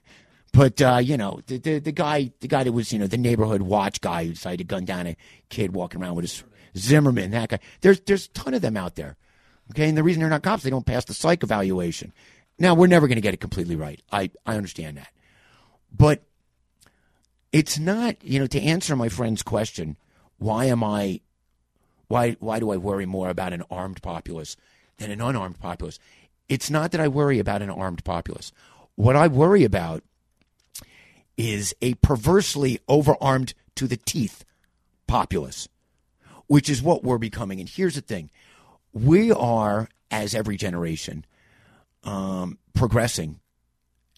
but 0.52 0.82
uh, 0.82 1.00
you 1.02 1.18
know, 1.18 1.42
the, 1.48 1.58
the 1.58 1.80
the 1.80 1.92
guy 1.92 2.32
the 2.40 2.48
guy 2.48 2.64
that 2.64 2.72
was 2.72 2.92
you 2.92 3.00
know 3.00 3.08
the 3.08 3.18
neighborhood 3.18 3.62
watch 3.62 4.02
guy 4.02 4.26
who 4.26 4.32
decided 4.32 4.58
to 4.60 4.64
gun 4.64 4.86
down 4.86 5.08
a 5.08 5.18
kid 5.50 5.74
walking 5.74 6.02
around 6.02 6.16
with 6.16 6.24
his 6.24 6.44
Zimmerman. 6.78 7.32
That 7.32 7.50
guy. 7.50 7.60
There's 7.82 8.00
there's 8.02 8.26
a 8.26 8.30
ton 8.30 8.54
of 8.54 8.62
them 8.62 8.78
out 8.78 8.96
there. 8.96 9.18
Okay, 9.72 9.88
and 9.88 9.98
the 9.98 10.04
reason 10.04 10.22
they're 10.22 10.30
not 10.30 10.42
cops, 10.42 10.64
they 10.64 10.70
don't 10.70 10.86
pass 10.86 11.06
the 11.06 11.14
psych 11.14 11.44
evaluation. 11.44 12.14
Now 12.58 12.74
we're 12.74 12.88
never 12.88 13.08
going 13.08 13.18
to 13.18 13.22
get 13.22 13.34
it 13.34 13.40
completely 13.40 13.76
right. 13.76 14.02
I 14.12 14.32
I 14.46 14.56
understand 14.56 14.98
that, 14.98 15.12
but 15.96 16.24
it's 17.52 17.78
not 17.78 18.24
you 18.24 18.40
know 18.40 18.48
to 18.48 18.62
answer 18.62 18.96
my 18.96 19.10
friend's 19.10 19.44
question. 19.44 19.98
Why 20.38 20.66
am 20.66 20.84
I? 20.84 21.22
Why 22.08 22.38
why 22.40 22.60
do 22.60 22.72
I 22.72 22.78
worry 22.78 23.06
more 23.06 23.30
about 23.30 23.54
an 23.54 23.64
armed 23.70 24.02
populace 24.02 24.58
than 24.98 25.12
an 25.12 25.22
unarmed 25.22 25.60
populace? 25.60 26.00
It's 26.48 26.72
not 26.72 26.92
that 26.92 27.02
I 27.02 27.08
worry 27.08 27.38
about 27.38 27.62
an 27.62 27.70
armed 27.70 28.04
populace. 28.04 28.52
What 28.96 29.16
I 29.16 29.28
worry 29.28 29.64
about 29.64 30.04
is 31.40 31.74
a 31.82 31.94
perversely 31.96 32.80
overarmed 32.90 33.54
to 33.74 33.88
the 33.88 33.96
teeth 33.96 34.44
populace, 35.08 35.70
which 36.48 36.70
is 36.70 36.84
what 36.84 37.02
we're 37.02 37.18
becoming. 37.18 37.62
And 37.62 37.70
here's 37.70 37.96
the 37.96 38.02
thing 38.02 38.30
we 38.92 39.32
are, 39.32 39.88
as 40.12 40.36
every 40.36 40.58
generation, 40.58 41.26
um, 42.04 42.58
progressing 42.74 43.40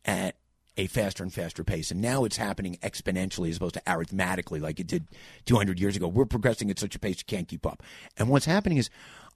at 0.03 0.35
a 0.77 0.88
faster 0.88 1.22
and 1.22 1.31
faster 1.31 1.64
pace. 1.64 1.91
And 1.91 2.02
now 2.02 2.23
it's 2.23 2.38
happening 2.38 2.80
exponentially 2.81 3.49
as 3.49 3.57
opposed 3.57 3.76
to 3.76 3.84
arithmetically 3.88 4.60
like 4.60 4.80
it 4.80 4.88
did 4.88 5.06
200 5.45 5.80
years 5.80 5.95
ago. 5.95 6.07
We're 6.07 6.26
progressing 6.26 6.72
at 6.72 6.80
such 6.80 6.95
a 6.95 6.99
pace 6.99 7.18
you 7.19 7.26
can't 7.27 7.48
keep 7.48 7.68
up. 7.68 7.84
And 8.18 8.30
what's 8.30 8.45
happening 8.45 8.80
is, 8.80 8.89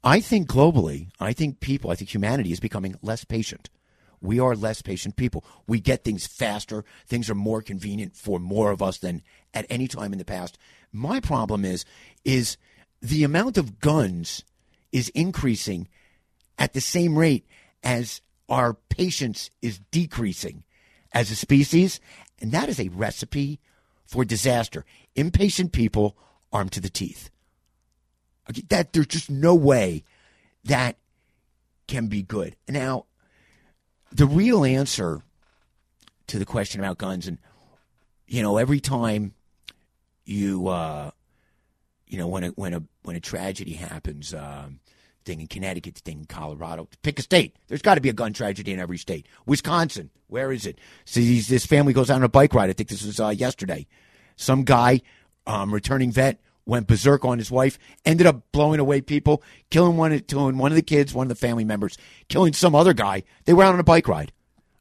I 0.04 0.22
think 0.22 0.48
globally, 0.48 1.10
I 1.20 1.34
think 1.34 1.60
people, 1.60 1.92
I 1.92 1.96
think 1.96 2.12
humanity 2.12 2.52
is 2.52 2.60
becoming 2.60 2.96
less 3.04 3.26
patient. 3.26 3.70
We 4.26 4.40
are 4.40 4.56
less 4.56 4.82
patient 4.82 5.16
people. 5.16 5.44
We 5.68 5.80
get 5.80 6.04
things 6.04 6.26
faster. 6.28 6.84
Things 7.08 7.30
are 7.30 7.36
more 7.36 7.62
convenient 7.62 8.16
for 8.16 8.40
more 8.40 8.72
of 8.72 8.82
us 8.82 8.98
than 8.98 9.22
at 9.54 9.66
any 9.70 9.88
time 9.88 10.12
in 10.12 10.20
the 10.20 10.26
past. 10.26 10.58
My 10.92 11.20
problem 11.20 11.64
is, 11.66 11.86
is 12.24 12.58
the 13.02 13.24
amount 13.24 13.58
of 13.58 13.80
guns 13.80 14.44
is 14.92 15.10
increasing 15.10 15.88
at 16.58 16.74
the 16.74 16.82
same 16.82 17.18
rate 17.18 17.46
as 17.84 18.22
our 18.50 18.74
patience 18.74 19.50
is 19.62 19.80
decreasing 19.92 20.64
as 21.12 21.32
a 21.32 21.36
species. 21.36 22.00
And 22.42 22.52
that 22.52 22.70
is 22.70 22.80
a 22.80 22.90
recipe 22.90 23.60
for 24.06 24.26
disaster. 24.26 24.86
Impatient 25.16 25.72
people 25.72 26.18
armed 26.52 26.72
to 26.74 26.82
the 26.82 26.90
teeth. 26.90 27.30
That 28.70 28.94
there's 28.94 29.08
just 29.08 29.30
no 29.30 29.56
way 29.56 30.04
that 30.64 30.98
can 31.88 32.08
be 32.08 32.22
good. 32.22 32.56
Now, 32.68 33.06
the 34.16 34.26
real 34.26 34.64
answer 34.64 35.22
to 36.28 36.40
the 36.40 36.46
question 36.46 36.80
about 36.80 36.98
guns, 36.98 37.28
and 37.28 37.38
you 38.28 38.42
know, 38.42 38.58
every 38.58 38.80
time 38.80 39.34
you, 40.24 40.68
uh, 40.68 41.12
you 42.08 42.18
know, 42.18 42.28
when 42.28 42.46
a 42.46 42.48
when 42.50 42.74
a 42.74 42.84
when 43.04 43.16
a 43.16 43.20
tragedy 43.20 43.74
happens, 43.74 44.34
um, 44.34 44.80
thing 45.26 45.42
in 45.42 45.48
Connecticut, 45.48 45.98
thing 45.98 46.20
in 46.20 46.26
Colorado, 46.26 46.88
pick 47.04 47.20
a 47.20 47.22
state. 47.22 47.56
There's 47.68 47.82
got 47.82 47.96
to 47.96 48.02
be 48.02 48.10
a 48.10 48.14
gun 48.14 48.32
tragedy 48.32 48.72
in 48.72 48.80
every 48.80 48.98
state. 48.98 49.28
Wisconsin, 49.46 50.12
where 50.28 50.52
is 50.52 50.66
it? 50.66 50.80
So 51.04 51.20
these, 51.20 51.48
this 51.48 51.66
family 51.66 51.94
goes 51.94 52.10
out 52.10 52.18
on 52.18 52.24
a 52.24 52.30
bike 52.30 52.54
ride. 52.54 52.70
I 52.70 52.74
think 52.74 52.90
this 52.90 53.04
was 53.04 53.20
uh, 53.20 53.30
yesterday. 53.30 53.88
Some 54.38 54.64
guy, 54.64 55.02
um, 55.48 55.74
returning 55.74 56.12
vet, 56.12 56.40
went 56.66 56.88
berserk 56.88 57.24
on 57.24 57.38
his 57.38 57.52
wife, 57.52 57.78
ended 58.06 58.28
up 58.28 58.52
blowing 58.52 58.80
away 58.80 59.02
people, 59.02 59.44
killing 59.70 59.98
one, 59.98 60.18
killing 60.22 60.58
one 60.58 60.72
of 60.72 60.76
the 60.76 60.82
kids, 60.82 61.14
one 61.14 61.26
of 61.26 61.30
the 61.30 61.36
family 61.36 61.64
members, 61.64 61.98
killing 62.28 62.54
some 62.54 62.76
other 62.76 62.94
guy. 62.94 63.24
They 63.46 63.54
were 63.54 63.64
out 63.64 63.74
on 63.74 63.80
a 63.80 63.84
bike 63.84 64.08
ride. 64.08 64.32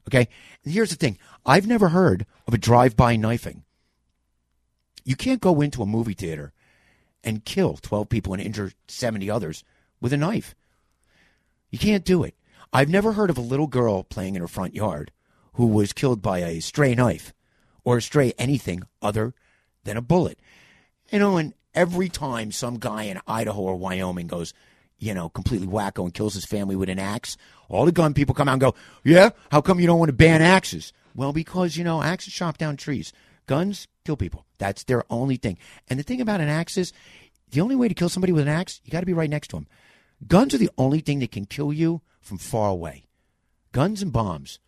Okay. 0.07 0.27
And 0.63 0.73
here's 0.73 0.89
the 0.89 0.95
thing. 0.95 1.17
I've 1.45 1.67
never 1.67 1.89
heard 1.89 2.25
of 2.47 2.53
a 2.53 2.59
drive-by 2.59 3.15
knifing. 3.15 3.63
You 5.03 5.15
can't 5.15 5.41
go 5.41 5.61
into 5.61 5.83
a 5.83 5.87
movie 5.87 6.13
theater 6.13 6.53
and 7.23 7.45
kill 7.45 7.75
12 7.75 8.09
people 8.09 8.33
and 8.33 8.41
injure 8.41 8.71
70 8.87 9.29
others 9.29 9.63
with 10.01 10.13
a 10.13 10.17
knife. 10.17 10.55
You 11.69 11.77
can't 11.77 12.05
do 12.05 12.23
it. 12.23 12.35
I've 12.73 12.89
never 12.89 13.13
heard 13.13 13.29
of 13.29 13.37
a 13.37 13.41
little 13.41 13.67
girl 13.67 14.03
playing 14.03 14.35
in 14.35 14.41
her 14.41 14.47
front 14.47 14.75
yard 14.75 15.11
who 15.53 15.67
was 15.67 15.93
killed 15.93 16.21
by 16.21 16.39
a 16.39 16.59
stray 16.59 16.95
knife 16.95 17.33
or 17.83 17.97
a 17.97 18.01
stray 18.01 18.33
anything 18.37 18.83
other 19.01 19.33
than 19.83 19.97
a 19.97 20.01
bullet. 20.01 20.39
You 21.11 21.19
know, 21.19 21.37
and 21.37 21.53
every 21.75 22.09
time 22.09 22.51
some 22.51 22.79
guy 22.79 23.03
in 23.03 23.19
Idaho 23.27 23.61
or 23.61 23.75
Wyoming 23.75 24.27
goes, 24.27 24.53
you 24.97 25.13
know, 25.13 25.29
completely 25.29 25.67
wacko 25.67 26.05
and 26.05 26.13
kills 26.13 26.33
his 26.33 26.45
family 26.45 26.75
with 26.75 26.89
an 26.89 26.99
axe, 26.99 27.37
all 27.69 27.85
the 27.85 27.91
gun 27.91 28.13
people 28.13 28.33
come 28.33 28.47
out 28.47 28.53
and 28.53 28.61
go, 28.61 28.75
yeah, 29.03 29.31
how 29.51 29.61
come 29.61 29.79
you 29.79 29.87
don't 29.87 29.99
want 29.99 30.09
to 30.09 30.13
ban 30.13 30.41
axes? 30.41 30.93
Well, 31.13 31.33
because, 31.33 31.77
you 31.77 31.83
know, 31.83 32.01
axes 32.01 32.33
chop 32.33 32.57
down 32.57 32.77
trees. 32.77 33.13
Guns 33.45 33.87
kill 34.05 34.17
people. 34.17 34.45
That's 34.57 34.83
their 34.85 35.03
only 35.09 35.35
thing. 35.35 35.57
And 35.89 35.99
the 35.99 36.03
thing 36.03 36.21
about 36.21 36.41
an 36.41 36.49
axe 36.49 36.77
is, 36.77 36.93
the 37.51 37.61
only 37.61 37.75
way 37.75 37.87
to 37.87 37.93
kill 37.93 38.09
somebody 38.09 38.33
with 38.33 38.47
an 38.47 38.53
axe, 38.53 38.81
you 38.83 38.91
got 38.91 39.01
to 39.01 39.05
be 39.05 39.13
right 39.13 39.29
next 39.29 39.49
to 39.49 39.57
him. 39.57 39.67
Guns 40.27 40.53
are 40.53 40.57
the 40.57 40.71
only 40.77 40.99
thing 40.99 41.19
that 41.19 41.31
can 41.31 41.45
kill 41.45 41.71
you 41.71 42.01
from 42.21 42.37
far 42.37 42.69
away. 42.69 43.05
Guns 43.71 44.01
and 44.01 44.11
bombs. 44.11 44.59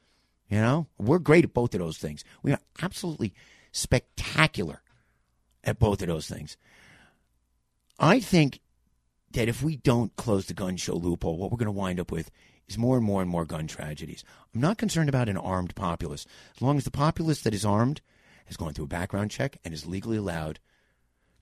You 0.49 0.59
know, 0.59 0.87
we're 0.97 1.19
great 1.19 1.43
at 1.43 1.53
both 1.53 1.73
of 1.73 1.81
those 1.81 1.97
things. 1.97 2.23
We 2.41 2.53
are 2.53 2.59
absolutely 2.81 3.33
spectacular 3.71 4.81
at 5.63 5.79
both 5.79 6.01
of 6.01 6.07
those 6.07 6.27
things. 6.27 6.55
I 7.99 8.19
think 8.19 8.59
that 9.31 9.47
if 9.47 9.63
we 9.63 9.77
don't 9.77 10.15
close 10.15 10.45
the 10.45 10.53
gun 10.53 10.77
show 10.77 10.95
loophole, 10.95 11.37
what 11.37 11.51
we're 11.51 11.57
going 11.57 11.65
to 11.65 11.71
wind 11.71 11.99
up 11.99 12.11
with 12.11 12.31
is 12.67 12.77
more 12.77 12.97
and 12.97 13.05
more 13.05 13.21
and 13.21 13.29
more 13.29 13.45
gun 13.45 13.67
tragedies. 13.67 14.23
I'm 14.53 14.61
not 14.61 14.77
concerned 14.77 15.09
about 15.09 15.29
an 15.29 15.37
armed 15.37 15.75
populace. 15.75 16.25
As 16.55 16.61
long 16.61 16.77
as 16.77 16.83
the 16.83 16.91
populace 16.91 17.41
that 17.41 17.53
is 17.53 17.65
armed 17.65 18.01
has 18.45 18.57
gone 18.57 18.73
through 18.73 18.85
a 18.85 18.89
background 18.89 19.31
check 19.31 19.57
and 19.63 19.73
is 19.73 19.85
legally 19.85 20.17
allowed 20.17 20.59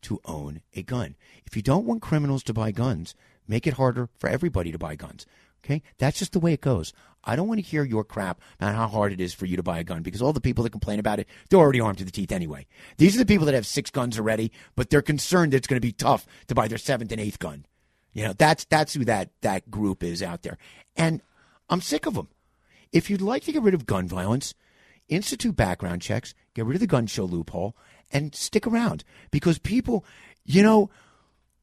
to 0.03 0.19
own 0.25 0.61
a 0.73 0.83
gun. 0.83 1.15
If 1.45 1.55
you 1.55 1.61
don't 1.61 1.85
want 1.85 2.01
criminals 2.01 2.43
to 2.43 2.53
buy 2.53 2.71
guns, 2.71 3.15
make 3.47 3.65
it 3.65 3.73
harder 3.73 4.09
for 4.17 4.29
everybody 4.29 4.71
to 4.71 4.77
buy 4.77 4.95
guns. 4.95 5.25
Okay? 5.63 5.81
That's 5.97 6.19
just 6.19 6.31
the 6.31 6.39
way 6.39 6.53
it 6.53 6.61
goes. 6.61 6.93
I 7.25 7.35
don't 7.35 7.47
want 7.47 7.59
to 7.59 7.65
hear 7.65 7.83
your 7.83 8.03
crap 8.03 8.39
about 8.59 8.75
how 8.75 8.87
hard 8.87 9.11
it 9.11 9.19
is 9.19 9.33
for 9.33 9.45
you 9.45 9.57
to 9.57 9.63
buy 9.63 9.79
a 9.79 9.83
gun 9.83 10.03
because 10.03 10.21
all 10.21 10.33
the 10.33 10.41
people 10.41 10.63
that 10.63 10.71
complain 10.71 10.99
about 10.99 11.19
it, 11.19 11.27
they're 11.49 11.59
already 11.59 11.79
armed 11.79 11.97
to 11.97 12.05
the 12.05 12.11
teeth 12.11 12.31
anyway. 12.31 12.65
These 12.97 13.15
are 13.15 13.19
the 13.19 13.25
people 13.25 13.45
that 13.45 13.55
have 13.55 13.65
six 13.65 13.89
guns 13.89 14.19
already, 14.19 14.51
but 14.75 14.89
they're 14.89 15.01
concerned 15.01 15.53
that 15.53 15.57
it's 15.57 15.67
going 15.67 15.81
to 15.81 15.85
be 15.85 15.91
tough 15.91 16.25
to 16.47 16.55
buy 16.55 16.67
their 16.67 16.77
seventh 16.77 17.11
and 17.11 17.21
eighth 17.21 17.39
gun. 17.39 17.65
You 18.13 18.23
know, 18.23 18.33
that's 18.33 18.65
that's 18.65 18.93
who 18.93 19.03
that 19.05 19.31
that 19.41 19.69
group 19.69 20.03
is 20.03 20.23
out 20.23 20.43
there. 20.43 20.57
And 20.95 21.21
I'm 21.69 21.81
sick 21.81 22.05
of 22.05 22.13
them. 22.13 22.29
If 22.91 23.09
you'd 23.09 23.21
like 23.21 23.43
to 23.43 23.51
get 23.51 23.61
rid 23.63 23.73
of 23.73 23.85
gun 23.85 24.07
violence, 24.07 24.53
institute 25.09 25.55
background 25.55 26.01
checks, 26.01 26.33
get 26.53 26.65
rid 26.65 26.75
of 26.75 26.79
the 26.79 26.87
gun 26.87 27.07
show 27.07 27.25
loophole, 27.25 27.75
and 28.11 28.33
stick 28.33 28.65
around 28.65 29.03
because 29.31 29.59
people, 29.59 30.05
you 30.45 30.63
know, 30.63 30.89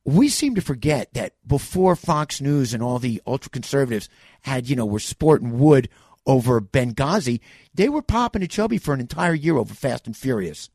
we 0.05 0.29
seem 0.29 0.55
to 0.55 0.61
forget 0.61 1.12
that 1.15 1.35
before 1.47 1.95
Fox 1.95 2.41
News 2.41 2.74
and 2.74 2.83
all 2.83 2.99
the 2.99 3.23
ultra 3.27 3.51
conservatives 3.51 4.09
had, 4.43 4.69
you 4.69 4.77
know, 4.77 4.87
were 4.87 4.99
sporting 4.99 5.59
wood 5.59 5.89
over 6.27 6.61
Benghazi, 6.61 7.41
they 7.74 7.89
were 7.89 8.03
popping 8.03 8.43
a 8.43 8.49
chubby 8.49 8.79
for 8.79 8.95
an 8.95 9.01
entire 9.01 9.35
year 9.35 9.57
over 9.57 9.74
Fast 9.74 10.07
and 10.07 10.16
Furious, 10.16 10.70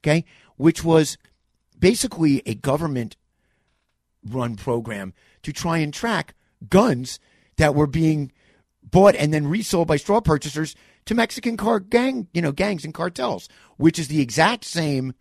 okay, 0.00 0.24
which 0.56 0.84
was 0.84 1.16
basically 1.78 2.42
a 2.46 2.54
government 2.54 3.16
run 4.24 4.56
program 4.56 5.12
to 5.42 5.52
try 5.52 5.78
and 5.78 5.94
track 5.94 6.34
guns 6.68 7.20
that 7.56 7.74
were 7.74 7.86
being 7.86 8.32
bought 8.82 9.14
and 9.16 9.32
then 9.32 9.46
resold 9.46 9.88
by 9.88 9.96
straw 9.96 10.20
purchasers 10.20 10.74
to 11.04 11.14
Mexican 11.14 11.56
car 11.56 11.80
gang, 11.80 12.28
you 12.32 12.42
know, 12.42 12.52
gangs 12.52 12.84
and 12.84 12.94
cartels, 12.94 13.48
which 13.76 13.98
is 13.98 14.08
the 14.08 14.20
exact 14.20 14.64
same 14.64 15.12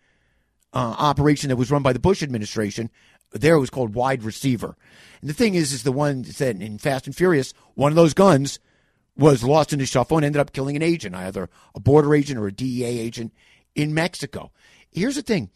uh, 0.73 0.95
operation 0.97 1.49
that 1.49 1.55
was 1.55 1.71
run 1.71 1.83
by 1.83 1.93
the 1.93 1.99
Bush 1.99 2.21
administration. 2.21 2.89
There 3.39 3.55
it 3.55 3.59
was 3.59 3.69
called 3.69 3.95
Wide 3.95 4.23
Receiver. 4.23 4.77
And 5.21 5.29
the 5.29 5.33
thing 5.33 5.55
is, 5.55 5.73
is 5.73 5.83
the 5.83 5.91
one 5.91 6.21
that 6.23 6.35
said 6.35 6.61
in 6.61 6.77
Fast 6.77 7.05
and 7.05 7.15
Furious, 7.15 7.53
one 7.73 7.91
of 7.91 7.95
those 7.95 8.13
guns 8.13 8.59
was 9.17 9.43
lost 9.43 9.73
in 9.73 9.79
the 9.79 9.85
shuffle 9.85 10.17
and 10.17 10.25
ended 10.25 10.39
up 10.39 10.53
killing 10.53 10.75
an 10.75 10.81
agent, 10.81 11.15
either 11.15 11.49
a 11.73 11.79
border 11.79 12.15
agent 12.15 12.39
or 12.39 12.47
a 12.47 12.53
DEA 12.53 12.99
agent 12.99 13.33
in 13.73 13.93
Mexico. 13.93 14.51
Here's 14.91 15.15
the 15.15 15.21
thing. 15.21 15.49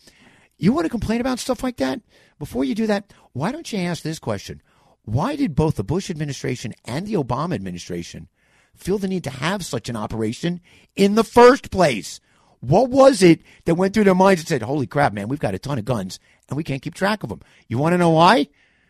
You 0.57 0.73
want 0.73 0.85
to 0.85 0.89
complain 0.89 1.21
about 1.21 1.39
stuff 1.39 1.63
like 1.63 1.77
that? 1.77 2.01
Before 2.37 2.65
you 2.65 2.75
do 2.75 2.87
that, 2.87 3.13
why 3.31 3.51
don't 3.51 3.71
you 3.71 3.79
ask 3.79 4.03
this 4.03 4.19
question? 4.19 4.61
Why 5.03 5.35
did 5.35 5.55
both 5.55 5.75
the 5.75 5.83
Bush 5.83 6.09
administration 6.09 6.73
and 6.85 7.07
the 7.07 7.13
Obama 7.13 7.55
administration 7.55 8.27
feel 8.75 8.97
the 8.97 9.07
need 9.07 9.23
to 9.23 9.29
have 9.29 9.65
such 9.65 9.87
an 9.89 9.95
operation 9.95 10.59
in 10.95 11.15
the 11.15 11.23
first 11.23 11.71
place? 11.71 12.19
What 12.59 12.89
was 12.89 13.23
it 13.23 13.41
that 13.63 13.75
went 13.75 13.93
through 13.93 14.03
their 14.03 14.15
minds 14.15 14.41
and 14.41 14.47
said, 14.49 14.61
holy 14.61 14.87
crap, 14.87 15.13
man, 15.13 15.29
we've 15.29 15.39
got 15.39 15.55
a 15.55 15.59
ton 15.59 15.79
of 15.79 15.85
guns 15.85 16.19
and 16.49 16.57
we 16.57 16.63
can't 16.63 16.81
keep 16.81 16.95
track 16.95 17.23
of 17.23 17.29
them? 17.29 17.41
You 17.67 17.77
want 17.77 17.93
to 17.93 17.97
know 17.97 18.09
why? 18.09 18.49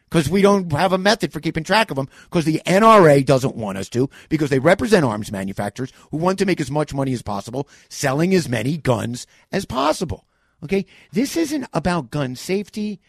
Because 0.09 0.27
we 0.29 0.41
don't 0.41 0.71
have 0.71 0.91
a 0.91 0.97
method 0.97 1.31
for 1.31 1.39
keeping 1.39 1.63
track 1.63 1.91
of 1.91 1.95
them 1.95 2.09
because 2.23 2.45
the 2.45 2.61
NRA 2.65 3.23
doesn't 3.23 3.55
want 3.55 3.77
us 3.77 3.89
to 3.89 4.09
because 4.27 4.49
they 4.49 4.57
represent 4.57 5.05
arms 5.05 5.31
manufacturers 5.31 5.93
who 6.09 6.17
want 6.17 6.39
to 6.39 6.45
make 6.45 6.59
as 6.59 6.71
much 6.71 6.93
money 6.93 7.13
as 7.13 7.21
possible 7.21 7.67
selling 7.89 8.33
as 8.33 8.49
many 8.49 8.77
guns 8.77 9.27
as 9.51 9.65
possible. 9.65 10.25
Okay? 10.63 10.85
This 11.11 11.37
isn't 11.37 11.67
about 11.73 12.09
gun 12.09 12.35
safety. 12.35 12.99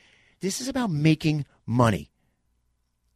This 0.41 0.61
is 0.61 0.69
about 0.69 0.91
making 0.91 1.47
money. 1.65 2.11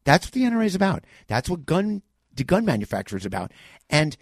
That's 0.05 0.27
what 0.27 0.33
the 0.33 0.43
NRA 0.43 0.67
is 0.67 0.75
about. 0.75 1.05
That's 1.27 1.51
what 1.51 1.67
gun 1.67 2.03
the 2.35 2.45
gun 2.45 2.65
manufacturer 2.65 3.19
is 3.19 3.27
about. 3.27 3.53
And 3.89 4.17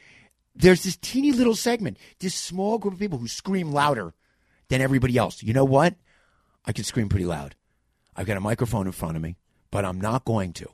there's 0.55 0.83
this 0.83 0.97
teeny 0.97 1.33
little 1.33 1.55
segment, 1.55 1.99
this 2.19 2.35
small 2.35 2.79
group 2.79 2.95
of 2.95 3.01
people 3.01 3.19
who 3.19 3.29
scream 3.29 3.73
louder 3.73 4.13
than 4.69 4.81
everybody 4.81 5.17
else. 5.17 5.43
You 5.43 5.53
know 5.53 5.65
what? 5.65 5.95
I 6.65 6.73
can 6.73 6.85
scream 6.85 7.09
pretty 7.09 7.27
loud. 7.27 7.57
I've 8.15 8.27
got 8.27 8.37
a 8.37 8.41
microphone 8.41 8.87
in 8.87 8.93
front 8.93 9.17
of 9.17 9.23
me, 9.23 9.37
but 9.71 9.85
I'm 9.85 10.01
not 10.01 10.25
going 10.25 10.53
to. 10.55 10.69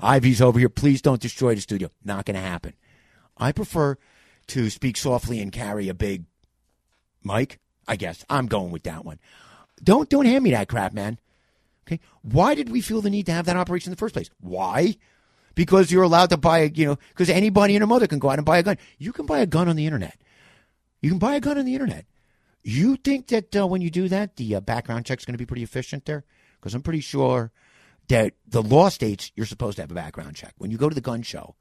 Ivy's 0.00 0.40
over 0.42 0.58
here. 0.58 0.68
Please 0.68 1.02
don't 1.02 1.20
destroy 1.20 1.54
the 1.54 1.60
studio. 1.60 1.90
Not 2.04 2.24
going 2.24 2.34
to 2.34 2.40
happen. 2.40 2.74
I 3.36 3.52
prefer 3.52 3.96
to 4.48 4.70
speak 4.70 4.96
softly 4.96 5.40
and 5.40 5.52
carry 5.52 5.88
a 5.88 5.94
big 5.94 6.24
mic. 7.22 7.58
I 7.86 7.96
guess 7.96 8.24
I'm 8.28 8.46
going 8.46 8.70
with 8.70 8.84
that 8.84 9.04
one. 9.04 9.18
Don't 9.82 10.08
don't 10.08 10.26
hand 10.26 10.44
me 10.44 10.50
that 10.50 10.68
crap, 10.68 10.92
man. 10.92 11.18
Okay. 11.86 12.00
Why 12.22 12.54
did 12.54 12.70
we 12.70 12.80
feel 12.80 13.00
the 13.00 13.10
need 13.10 13.26
to 13.26 13.32
have 13.32 13.46
that 13.46 13.56
operation 13.56 13.90
in 13.90 13.96
the 13.96 14.00
first 14.00 14.14
place? 14.14 14.30
Why? 14.40 14.96
Because 15.54 15.90
you're 15.90 16.02
allowed 16.02 16.30
to 16.30 16.36
buy, 16.36 16.70
you 16.74 16.86
know, 16.86 16.98
because 17.08 17.28
anybody 17.28 17.74
and 17.74 17.82
a 17.82 17.86
mother 17.86 18.06
can 18.06 18.18
go 18.18 18.30
out 18.30 18.38
and 18.38 18.46
buy 18.46 18.58
a 18.58 18.62
gun. 18.62 18.78
You 18.98 19.12
can 19.12 19.26
buy 19.26 19.40
a 19.40 19.46
gun 19.46 19.68
on 19.68 19.76
the 19.76 19.86
internet. 19.86 20.16
You 21.02 21.10
can 21.10 21.18
buy 21.18 21.34
a 21.34 21.40
gun 21.40 21.58
on 21.58 21.64
the 21.64 21.74
internet. 21.74 22.06
You 22.62 22.96
think 22.96 23.28
that 23.28 23.56
uh, 23.56 23.66
when 23.66 23.80
you 23.80 23.90
do 23.90 24.08
that, 24.08 24.36
the 24.36 24.56
uh, 24.56 24.60
background 24.60 25.10
is 25.10 25.24
going 25.24 25.34
to 25.34 25.38
be 25.38 25.46
pretty 25.46 25.62
efficient 25.62 26.04
there? 26.04 26.24
Because 26.58 26.74
I'm 26.74 26.82
pretty 26.82 27.00
sure 27.00 27.52
that 28.08 28.34
the 28.46 28.62
law 28.62 28.88
states 28.88 29.32
you're 29.34 29.46
supposed 29.46 29.76
to 29.76 29.82
have 29.82 29.90
a 29.90 29.94
background 29.94 30.36
check 30.36 30.52
when 30.58 30.70
you 30.70 30.76
go 30.76 30.88
to 30.88 30.94
the 30.94 31.00
gun 31.00 31.22
show. 31.22 31.54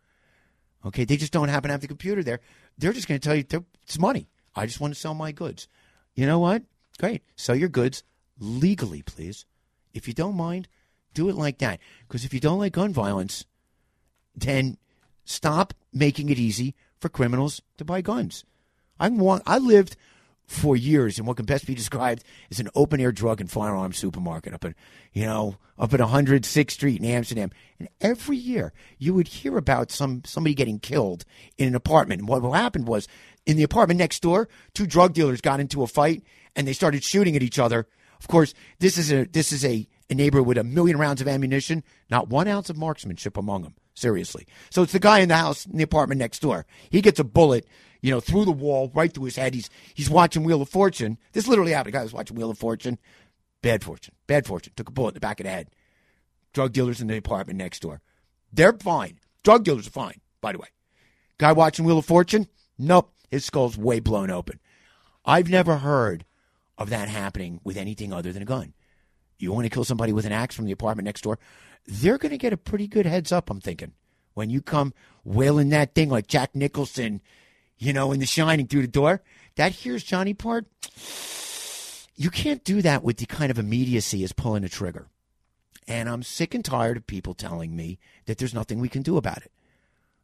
Okay, 0.86 1.06
they 1.06 1.18
just 1.18 1.34
don't 1.34 1.50
happen 1.50 1.70
to 1.70 1.74
have 1.74 1.82
the 1.82 1.88
computer 1.88 2.24
there. 2.24 2.40
They're 2.78 2.94
just 2.94 3.08
going 3.08 3.20
to 3.20 3.26
tell 3.26 3.36
you 3.36 3.46
it's 3.84 4.00
money. 4.00 4.30
I 4.56 4.66
just 4.66 4.80
want 4.80 4.94
to 4.94 5.00
sell 5.00 5.14
my 5.14 5.32
goods. 5.32 5.68
You 6.16 6.26
know 6.26 6.40
what? 6.40 6.64
Great. 6.98 7.24
Sell 7.36 7.56
your 7.56 7.70
goods 7.70 8.04
legally, 8.40 9.02
please. 9.02 9.46
If 9.94 10.08
you 10.08 10.14
don't 10.14 10.36
mind, 10.36 10.68
do 11.14 11.30
it 11.30 11.36
like 11.36 11.60
that. 11.60 11.80
Because 12.08 12.26
if 12.26 12.34
you 12.34 12.40
don't 12.40 12.60
like 12.60 12.74
gun 12.74 12.94
violence, 12.94 13.46
then 14.36 14.78
stop 15.26 15.74
making 15.94 16.30
it 16.30 16.40
easy 16.40 16.76
for 17.00 17.10
criminals 17.10 17.62
to 17.78 17.86
buy 17.86 18.02
guns. 18.02 18.44
I 19.00 19.10
want. 19.10 19.44
I 19.46 19.58
lived 19.58 19.96
for 20.50 20.76
years 20.76 21.20
in 21.20 21.26
what 21.26 21.38
can 21.38 21.46
best 21.46 21.68
be 21.68 21.76
described 21.76 22.24
as 22.50 22.60
an 22.60 22.70
open 22.74 23.00
air 23.00 23.12
drug 23.12 23.40
and 23.40 23.52
firearm 23.52 23.94
supermarket 23.94 24.52
up 24.52 24.66
in, 24.66 24.74
you 25.14 25.24
know, 25.24 25.58
up 25.78 25.94
at 25.94 26.00
106th 26.00 26.72
Street 26.72 27.00
in 27.00 27.06
Amsterdam. 27.06 27.52
And 27.78 27.88
every 28.02 28.36
year 28.36 28.74
you 28.98 29.14
would 29.14 29.28
hear 29.28 29.58
about 29.58 29.92
some 29.92 30.24
somebody 30.26 30.56
getting 30.56 30.80
killed 30.80 31.24
in 31.60 31.68
an 31.68 31.76
apartment. 31.76 32.22
And 32.22 32.28
what 32.28 32.42
happened 32.54 32.88
was 32.88 33.08
in 33.46 33.58
the 33.58 33.64
apartment 33.64 34.00
next 34.00 34.24
door, 34.24 34.50
two 34.74 34.88
drug 34.88 35.14
dealers 35.14 35.40
got 35.40 35.60
into 35.60 35.84
a 35.84 35.88
fight 35.88 36.24
and 36.56 36.68
they 36.68 36.74
started 36.74 37.04
shooting 37.04 37.36
at 37.36 37.44
each 37.44 37.60
other. 37.60 37.88
Of 38.20 38.28
course, 38.28 38.56
this 38.80 38.98
is 38.98 39.12
a 39.12 39.26
this 39.26 39.52
is 39.52 39.64
a, 39.64 39.88
a 40.10 40.16
neighborhood 40.16 40.48
with 40.48 40.58
a 40.58 40.64
million 40.64 40.98
rounds 40.98 41.22
of 41.22 41.28
ammunition, 41.28 41.84
not 42.10 42.28
one 42.28 42.48
ounce 42.48 42.72
of 42.72 42.78
marksmanship 42.78 43.38
among 43.38 43.62
them. 43.62 43.76
Seriously. 43.94 44.48
So 44.72 44.82
it's 44.82 44.94
the 44.94 45.00
guy 45.00 45.20
in 45.20 45.30
the 45.30 45.36
house 45.36 45.66
in 45.66 45.78
the 45.78 45.84
apartment 45.84 46.20
next 46.20 46.40
door. 46.40 46.66
He 46.90 47.02
gets 47.02 47.20
a 47.20 47.24
bullet 47.24 47.68
you 48.02 48.12
know, 48.12 48.20
through 48.20 48.46
the 48.46 48.52
wall, 48.52 48.92
right 48.94 49.14
through 49.14 49.26
his 49.26 49.36
head. 49.36 49.54
He's 49.54 49.70
he's 49.94 50.10
watching 50.10 50.44
Wheel 50.44 50.62
of 50.62 50.70
Fortune. 50.70 51.18
This 51.34 51.48
literally 51.48 51.72
happened. 51.72 51.96
A 51.96 51.98
guy 51.98 52.04
was 52.04 52.14
watching 52.14 52.38
Wheel 52.38 52.52
of 52.52 52.58
Fortune. 52.58 52.98
Bad 53.62 53.84
fortune. 53.84 54.16
Bad 54.26 54.46
fortune. 54.46 54.74
Took 54.76 54.90
a 54.90 54.92
bullet 54.92 55.10
in 55.10 55.14
the 55.16 55.20
back 55.20 55.40
of 55.40 55.46
the 55.46 55.50
head. 55.50 55.70
Drug 56.54 56.72
dealers 56.72 57.02
in 57.02 57.08
the 57.08 57.18
apartment 57.18 57.58
next 57.58 57.82
door. 57.82 58.02
They're 58.54 58.74
fine. 58.74 59.20
Drug 59.44 59.64
dealers 59.64 59.88
are 59.88 59.92
fine, 59.92 60.22
by 60.42 60.54
the 60.54 60.60
way. 60.60 60.70
Guy 61.38 61.52
watching 61.52 61.86
Wheel 61.86 62.00
of 62.00 62.06
Fortune? 62.06 62.48
Nope. 62.78 63.14
His 63.30 63.46
skull's 63.46 63.78
way 63.78 64.00
blown 64.00 64.32
open. 64.32 64.60
I've 65.26 65.50
never 65.50 65.78
heard 65.78 66.26
of 66.78 66.90
that 66.90 67.10
happening 67.10 67.60
with 67.64 67.78
anything 67.78 68.12
other 68.12 68.32
than 68.34 68.42
a 68.42 68.46
gun. 68.46 68.74
You 69.38 69.52
want 69.54 69.66
to 69.66 69.70
kill 69.70 69.84
somebody 69.84 70.12
with 70.12 70.26
an 70.26 70.32
axe 70.32 70.56
from 70.56 70.66
the 70.66 70.72
apartment 70.72 71.06
next 71.06 71.22
door? 71.22 71.38
They're 71.86 72.18
going 72.18 72.32
to 72.32 72.38
get 72.38 72.54
a 72.54 72.58
pretty 72.58 72.88
good 72.88 73.06
heads 73.06 73.32
up, 73.32 73.50
I'm 73.50 73.62
thinking. 73.62 73.94
When 74.34 74.50
you 74.50 74.62
come 74.62 74.94
wailing 75.24 75.70
that 75.70 75.94
thing 75.94 76.10
like 76.10 76.28
Jack 76.28 76.56
Nicholson 76.56 77.22
you 77.80 77.94
know, 77.94 78.12
in 78.12 78.20
The 78.20 78.26
Shining 78.26 78.68
through 78.68 78.82
the 78.84 78.88
door. 78.88 79.22
That 79.56 79.74
here's 79.74 80.04
Johnny 80.04 80.34
part. 80.34 80.68
You 82.16 82.30
can't 82.30 82.64
do 82.64 82.82
that 82.82 83.04
with 83.04 83.18
the 83.18 83.26
kind 83.26 83.50
of 83.50 83.58
immediacy 83.58 84.24
as 84.24 84.34
pulling 84.34 84.64
a 84.64 84.70
trigger. 84.70 85.08
And 85.88 86.08
I'm 86.08 86.22
sick 86.22 86.54
and 86.54 86.64
tired 86.64 86.98
of 86.98 87.08
people 87.08 87.34
telling 87.34 87.76
me 87.76 87.98
that 88.26 88.38
there's 88.38 88.54
nothing 88.54 88.80
we 88.80 88.90
can 88.90 89.02
do 89.02 89.18
about 89.18 89.38
it. 89.38 89.52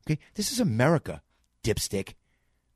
Okay? 0.06 0.20
This 0.36 0.52
is 0.52 0.60
America, 0.60 1.22
dipstick. 1.64 2.14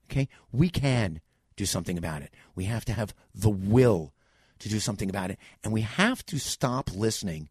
Okay? 0.10 0.27
We 0.51 0.69
can 0.69 1.22
do 1.56 1.65
something 1.65 1.97
about 1.97 2.22
it. 2.22 2.34
We 2.56 2.64
have 2.65 2.85
to 2.85 2.93
have 2.93 3.14
the 3.35 3.49
will 3.49 4.14
to 4.60 4.69
do 4.69 4.80
something 4.80 5.10
about 5.10 5.30
it. 5.30 5.38
And 5.64 5.72
we 5.72 5.81
have 5.81 6.26
to 6.27 6.39
stop 6.39 6.89
listening 6.95 7.49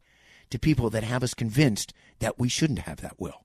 to 0.50 0.58
people 0.58 0.90
that 0.90 1.04
have 1.04 1.22
us 1.22 1.34
convinced 1.34 1.92
that 2.18 2.38
we 2.38 2.48
shouldn't 2.48 2.80
have 2.80 3.00
that 3.02 3.20
will. 3.20 3.44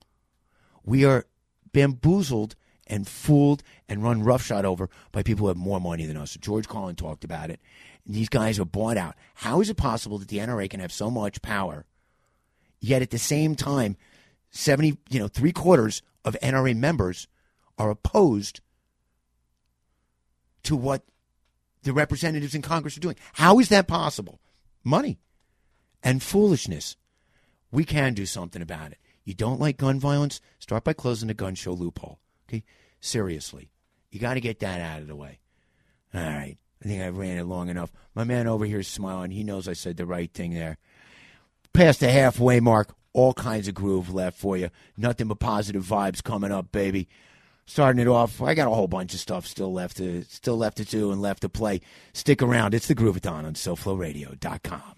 We 0.84 1.06
are 1.06 1.26
bamboozled 1.74 2.56
and 2.88 3.08
fooled 3.08 3.64
and 3.88 4.04
run 4.04 4.24
roughshod 4.24 4.66
over 4.66 4.90
by 5.12 5.24
people 5.24 5.44
who 5.44 5.48
have 5.48 5.58
more 5.58 5.80
money 5.80 6.06
than 6.06 6.18
us. 6.18 6.32
So 6.32 6.40
George 6.40 6.68
Carlin 6.68 6.96
talked 6.96 7.24
about 7.24 7.50
it. 7.50 7.60
These 8.06 8.30
guys 8.30 8.60
are 8.60 8.66
bought 8.66 8.98
out. 8.98 9.16
How 9.36 9.62
is 9.62 9.70
it 9.70 9.78
possible 9.78 10.18
that 10.18 10.28
the 10.28 10.40
NRA 10.40 10.70
can 10.70 10.80
have 10.80 10.92
so 10.92 11.10
much 11.10 11.42
power, 11.42 11.86
yet 12.80 13.02
at 13.02 13.12
the 13.12 13.18
same 13.18 13.56
time, 13.56 13.96
seventy, 14.52 14.98
you 15.10 15.20
know, 15.20 15.28
three 15.28 15.54
quarters 15.54 16.02
of 16.26 16.38
NRA 16.42 16.76
members 16.76 17.28
are 17.78 17.90
opposed 17.90 18.60
to 20.64 20.76
what 20.76 21.04
the 21.84 21.94
representatives 21.94 22.56
in 22.56 22.62
Congress 22.62 22.98
are 22.98 23.02
doing? 23.02 23.18
How 23.34 23.60
is 23.60 23.70
that 23.70 23.88
possible? 23.88 24.40
Money 24.84 25.20
and 26.02 26.22
foolishness. 26.22 26.96
We 27.72 27.86
can 27.86 28.14
do 28.14 28.26
something 28.26 28.62
about 28.62 28.92
it. 28.92 28.98
You 29.24 29.34
don't 29.34 29.60
like 29.60 29.78
gun 29.78 30.00
violence? 30.00 30.42
Start 30.60 30.84
by 30.84 30.94
closing 30.94 31.28
the 31.28 31.34
gun 31.34 31.56
show 31.56 31.72
loophole. 31.72 32.20
Okay? 32.48 32.64
Seriously. 33.00 33.70
You 34.12 34.20
got 34.20 34.36
to 34.36 34.42
get 34.42 34.60
that 34.60 34.80
out 34.80 35.02
of 35.02 35.08
the 35.08 35.16
way. 35.16 35.40
All 36.14 36.22
right. 36.22 36.58
I 36.84 36.88
think 36.88 37.02
I 37.02 37.08
ran 37.10 37.38
it 37.38 37.46
long 37.46 37.70
enough. 37.70 37.92
My 38.14 38.24
man 38.24 38.48
over 38.48 38.66
here 38.66 38.80
is 38.80 38.88
smiling. 38.88 39.32
He 39.32 39.44
knows 39.44 39.68
I 39.68 39.74
said 39.74 39.98
the 39.98 40.06
right 40.06 40.32
thing 40.32 40.54
there. 40.54 40.78
Past 41.74 42.02
the 42.02 42.12
halfway 42.12 42.60
mark, 42.60 42.94
all 43.14 43.34
kinds 43.34 43.68
of 43.68 43.74
groove 43.74 44.14
left 44.14 44.38
for 44.38 44.58
you. 44.58 44.70
Nothing 44.98 45.28
but 45.28 45.40
positive 45.40 45.84
vibes 45.84 46.22
coming 46.24 46.52
up, 46.52 46.72
baby. 46.72 47.08
Starting 47.66 48.02
it 48.02 48.08
off, 48.08 48.42
I 48.42 48.54
got 48.54 48.68
a 48.68 48.76
whole 48.76 48.90
bunch 48.90 49.14
of 49.14 49.22
stuff 49.22 49.48
still 49.48 49.72
left 49.72 49.98
to 49.98 50.24
still 50.24 50.58
left 50.58 50.78
to 50.78 50.86
do 50.86 51.12
and 51.12 51.22
left 51.22 51.42
to 51.42 51.50
play. 51.50 51.80
Stick 52.12 52.42
around. 52.42 52.74
It's 52.74 52.88
the 52.88 52.96
Groovathon 52.96 53.46
on 53.46 53.54
SoFloRadio.com. 53.54 54.96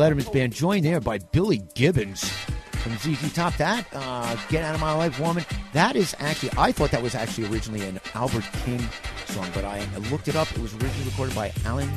Letterman's 0.00 0.30
band, 0.30 0.54
joined 0.54 0.86
there 0.86 0.98
by 0.98 1.18
Billy 1.18 1.60
Gibbons 1.74 2.26
from 2.80 2.96
ZZ 2.96 3.34
Top. 3.34 3.54
That 3.58 3.86
uh, 3.92 4.34
"Get 4.48 4.64
Out 4.64 4.74
of 4.74 4.80
My 4.80 4.94
Life, 4.94 5.20
Woman." 5.20 5.44
That 5.74 5.94
is 5.94 6.16
actually, 6.18 6.52
I 6.56 6.72
thought 6.72 6.90
that 6.92 7.02
was 7.02 7.14
actually 7.14 7.48
originally 7.48 7.86
an 7.86 8.00
Albert 8.14 8.44
King 8.64 8.80
song, 9.26 9.46
but 9.52 9.66
I 9.66 9.84
looked 10.10 10.28
it 10.28 10.36
up. 10.36 10.50
It 10.52 10.58
was 10.58 10.72
originally 10.72 11.04
recorded 11.04 11.34
by 11.34 11.52
Allen 11.66 11.90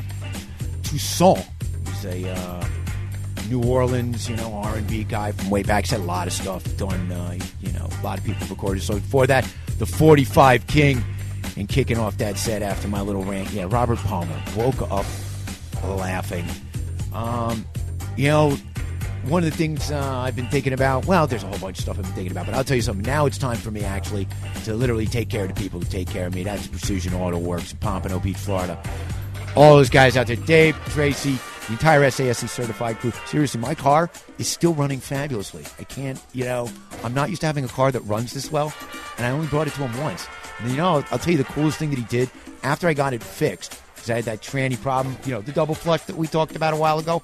Toussaint. 0.83 1.45
He's 1.87 2.03
a 2.03 2.29
uh, 2.29 2.67
New 3.49 3.63
Orleans, 3.63 4.29
you 4.29 4.35
know, 4.35 4.53
R&B 4.53 5.05
guy 5.05 5.31
from 5.31 5.49
way 5.49 5.63
back. 5.63 5.85
He's 5.85 5.91
had 5.91 6.01
a 6.01 6.03
lot 6.03 6.27
of 6.27 6.33
stuff 6.33 6.61
done. 6.75 7.09
Uh, 7.09 7.37
you 7.61 7.71
know, 7.71 7.87
a 8.01 8.03
lot 8.03 8.19
of 8.19 8.25
people 8.25 8.45
recorded. 8.47 8.83
So 8.83 8.95
before 8.95 9.27
that, 9.27 9.47
the 9.77 9.85
45 9.85 10.67
King, 10.67 11.01
and 11.55 11.69
kicking 11.69 11.97
off 11.97 12.17
that 12.17 12.37
set 12.37 12.61
after 12.63 12.89
my 12.89 12.99
little 12.99 13.23
rant. 13.23 13.49
Yeah, 13.51 13.67
Robert 13.69 13.99
Palmer 13.99 14.41
woke 14.57 14.81
up 14.91 15.05
laughing. 15.85 16.45
Um, 17.13 17.65
you 18.15 18.27
know, 18.27 18.57
one 19.25 19.43
of 19.43 19.49
the 19.49 19.55
things 19.55 19.91
uh, 19.91 20.17
I've 20.17 20.35
been 20.35 20.47
thinking 20.47 20.73
about. 20.73 21.05
Well, 21.05 21.27
there's 21.27 21.43
a 21.43 21.47
whole 21.47 21.59
bunch 21.59 21.77
of 21.77 21.83
stuff 21.83 21.97
I've 21.97 22.03
been 22.03 22.13
thinking 22.13 22.31
about, 22.31 22.45
but 22.45 22.55
I'll 22.55 22.63
tell 22.63 22.75
you 22.75 22.81
something. 22.81 23.05
Now 23.05 23.25
it's 23.25 23.37
time 23.37 23.57
for 23.57 23.71
me 23.71 23.83
actually 23.83 24.27
to 24.65 24.73
literally 24.73 25.05
take 25.05 25.29
care 25.29 25.43
of 25.43 25.53
the 25.53 25.59
people 25.59 25.79
who 25.79 25.85
take 25.85 26.09
care 26.09 26.27
of 26.27 26.35
me. 26.35 26.43
That's 26.43 26.67
Precision 26.67 27.13
Auto 27.13 27.37
Works 27.37 27.71
in 27.71 27.77
Pompano 27.77 28.19
Beach, 28.19 28.37
Florida. 28.37 28.81
All 29.55 29.77
those 29.77 29.89
guys 29.89 30.17
out 30.17 30.27
there, 30.27 30.35
Dave, 30.35 30.75
Tracy, 30.89 31.37
the 31.67 31.73
entire 31.73 32.01
SASC 32.01 32.49
certified 32.49 32.97
crew. 32.97 33.13
Seriously, 33.27 33.61
my 33.61 33.75
car 33.75 34.09
is 34.39 34.47
still 34.47 34.73
running 34.73 34.99
fabulously. 34.99 35.63
I 35.79 35.83
can't, 35.83 36.19
you 36.33 36.43
know, 36.43 36.69
I'm 37.03 37.13
not 37.13 37.29
used 37.29 37.41
to 37.41 37.47
having 37.47 37.63
a 37.63 37.69
car 37.69 37.91
that 37.91 38.01
runs 38.01 38.33
this 38.33 38.51
well, 38.51 38.73
and 39.17 39.25
I 39.25 39.29
only 39.29 39.47
brought 39.47 39.67
it 39.67 39.73
to 39.75 39.87
him 39.87 40.03
once. 40.03 40.27
And 40.59 40.71
you 40.71 40.77
know, 40.77 40.87
I'll, 40.87 41.05
I'll 41.11 41.19
tell 41.19 41.31
you 41.31 41.37
the 41.37 41.43
coolest 41.45 41.77
thing 41.77 41.91
that 41.91 41.99
he 41.99 42.05
did 42.05 42.29
after 42.63 42.87
I 42.87 42.93
got 42.93 43.13
it 43.13 43.23
fixed, 43.23 43.79
because 43.95 44.09
I 44.09 44.15
had 44.15 44.25
that 44.25 44.41
tranny 44.41 44.79
problem, 44.81 45.15
you 45.25 45.31
know, 45.31 45.41
the 45.41 45.51
double 45.51 45.75
flush 45.75 46.01
that 46.03 46.17
we 46.17 46.27
talked 46.27 46.55
about 46.55 46.73
a 46.73 46.77
while 46.77 46.99
ago. 46.99 47.21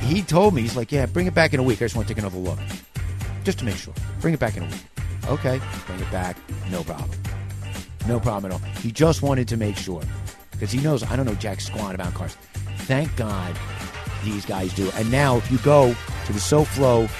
He 0.00 0.22
told 0.22 0.54
me, 0.54 0.62
he's 0.62 0.76
like, 0.76 0.92
yeah, 0.92 1.06
bring 1.06 1.26
it 1.26 1.34
back 1.34 1.54
in 1.54 1.60
a 1.60 1.62
week. 1.62 1.78
I 1.78 1.86
just 1.86 1.96
want 1.96 2.06
to 2.08 2.14
take 2.14 2.20
another 2.20 2.38
look. 2.38 2.58
Just 3.44 3.58
to 3.60 3.64
make 3.64 3.76
sure. 3.76 3.94
Bring 4.20 4.34
it 4.34 4.40
back 4.40 4.56
in 4.56 4.62
a 4.62 4.66
week. 4.66 4.84
Okay, 5.28 5.60
bring 5.86 6.00
it 6.00 6.10
back. 6.10 6.36
No 6.70 6.82
problem. 6.82 7.10
No 8.06 8.20
problem 8.20 8.52
at 8.52 8.60
all. 8.60 8.68
He 8.80 8.92
just 8.92 9.22
wanted 9.22 9.48
to 9.48 9.56
make 9.56 9.76
sure. 9.76 10.02
Because 10.52 10.70
he 10.70 10.80
knows 10.80 11.02
I 11.02 11.16
don't 11.16 11.26
know 11.26 11.34
jack 11.34 11.60
squat 11.60 11.94
about 11.94 12.14
cars. 12.14 12.36
Thank 12.80 13.14
God 13.16 13.56
these 14.24 14.46
guys 14.46 14.72
do. 14.74 14.90
And 14.94 15.10
now, 15.10 15.36
if 15.36 15.50
you 15.50 15.58
go 15.58 15.94
to 16.26 16.32
the 16.32 16.38
SoFlo 16.38 17.10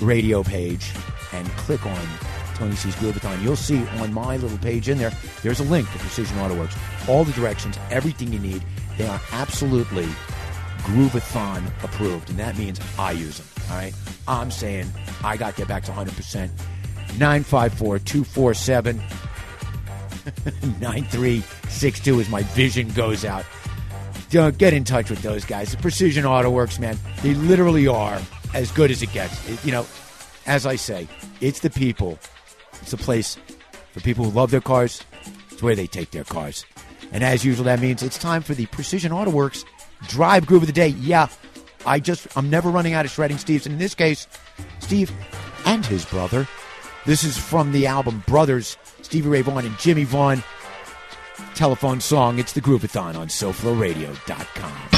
radio 0.00 0.42
page 0.42 0.92
and 1.32 1.46
click 1.50 1.84
on 1.84 2.06
Tony 2.54 2.74
C's 2.74 2.94
Groovathon, 2.96 3.42
you'll 3.42 3.56
see 3.56 3.86
on 3.98 4.12
my 4.12 4.36
little 4.36 4.58
page 4.58 4.88
in 4.88 4.98
there, 4.98 5.12
there's 5.42 5.60
a 5.60 5.64
link 5.64 5.90
to 5.92 5.98
Precision 5.98 6.38
Auto 6.38 6.58
Works. 6.58 6.76
All 7.08 7.24
the 7.24 7.32
directions, 7.32 7.78
everything 7.90 8.32
you 8.32 8.38
need. 8.38 8.62
They 8.96 9.06
are 9.06 9.20
absolutely 9.32 10.08
Groovathon 10.86 11.66
approved, 11.84 12.30
and 12.30 12.38
that 12.38 12.56
means 12.56 12.80
I 12.98 13.12
use 13.12 13.38
them. 13.38 13.46
All 13.70 13.76
right, 13.76 13.92
I'm 14.28 14.50
saying 14.50 14.86
I 15.24 15.36
got 15.36 15.54
to 15.54 15.56
get 15.62 15.68
back 15.68 15.82
to 15.84 15.90
100. 15.90 16.14
percent 16.16 16.52
954 17.18 17.98
247 18.00 19.02
9362 20.80 22.20
as 22.20 22.28
my 22.28 22.42
vision 22.42 22.88
goes 22.90 23.24
out. 23.24 23.44
Don't 24.30 24.58
get 24.58 24.72
in 24.72 24.84
touch 24.84 25.08
with 25.10 25.22
those 25.22 25.44
guys. 25.44 25.70
The 25.70 25.76
Precision 25.78 26.24
Auto 26.26 26.50
Works, 26.50 26.78
man, 26.78 26.98
they 27.22 27.34
literally 27.34 27.86
are 27.86 28.20
as 28.54 28.70
good 28.72 28.90
as 28.90 29.02
it 29.02 29.12
gets. 29.12 29.48
It- 29.48 29.64
you 29.64 29.72
know, 29.72 29.86
as 30.46 30.66
I 30.66 30.76
say, 30.76 31.08
it's 31.40 31.60
the 31.60 31.70
people. 31.70 32.18
It's 32.82 32.92
a 32.92 32.96
place 32.96 33.36
for 33.92 34.00
people 34.00 34.24
who 34.24 34.30
love 34.30 34.50
their 34.50 34.60
cars. 34.60 35.02
It's 35.50 35.62
where 35.62 35.74
they 35.76 35.86
take 35.86 36.10
their 36.10 36.24
cars. 36.24 36.64
And 37.12 37.22
as 37.24 37.44
usual, 37.44 37.64
that 37.66 37.80
means 37.80 38.02
it's 38.02 38.18
time 38.18 38.42
for 38.42 38.54
the 38.54 38.66
Precision 38.66 39.12
Auto 39.12 39.30
Works 39.30 39.64
Drive 40.08 40.46
Groove 40.46 40.62
of 40.62 40.66
the 40.66 40.72
Day. 40.72 40.88
Yeah, 40.88 41.28
I 41.84 42.00
just, 42.00 42.26
I'm 42.36 42.50
never 42.50 42.70
running 42.70 42.94
out 42.94 43.04
of 43.04 43.10
shredding 43.10 43.38
Steve's. 43.38 43.66
And 43.66 43.74
in 43.74 43.78
this 43.78 43.94
case, 43.94 44.26
Steve 44.80 45.12
and 45.64 45.84
his 45.84 46.04
brother. 46.04 46.48
This 47.04 47.22
is 47.22 47.38
from 47.38 47.72
the 47.72 47.86
album 47.86 48.24
Brothers, 48.26 48.76
Stevie 49.02 49.28
Ray 49.28 49.42
Vaughan 49.42 49.66
and 49.66 49.78
Jimmy 49.78 50.04
Vaughan. 50.04 50.42
Telephone 51.54 52.00
song. 52.00 52.38
It's 52.38 52.52
the 52.52 52.60
Groovathon 52.60 53.16
on 53.16 53.28
SoFloRadio.com. 53.28 54.95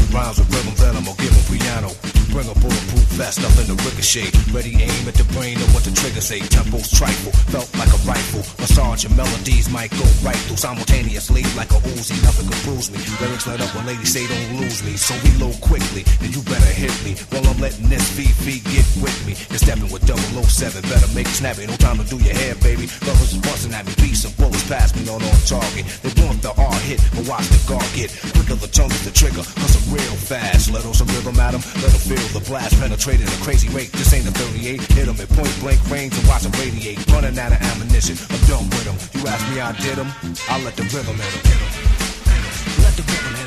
and 0.00 0.08
ammo. 0.08 0.18
Rhymes 0.18 0.38
with 0.38 0.50
rhythm 0.54 0.74
venom 0.74 1.08
or 1.08 1.14
give 1.16 1.32
'em 1.32 1.58
piano. 1.58 1.90
Bring 2.30 2.46
a 2.46 2.54
bulletproof 2.54 3.06
vest 3.18 3.42
up 3.42 3.50
in 3.58 3.66
the 3.66 3.74
ricochet. 3.82 4.30
Ready 4.54 4.78
aim 4.78 5.08
at 5.08 5.14
the 5.14 5.24
brain 5.34 5.56
of 5.58 5.74
what 5.74 5.82
the 5.82 5.90
trigger 5.90 6.20
say. 6.20 6.38
Tempos 6.40 6.88
trifle, 6.94 7.32
felt 7.50 7.66
like 7.74 7.90
a 7.90 8.00
rifle. 8.06 8.46
Massage 8.58 9.04
and 9.04 9.16
melodies 9.16 9.68
might 9.68 9.90
go 9.90 10.06
right 10.22 10.38
through 10.46 10.56
simultaneously 10.56 11.42
like 11.56 11.70
a 11.72 11.80
Uzi. 11.98 12.14
Nothing 12.22 12.48
can 12.48 12.60
bruise 12.62 12.90
me. 12.90 12.98
Lyrics 13.20 13.46
let 13.46 13.60
up 13.60 13.74
when 13.74 13.86
ladies 13.86 14.12
say 14.12 14.26
don't 14.26 14.60
lose 14.60 14.82
me. 14.84 14.96
So 14.96 15.14
reload 15.26 15.60
quickly, 15.60 16.06
and 16.22 16.30
you 16.34 16.42
better 16.42 16.72
hit 16.72 16.94
me. 17.02 17.18
While 17.30 17.46
I'm 17.50 17.58
letting 17.58 17.88
this 17.88 18.06
VV 18.14 18.62
get 18.70 18.86
with 19.02 19.18
me. 19.26 19.34
You're 19.50 19.58
stepping 19.58 19.90
with 19.90 20.06
007, 20.06 20.82
better 20.82 21.10
make 21.14 21.26
it 21.26 21.34
snappy. 21.34 21.66
No 21.66 21.76
time 21.76 21.98
to 21.98 22.04
do 22.04 22.18
your 22.22 22.34
hair, 22.34 22.54
baby. 22.62 22.86
Brothers 23.02 23.34
is 23.34 23.42
busting 23.42 23.74
at 23.74 23.86
me. 23.86 23.92
Beats 23.98 24.24
and 24.24 24.36
bullets 24.36 24.62
pass 24.70 24.94
me, 24.94 25.02
not 25.04 25.18
on 25.18 25.38
target. 25.50 25.84
They 26.02 26.14
want 26.22 26.42
the 26.42 26.54
R 26.54 26.78
hit, 26.86 27.02
but 27.10 27.26
watch 27.26 27.48
the 27.50 27.58
guard 27.66 27.90
get. 27.98 28.14
Quicker 28.34 28.54
the 28.54 28.68
tongue 28.68 28.94
the 29.02 29.10
trigger, 29.10 29.42
cause 29.42 29.74
I'm 29.74 29.89
real 29.90 30.16
fast. 30.16 30.70
Let 30.70 30.86
on 30.86 30.94
some 30.94 31.08
rhythm 31.08 31.38
at 31.38 31.54
'em, 31.54 31.62
let 31.82 31.92
'em 31.92 32.00
feel 32.00 32.28
the 32.32 32.40
blast 32.48 32.78
penetrating 32.80 33.28
a 33.28 33.38
crazy 33.44 33.68
rate. 33.68 33.92
This 33.92 34.12
ain't 34.14 34.26
a 34.26 34.32
38. 34.32 34.80
Hit 34.92 35.08
'em 35.08 35.20
at 35.20 35.28
point 35.28 35.54
blank 35.60 35.80
range 35.90 36.14
and 36.16 36.26
watch 36.26 36.44
'em 36.44 36.52
radiate. 36.52 36.98
Running 37.12 37.38
out 37.38 37.52
of 37.52 37.60
ammunition, 37.60 38.16
I'm 38.30 38.40
done 38.46 38.70
with 38.70 38.86
'em. 38.86 38.96
You 39.14 39.26
ask 39.28 39.44
me, 39.50 39.60
I 39.60 39.72
did 39.72 39.98
'em. 39.98 40.10
I 40.48 40.62
let 40.62 40.76
the 40.76 40.84
rhythm 40.94 41.16
hit 41.18 41.34
'em. 41.34 41.42
Let 42.82 42.96
the 42.96 43.02
rhythm 43.02 43.39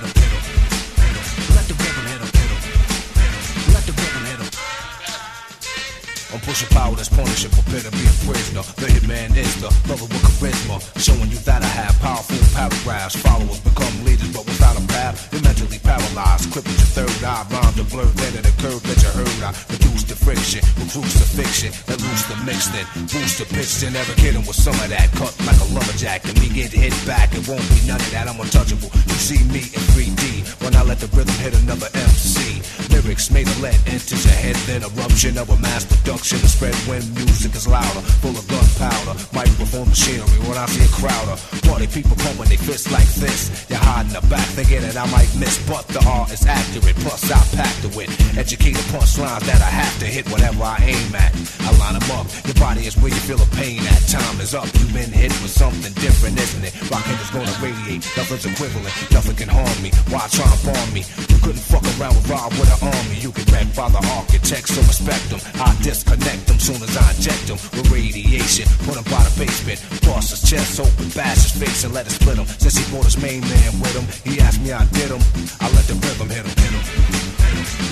I'm 6.44 6.52
pushing 6.52 6.76
power 6.76 6.92
that's 6.92 7.08
punishing, 7.08 7.52
prepare 7.56 7.88
to 7.88 7.92
be 7.96 8.04
a 8.04 8.16
prisoner. 8.28 8.68
The 8.76 8.92
hitman 8.92 9.32
is 9.40 9.56
the 9.64 9.72
brother 9.88 10.04
with 10.12 10.20
charisma, 10.28 10.84
showing 11.00 11.32
you 11.32 11.40
that 11.48 11.64
I 11.64 11.72
have 11.72 11.96
powerful 12.04 12.36
paragraphs. 12.52 13.16
Followers 13.16 13.64
become 13.64 13.96
leaders, 14.04 14.28
but 14.36 14.44
without 14.44 14.76
a 14.76 14.84
path, 14.92 15.32
you're 15.32 15.40
mentally 15.40 15.80
paralyzed. 15.80 16.52
Crippled 16.52 16.76
your 16.76 16.92
third 17.00 17.16
eye, 17.24 17.48
rhymes 17.48 17.80
to 17.80 17.88
blur, 17.88 18.12
then 18.20 18.44
it 18.44 18.44
occurred 18.44 18.84
that 18.84 19.00
you 19.00 19.12
heard. 19.16 19.40
I 19.40 19.56
reduce 19.72 20.04
the 20.04 20.20
friction, 20.20 20.60
recruits 20.84 21.16
the 21.16 21.28
fiction, 21.32 21.72
let 21.88 22.04
loose 22.04 22.28
the 22.28 22.36
mix, 22.44 22.68
then 22.76 22.84
boost 23.08 23.40
the 23.40 23.48
pitch, 23.48 23.80
then 23.80 23.96
never 23.96 24.12
kidding 24.20 24.44
with 24.44 24.60
some 24.60 24.76
of 24.84 24.92
that. 24.92 25.16
Cut 25.16 25.32
like 25.48 25.60
a 25.64 25.68
lumberjack, 25.72 26.28
and 26.28 26.36
begin 26.44 26.68
to 26.68 26.76
hit 26.76 26.92
back. 27.08 27.32
It 27.32 27.48
won't 27.48 27.64
be 27.72 27.88
none 27.88 28.04
of 28.04 28.12
that, 28.12 28.28
I'm 28.28 28.36
untouchable. 28.36 28.92
You 28.92 29.16
see 29.16 29.40
me 29.48 29.64
in 29.72 29.84
3D 29.96 30.60
when 30.60 30.76
I 30.76 30.84
let 30.84 31.00
the 31.00 31.08
rhythm 31.16 31.40
hit 31.40 31.56
another 31.56 31.88
MC. 31.96 32.60
Lyrics 32.92 33.32
made 33.32 33.48
a 33.48 33.56
lead 33.64 33.80
enters 33.88 34.28
your 34.28 34.36
head, 34.36 34.60
then 34.68 34.84
eruption 34.84 35.40
of 35.40 35.48
a 35.48 35.58
mass 35.64 35.88
production. 35.88 36.33
The 36.42 36.50
spread 36.50 36.76
when 36.90 37.04
music 37.14 37.54
is 37.54 37.68
louder, 37.68 38.02
full 38.18 38.34
of 38.34 38.46
gunpowder. 38.50 39.14
Microphone 39.38 39.88
machinery 39.90 40.40
when 40.50 40.58
I 40.58 40.66
see 40.66 40.82
a 40.82 40.90
crowd 40.90 41.30
of 41.30 41.38
party 41.70 41.86
people 41.86 42.18
pumping 42.18 42.50
their 42.50 42.58
fists 42.58 42.90
like 42.92 43.08
this. 43.22 43.70
You're 43.70 43.78
hiding 43.78 44.18
the 44.18 44.26
back, 44.28 44.48
thinking 44.58 44.82
that 44.82 44.98
I 44.98 45.06
might 45.14 45.30
miss, 45.38 45.62
but 45.70 45.86
the 45.94 46.02
art 46.10 46.34
is 46.34 46.46
accurate. 46.46 46.98
Plus, 47.06 47.30
I 47.30 47.38
packed 47.54 47.86
it 47.86 47.94
with 47.96 48.10
educated 48.34 48.82
punchlines 48.90 49.46
that 49.46 49.62
I 49.62 49.70
have 49.70 49.94
to 50.00 50.06
hit 50.10 50.26
whatever 50.34 50.64
I 50.64 50.82
aim 50.82 51.14
at. 51.14 51.38
I 51.62 51.70
line 51.78 52.02
them 52.02 52.10
up. 52.18 52.26
Your 52.50 52.58
body 52.58 52.90
is 52.90 52.98
where 52.98 53.14
you 53.14 53.22
feel 53.30 53.38
the 53.38 53.50
pain 53.54 53.86
at. 53.86 54.02
Time 54.10 54.42
is 54.42 54.58
up. 54.58 54.66
You've 54.74 54.94
been 54.94 55.14
hit 55.14 55.32
with 55.46 55.54
something 55.54 55.94
different, 56.02 56.42
isn't 56.42 56.66
it? 56.66 56.74
Rockin' 56.90 57.14
is 57.22 57.30
gonna 57.30 57.54
radiate. 57.62 58.10
Nothing's 58.18 58.50
equivalent. 58.50 58.94
Nothing 59.14 59.38
can 59.38 59.50
harm 59.54 59.78
me. 59.86 59.94
Why 60.10 60.26
try 60.34 60.50
and 60.50 60.62
bomb 60.66 60.90
me? 60.98 61.06
You 61.30 61.38
couldn't 61.46 61.62
fuck 61.62 61.86
around 62.02 62.18
with 62.18 62.26
Rob 62.26 62.50
with 62.58 62.74
an 62.74 62.82
army. 62.90 63.22
You 63.22 63.30
can 63.30 63.46
wreck 63.54 63.70
by 63.78 63.94
the 63.94 64.02
architect, 64.18 64.74
so 64.74 64.82
respect 64.82 65.30
them. 65.30 65.40
I 65.62 65.78
disconnect 65.84 66.23
them 66.24 66.60
soon 66.60 66.82
as 66.82 66.96
I 66.96 67.12
inject 67.12 67.48
them 67.48 67.60
with 67.76 67.92
radiation. 67.92 68.66
Put 68.88 68.96
by 69.12 69.24
the 69.24 69.34
basement. 69.46 69.80
Bust 70.06 70.32
his 70.32 70.42
chest 70.50 70.80
open, 70.80 71.10
bash 71.12 71.52
his 71.52 71.54
face, 71.60 71.84
and 71.84 71.94
let 71.94 72.08
it 72.08 72.12
split 72.12 72.38
him. 72.38 72.46
Since 72.46 72.78
he 72.78 72.86
brought 72.92 73.06
his 73.06 73.20
main 73.22 73.42
man 73.42 73.72
with 73.80 73.96
him, 73.96 74.08
he 74.24 74.40
asked 74.40 74.62
me 74.62 74.72
I 74.72 74.86
did 74.96 75.12
him. 75.12 75.22
I 75.60 75.68
let 75.76 75.86
the 75.88 75.96
rhythm 76.00 76.30
hit 76.30 76.46
him. 76.46 76.54
Hit 76.56 76.72
him. 76.72 76.84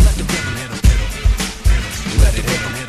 Let 0.05 0.15
the 0.15 0.25
rhythm 0.29 0.55
hit 0.59 0.69
him. 0.71 0.79
Hit 0.87 0.99
him. 1.01 1.11
Let 2.21 2.37
it. 2.37 2.45
Hit 2.45 2.61
him. 2.61 2.80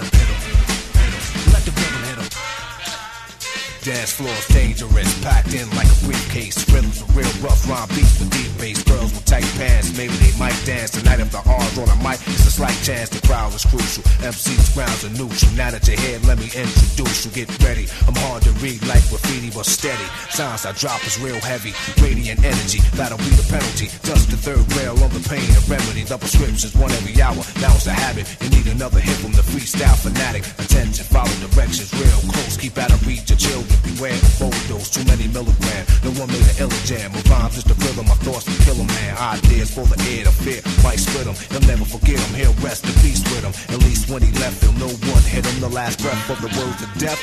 Dance 3.82 4.12
floor's 4.12 4.46
dangerous, 4.46 5.10
packed 5.26 5.54
in 5.58 5.68
like 5.74 5.90
a 5.90 5.98
briefcase. 6.06 6.54
Rhythms 6.70 7.02
are 7.02 7.10
real 7.18 7.34
rough, 7.42 7.66
rhyme 7.66 7.88
beats 7.90 8.14
with 8.22 8.30
deep 8.30 8.54
bass. 8.54 8.78
Girls 8.86 9.10
with 9.10 9.24
tight 9.26 9.42
pants, 9.58 9.90
maybe 9.98 10.14
they 10.22 10.30
might 10.38 10.54
dance 10.62 10.94
tonight 10.94 11.18
if 11.18 11.34
the 11.34 11.42
R's 11.42 11.78
on 11.82 11.90
a 11.90 11.98
mic. 11.98 12.22
It's 12.30 12.46
a 12.46 12.54
slight 12.62 12.78
chance 12.86 13.10
the 13.10 13.18
crowd 13.26 13.50
is 13.50 13.66
crucial. 13.66 14.06
MC's 14.22 14.70
grounds 14.70 15.02
are 15.02 15.10
neutral. 15.18 15.50
Now 15.58 15.74
that 15.74 15.82
you're 15.90 15.98
here, 15.98 16.22
let 16.30 16.38
me 16.38 16.46
introduce 16.54 17.26
you. 17.26 17.34
Get 17.34 17.50
ready. 17.58 17.90
I'm 18.06 18.14
hard 18.22 18.46
to 18.46 18.54
read 18.62 18.86
like 18.86 19.02
graffiti, 19.10 19.50
but 19.50 19.66
steady. 19.66 20.06
Sounds 20.30 20.62
I 20.62 20.70
drop 20.78 21.02
is 21.02 21.18
real 21.18 21.42
heavy. 21.42 21.74
Radiant 21.98 22.38
energy, 22.46 22.78
that'll 22.94 23.18
be 23.18 23.34
the 23.34 23.46
penalty. 23.50 23.90
Dust 24.06 24.30
the 24.30 24.38
third 24.38 24.62
rail 24.78 24.94
on 25.02 25.10
the 25.10 25.26
pain 25.26 25.42
and 25.42 25.66
remedy. 25.66 26.06
The 26.06 26.22
prescription's 26.22 26.78
one 26.78 26.94
every 27.02 27.18
hour. 27.18 27.42
Now 27.58 27.74
it's 27.74 27.90
a 27.90 27.96
habit. 27.98 28.30
You 28.46 28.50
need 28.54 28.70
another 28.70 29.02
hit 29.02 29.18
from 29.18 29.34
the 29.34 29.42
freestyle 29.42 29.98
fanatic. 29.98 30.46
Attention, 30.62 31.02
follow 31.10 31.34
directions 31.50 31.90
real 31.98 32.30
close. 32.30 32.54
Keep 32.54 32.78
out 32.78 32.94
of 32.94 33.02
reach 33.02 33.26
of 33.26 33.42
children. 33.42 33.71
Beware 33.82 34.14
of 34.14 34.42
overdose. 34.42 34.90
Too 34.90 35.04
many 35.04 35.28
milligrams. 35.28 35.86
No 36.04 36.10
one 36.20 36.28
made 36.28 36.46
an 36.52 36.56
illa 36.58 36.78
jam. 36.84 37.12
My 37.12 37.22
rhymes 37.30 37.54
just 37.54 37.68
the 37.68 37.76
rhythm. 37.84 38.06
My 38.06 38.18
thoughts 38.26 38.44
can 38.44 38.56
kill 38.66 38.78
a 38.80 38.86
man. 38.86 39.16
Ideas 39.16 39.70
for 39.74 39.84
the 39.86 39.98
air 40.12 40.24
to 40.24 40.32
fear. 40.32 40.60
Might 40.82 40.98
split 40.98 41.26
him. 41.26 41.36
He'll 41.50 41.66
never 41.68 41.84
forget 41.84 42.18
him. 42.18 42.34
He'll 42.34 42.56
rest 42.64 42.84
in 42.84 42.94
peace 43.00 43.22
with 43.30 43.44
him. 43.44 43.54
At 43.74 43.80
least 43.84 44.10
when 44.10 44.22
he 44.22 44.32
left, 44.38 44.62
he'll 44.62 44.76
know 44.76 44.92
one 45.12 45.22
hit 45.22 45.46
him. 45.46 45.60
The 45.60 45.68
last 45.68 46.00
breath 46.02 46.30
of 46.30 46.40
the 46.42 46.50
words 46.58 46.82
of 46.82 46.90
death 46.98 47.20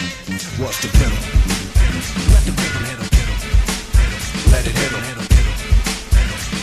was 0.59 0.75
to 0.81 0.87
kill 0.99 1.11
him. 1.11 1.23
Let 2.33 2.43
the 2.47 2.53
rhythm 2.55 2.83
hit 2.89 2.99
him. 2.99 3.09
Let 4.51 4.63
it 4.65 4.75
hit 4.75 4.91
him. 4.91 5.03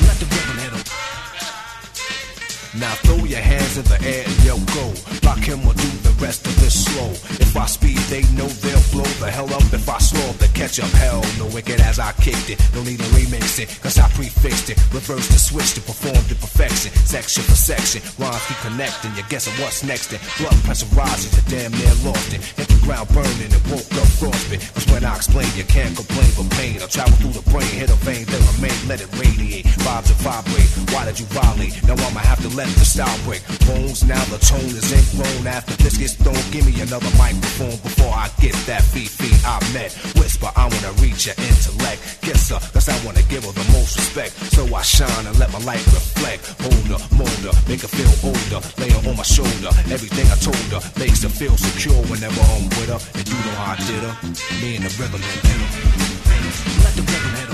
Let 0.06 0.16
the 0.18 0.26
rhythm 0.26 0.56
hit 0.64 0.72
him. 0.72 0.84
Now 2.80 2.94
throw 3.06 3.24
your 3.24 3.40
hands 3.40 3.76
in 3.78 3.84
the 3.84 3.98
air 4.04 4.24
and 4.26 4.36
yell 4.44 4.60
go. 4.74 4.92
Rock 5.26 5.38
him 5.38 5.66
or 5.66 5.74
do 5.74 6.05
rest 6.20 6.46
of 6.46 6.54
this 6.60 6.84
slow. 6.84 7.10
If 7.40 7.56
I 7.56 7.66
speed, 7.66 7.98
they 8.12 8.22
know 8.34 8.48
they'll 8.62 8.86
blow 8.92 9.08
the 9.20 9.30
hell 9.30 9.52
up. 9.52 9.62
If 9.72 9.88
I 9.88 9.98
slow 9.98 10.32
they 10.38 10.48
catch 10.48 10.80
up. 10.80 10.90
Hell, 10.96 11.22
no 11.38 11.46
wicked 11.54 11.80
as 11.80 11.98
I 11.98 12.12
kicked 12.12 12.50
it. 12.50 12.58
No 12.74 12.82
need 12.82 12.98
to 12.98 13.08
remix 13.16 13.58
it, 13.58 13.68
cause 13.82 13.98
I 13.98 14.08
prefixed 14.10 14.70
it. 14.70 14.78
Reverse 14.92 15.28
the 15.28 15.38
switch 15.38 15.74
to 15.74 15.80
perform 15.80 16.22
to 16.28 16.34
perfection. 16.36 16.92
Section 17.04 17.42
for 17.44 17.56
section, 17.56 18.00
rhymes 18.18 18.44
keep 18.46 18.58
connecting. 18.58 19.14
You're 19.14 19.28
guessing 19.28 19.54
what's 19.62 19.84
next. 19.84 20.12
And 20.12 20.22
blood 20.38 20.56
pressure 20.64 20.90
rises, 20.96 21.32
you're 21.34 21.48
damn 21.52 21.72
near 21.72 21.94
lost 22.04 22.32
it. 22.32 22.40
Hit 22.56 22.68
the 22.68 22.80
ground 22.84 23.08
burning 23.12 23.52
and 23.52 23.62
woke 23.68 23.90
up 24.00 24.08
frostbit. 24.20 24.60
Cause 24.74 24.86
when 24.92 25.04
I 25.04 25.16
explain, 25.16 25.48
you 25.56 25.64
can't 25.64 25.94
complain 25.96 26.30
for 26.36 26.46
pain. 26.56 26.80
I'll 26.80 26.88
travel 26.88 27.14
through 27.20 27.36
the 27.36 27.44
brain, 27.50 27.68
hit 27.68 27.90
a 27.90 27.98
vein, 28.06 28.24
then 28.26 28.42
remain, 28.56 28.76
let 28.88 29.00
it 29.00 29.10
radiate. 29.18 29.66
Vibes 29.84 30.10
and 30.10 30.20
vibrate. 30.24 30.70
Why 30.92 31.04
did 31.04 31.20
you 31.20 31.26
violate? 31.26 31.74
Now 31.84 31.96
I'ma 31.96 32.20
have 32.20 32.40
to 32.42 32.50
let 32.56 32.68
the 32.80 32.84
style 32.84 33.18
break. 33.24 33.42
Bones, 33.66 34.04
now 34.04 34.22
the 34.32 34.38
tone 34.38 34.72
is 34.72 34.88
ingrown. 34.92 35.46
After 35.46 35.74
this 35.82 35.96
thrown, 36.14 36.38
give 36.50 36.66
me 36.66 36.80
another 36.80 37.10
microphone 37.18 37.76
before 37.82 38.14
I 38.14 38.30
get 38.40 38.54
that 38.66 38.82
fee 38.82 39.06
I 39.46 39.62
met. 39.72 39.94
Whisper, 40.18 40.50
I 40.56 40.66
wanna 40.66 40.92
reach 40.98 41.26
your 41.26 41.38
intellect. 41.38 42.02
Kiss 42.20 42.50
her, 42.50 42.58
cause 42.74 42.88
I 42.88 42.98
wanna 43.06 43.22
give 43.30 43.44
her 43.44 43.52
the 43.52 43.66
most 43.72 43.96
respect. 43.96 44.34
So 44.50 44.66
I 44.74 44.82
shine 44.82 45.26
and 45.26 45.38
let 45.38 45.52
my 45.52 45.60
light 45.60 45.84
reflect. 45.86 46.42
Hold 46.66 46.86
her, 46.90 47.00
mold 47.14 47.42
her, 47.46 47.54
make 47.70 47.82
her 47.82 47.88
feel 47.88 48.10
older. 48.26 48.60
Lay 48.82 48.90
her 48.90 49.02
on 49.08 49.16
my 49.16 49.22
shoulder. 49.22 49.70
Everything 49.86 50.26
I 50.26 50.36
told 50.42 50.66
her 50.74 50.82
makes 50.98 51.22
her 51.22 51.30
feel 51.30 51.56
secure 51.56 52.02
whenever 52.10 52.40
I'm 52.40 52.66
with 52.74 52.90
her. 52.90 53.00
And 53.18 53.24
you 53.28 53.38
know 53.46 53.56
how 53.62 53.74
I 53.74 53.76
did 53.86 54.02
her. 54.02 54.14
Me 54.60 54.76
and 54.76 54.84
the 54.84 54.92
rhythm 54.98 55.22
and 55.22 55.62
her. 55.62 55.70
Let 56.82 56.94
the 56.98 57.02
rhythm 57.02 57.45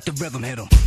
Let 0.00 0.16
the 0.16 0.24
rhythm 0.24 0.42
hit 0.42 0.58
'em. 0.58 0.79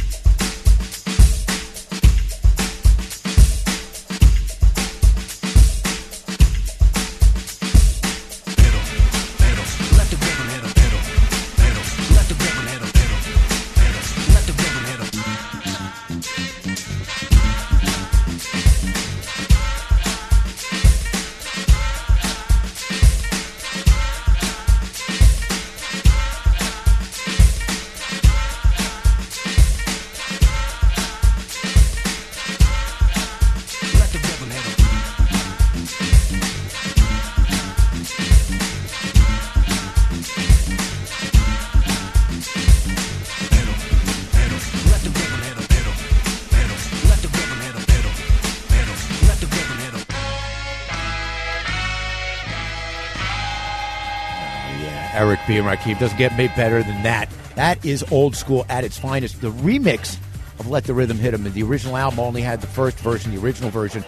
Eric 55.43 55.47
B. 55.47 55.57
and 55.57 55.67
Rakim. 55.67 55.99
Doesn't 55.99 56.17
get 56.17 56.35
made 56.37 56.51
better 56.55 56.83
than 56.83 57.03
that. 57.03 57.29
That 57.55 57.83
is 57.85 58.03
old 58.11 58.35
school 58.35 58.65
at 58.69 58.83
its 58.83 58.97
finest. 58.97 59.41
The 59.41 59.51
remix 59.51 60.17
of 60.59 60.67
Let 60.67 60.85
the 60.85 60.93
Rhythm 60.93 61.17
Hit 61.17 61.33
'Em. 61.33 61.51
The 61.51 61.63
original 61.63 61.97
album 61.97 62.19
only 62.19 62.41
had 62.41 62.61
the 62.61 62.67
first 62.67 62.97
version, 62.99 63.33
the 63.33 63.41
original 63.41 63.69
version, 63.69 64.03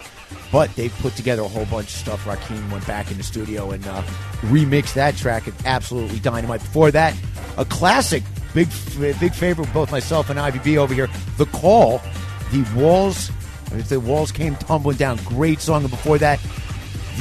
but 0.51 0.73
they 0.75 0.89
put 0.89 1.15
together 1.15 1.41
a 1.43 1.47
whole 1.47 1.65
bunch 1.65 1.87
of 1.87 1.93
stuff. 1.93 2.25
Rakim 2.25 2.71
went 2.71 2.85
back 2.87 3.11
in 3.11 3.17
the 3.17 3.23
studio 3.23 3.71
and 3.71 3.85
uh, 3.87 4.01
remixed 4.43 4.93
that 4.93 5.15
track. 5.17 5.47
It's 5.47 5.65
absolutely 5.65 6.19
dynamite. 6.19 6.61
Before 6.61 6.91
that, 6.91 7.13
a 7.57 7.65
classic, 7.65 8.23
big 8.53 8.67
big 9.19 9.33
favorite 9.33 9.71
both 9.73 9.91
myself 9.91 10.29
and 10.29 10.39
Ivy 10.39 10.59
B 10.59 10.77
over 10.77 10.93
here. 10.93 11.09
The 11.37 11.45
Call, 11.47 12.01
the 12.51 12.65
walls, 12.75 13.29
if 13.71 13.89
the 13.89 13.99
walls 13.99 14.31
came 14.31 14.55
tumbling 14.55 14.97
down. 14.97 15.17
Great 15.25 15.59
song. 15.59 15.81
And 15.81 15.91
before 15.91 16.17
that, 16.19 16.39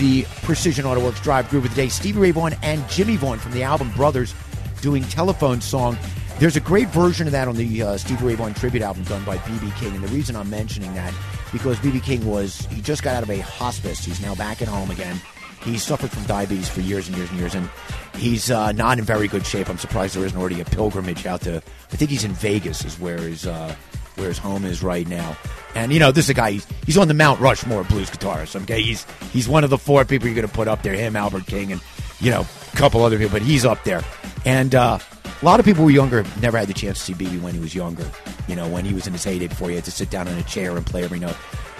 the 0.04 0.26
Precision 0.42 0.84
Auto 0.84 1.02
Works 1.02 1.20
Drive 1.22 1.48
Groove 1.48 1.64
of 1.64 1.70
the 1.70 1.76
Day. 1.76 1.88
Stevie 1.88 2.18
Ray 2.18 2.30
Vaughan 2.30 2.54
and 2.62 2.86
Jimmy 2.90 3.16
Vaughan 3.16 3.38
from 3.38 3.52
the 3.52 3.62
album 3.62 3.90
Brothers 3.92 4.34
doing 4.82 5.02
Telephone 5.04 5.62
Song. 5.62 5.96
There's 6.38 6.56
a 6.56 6.60
great 6.60 6.88
version 6.88 7.26
of 7.26 7.32
that 7.32 7.48
on 7.48 7.56
the 7.56 7.82
uh, 7.82 7.96
Stevie 7.96 8.22
Ray 8.22 8.34
Vaughan 8.34 8.52
tribute 8.52 8.82
album 8.82 9.04
done 9.04 9.24
by 9.24 9.38
B.B. 9.38 9.72
King. 9.78 9.94
And 9.94 10.04
the 10.04 10.08
reason 10.08 10.36
I'm 10.36 10.50
mentioning 10.50 10.92
that 10.94 11.14
because 11.52 11.78
B.B. 11.78 12.00
King 12.00 12.26
was, 12.26 12.66
he 12.66 12.82
just 12.82 13.02
got 13.02 13.16
out 13.16 13.22
of 13.22 13.30
a 13.30 13.38
hospice. 13.38 14.04
He's 14.04 14.20
now 14.20 14.34
back 14.34 14.60
at 14.60 14.68
home 14.68 14.90
again. 14.90 15.18
He 15.62 15.78
suffered 15.78 16.10
from 16.10 16.24
diabetes 16.24 16.68
for 16.68 16.82
years 16.82 17.08
and 17.08 17.16
years 17.16 17.30
and 17.30 17.38
years, 17.38 17.54
and 17.54 17.70
he's 18.14 18.50
uh, 18.50 18.72
not 18.72 18.98
in 18.98 19.06
very 19.06 19.26
good 19.26 19.46
shape. 19.46 19.70
I'm 19.70 19.78
surprised 19.78 20.14
there 20.16 20.26
isn't 20.26 20.38
already 20.38 20.60
a 20.60 20.66
pilgrimage 20.66 21.24
out 21.24 21.40
to. 21.42 21.56
I 21.56 21.96
think 21.96 22.10
he's 22.10 22.24
in 22.24 22.32
Vegas, 22.32 22.84
is 22.84 23.00
where 23.00 23.16
his 23.16 23.46
uh, 23.46 23.74
where 24.16 24.28
his 24.28 24.38
home 24.38 24.64
is 24.64 24.82
right 24.82 25.06
now. 25.06 25.36
And 25.74 25.92
you 25.92 25.98
know, 25.98 26.12
this 26.12 26.26
is 26.26 26.30
a 26.30 26.34
guy. 26.34 26.52
He's, 26.52 26.66
he's 26.86 26.98
on 26.98 27.08
the 27.08 27.14
Mount 27.14 27.40
Rushmore 27.40 27.80
of 27.80 27.88
blues 27.88 28.10
guitarists. 28.10 28.60
Okay, 28.62 28.80
he's 28.80 29.06
he's 29.32 29.48
one 29.48 29.64
of 29.64 29.70
the 29.70 29.78
four 29.78 30.04
people 30.04 30.28
you're 30.28 30.36
going 30.36 30.48
to 30.48 30.54
put 30.54 30.68
up 30.68 30.82
there. 30.82 30.94
Him, 30.94 31.16
Albert 31.16 31.46
King, 31.46 31.72
and 31.72 31.80
you 32.20 32.30
know, 32.30 32.46
a 32.72 32.76
couple 32.76 33.02
other 33.02 33.18
people, 33.18 33.32
but 33.32 33.42
he's 33.42 33.64
up 33.64 33.82
there. 33.84 34.02
And 34.44 34.74
uh, 34.74 34.98
a 35.40 35.44
lot 35.44 35.58
of 35.58 35.66
people 35.66 35.80
who 35.80 35.86
were 35.86 35.90
younger, 35.90 36.24
never 36.40 36.58
had 36.58 36.68
the 36.68 36.74
chance 36.74 36.98
to 36.98 37.14
see 37.14 37.24
BB 37.24 37.42
when 37.42 37.54
he 37.54 37.60
was 37.60 37.74
younger. 37.74 38.08
You 38.46 38.56
know, 38.56 38.68
when 38.68 38.84
he 38.84 38.94
was 38.94 39.06
in 39.06 39.12
his 39.12 39.24
heyday 39.24 39.48
before 39.48 39.68
he 39.68 39.74
had 39.74 39.84
to 39.84 39.90
sit 39.90 40.10
down 40.10 40.28
in 40.28 40.38
a 40.38 40.42
chair 40.44 40.76
and 40.76 40.86
play 40.86 41.04
every 41.04 41.18
note. 41.18 41.36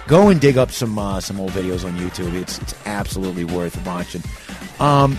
Go 0.07 0.29
and 0.29 0.41
dig 0.41 0.59
up 0.59 0.71
some 0.71 0.99
uh, 0.99 1.21
some 1.21 1.41
old 1.41 1.53
videos 1.53 1.85
on 1.85 1.97
YouTube. 1.97 2.35
It's 2.35 2.59
it's 2.59 2.75
absolutely 2.87 3.45
worth 3.45 3.85
watching. 3.87 4.23
Um, 4.81 5.19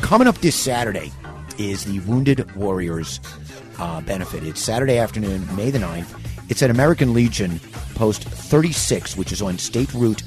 coming 0.00 0.26
up 0.26 0.38
this 0.38 0.56
Saturday 0.56 1.12
is 1.56 1.84
the 1.84 2.00
Wounded 2.00 2.54
Warriors 2.54 3.20
uh, 3.78 4.00
benefit. 4.02 4.42
It's 4.42 4.60
Saturday 4.60 4.98
afternoon, 4.98 5.46
May 5.56 5.70
the 5.70 5.78
9th. 5.78 6.27
It's 6.48 6.62
at 6.62 6.70
American 6.70 7.12
Legion, 7.14 7.60
post 7.94 8.24
36, 8.24 9.16
which 9.16 9.32
is 9.32 9.42
on 9.42 9.58
State 9.58 9.92
Route 9.94 10.22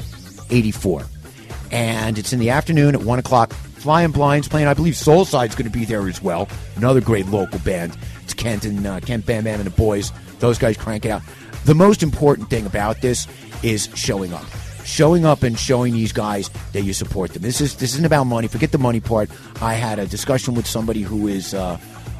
84. 0.50 1.06
And 1.72 2.18
it's 2.18 2.34
in 2.34 2.40
the 2.40 2.50
afternoon 2.50 2.96
at 2.96 3.02
1 3.02 3.20
o'clock. 3.20 3.54
Flying 3.54 4.12
Blinds 4.12 4.48
playing. 4.48 4.68
I 4.68 4.76
believe 4.76 4.94
Soulside's 4.94 5.56
going 5.56 5.70
to 5.70 5.76
be 5.76 5.86
there 5.86 6.08
as 6.08 6.22
well. 6.22 6.48
Another 6.76 7.02
great 7.02 7.26
local 7.28 7.58
band. 7.60 7.98
It's 8.24 8.34
Kent 8.34 8.64
and 8.64 8.86
uh, 8.86 9.00
Kent 9.00 9.26
Bam 9.26 9.46
Bam 9.46 9.60
and 9.60 9.66
the 9.66 9.76
boys. 9.76 10.12
Those 10.40 10.60
guys 10.60 10.78
crank 10.78 11.06
it 11.06 11.10
out. 11.10 11.24
The 11.66 11.74
most 11.74 12.04
important 12.04 12.50
thing 12.50 12.68
about 12.68 13.02
this 13.02 13.28
is 13.64 13.90
showing 13.96 14.34
up. 14.34 14.46
Showing 14.84 15.26
up 15.26 15.42
and 15.44 15.58
showing 15.58 15.94
these 15.94 16.12
guys 16.12 16.50
that 16.74 16.82
you 16.84 16.94
support 16.94 17.34
them. 17.34 17.42
This 17.42 17.62
is 17.62 17.76
this 17.76 17.94
isn't 17.94 18.06
about 18.06 18.26
money. 18.26 18.48
Forget 18.48 18.72
the 18.72 18.80
money 18.80 19.00
part. 19.00 19.30
I 19.62 19.74
had 19.74 20.00
a 20.00 20.08
discussion 20.08 20.54
with 20.56 20.68
somebody 20.68 21.02
who 21.02 21.28
is 21.28 21.54
uh, 21.54 21.78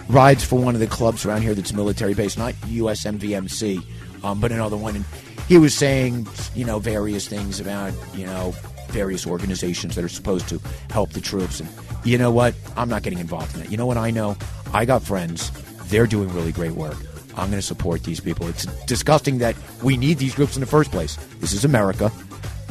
rides 0.10 0.44
for 0.44 0.60
one 0.60 0.74
of 0.74 0.80
the 0.80 0.88
clubs 0.88 1.26
around 1.26 1.42
here 1.42 1.54
that's 1.54 1.74
military 1.74 2.14
based, 2.14 2.38
not 2.38 2.54
USMVMC, 2.54 3.84
um, 4.24 4.40
but 4.40 4.52
another 4.52 4.78
one. 4.78 4.96
And 4.96 5.06
he 5.48 5.58
was 5.58 5.74
saying, 5.74 6.28
you 6.56 6.66
know, 6.66 6.80
various 6.80 7.28
things 7.28 7.60
about, 7.60 7.94
you 8.14 8.26
know, 8.26 8.54
various 8.88 9.26
organizations 9.26 9.96
that 9.96 10.04
are 10.04 10.10
supposed 10.10 10.50
to 10.50 10.60
help 10.90 11.12
the 11.12 11.22
troops. 11.22 11.60
And 11.60 11.70
you 12.04 12.18
know 12.18 12.32
what? 12.32 12.56
I'm 12.76 12.90
not 12.90 13.04
getting 13.04 13.20
involved 13.20 13.54
in 13.56 13.62
that. 13.62 13.72
You 13.72 13.78
know 13.78 13.86
what 13.86 13.98
I 13.98 14.12
know? 14.12 14.38
I 14.74 14.86
got 14.86 15.02
friends. 15.02 15.52
They're 15.90 16.08
doing 16.08 16.34
really 16.34 16.52
great 16.52 16.72
work. 16.72 16.98
I'm 17.32 17.50
going 17.50 17.60
to 17.60 17.62
support 17.62 18.04
these 18.04 18.20
people. 18.20 18.48
It's 18.48 18.66
disgusting 18.86 19.38
that 19.40 19.56
we 19.82 19.98
need 19.98 20.18
these 20.18 20.36
groups 20.36 20.56
in 20.56 20.60
the 20.60 20.68
first 20.68 20.92
place. 20.92 21.16
This 21.40 21.54
is 21.54 21.64
America. 21.64 22.12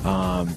Um, 0.05 0.55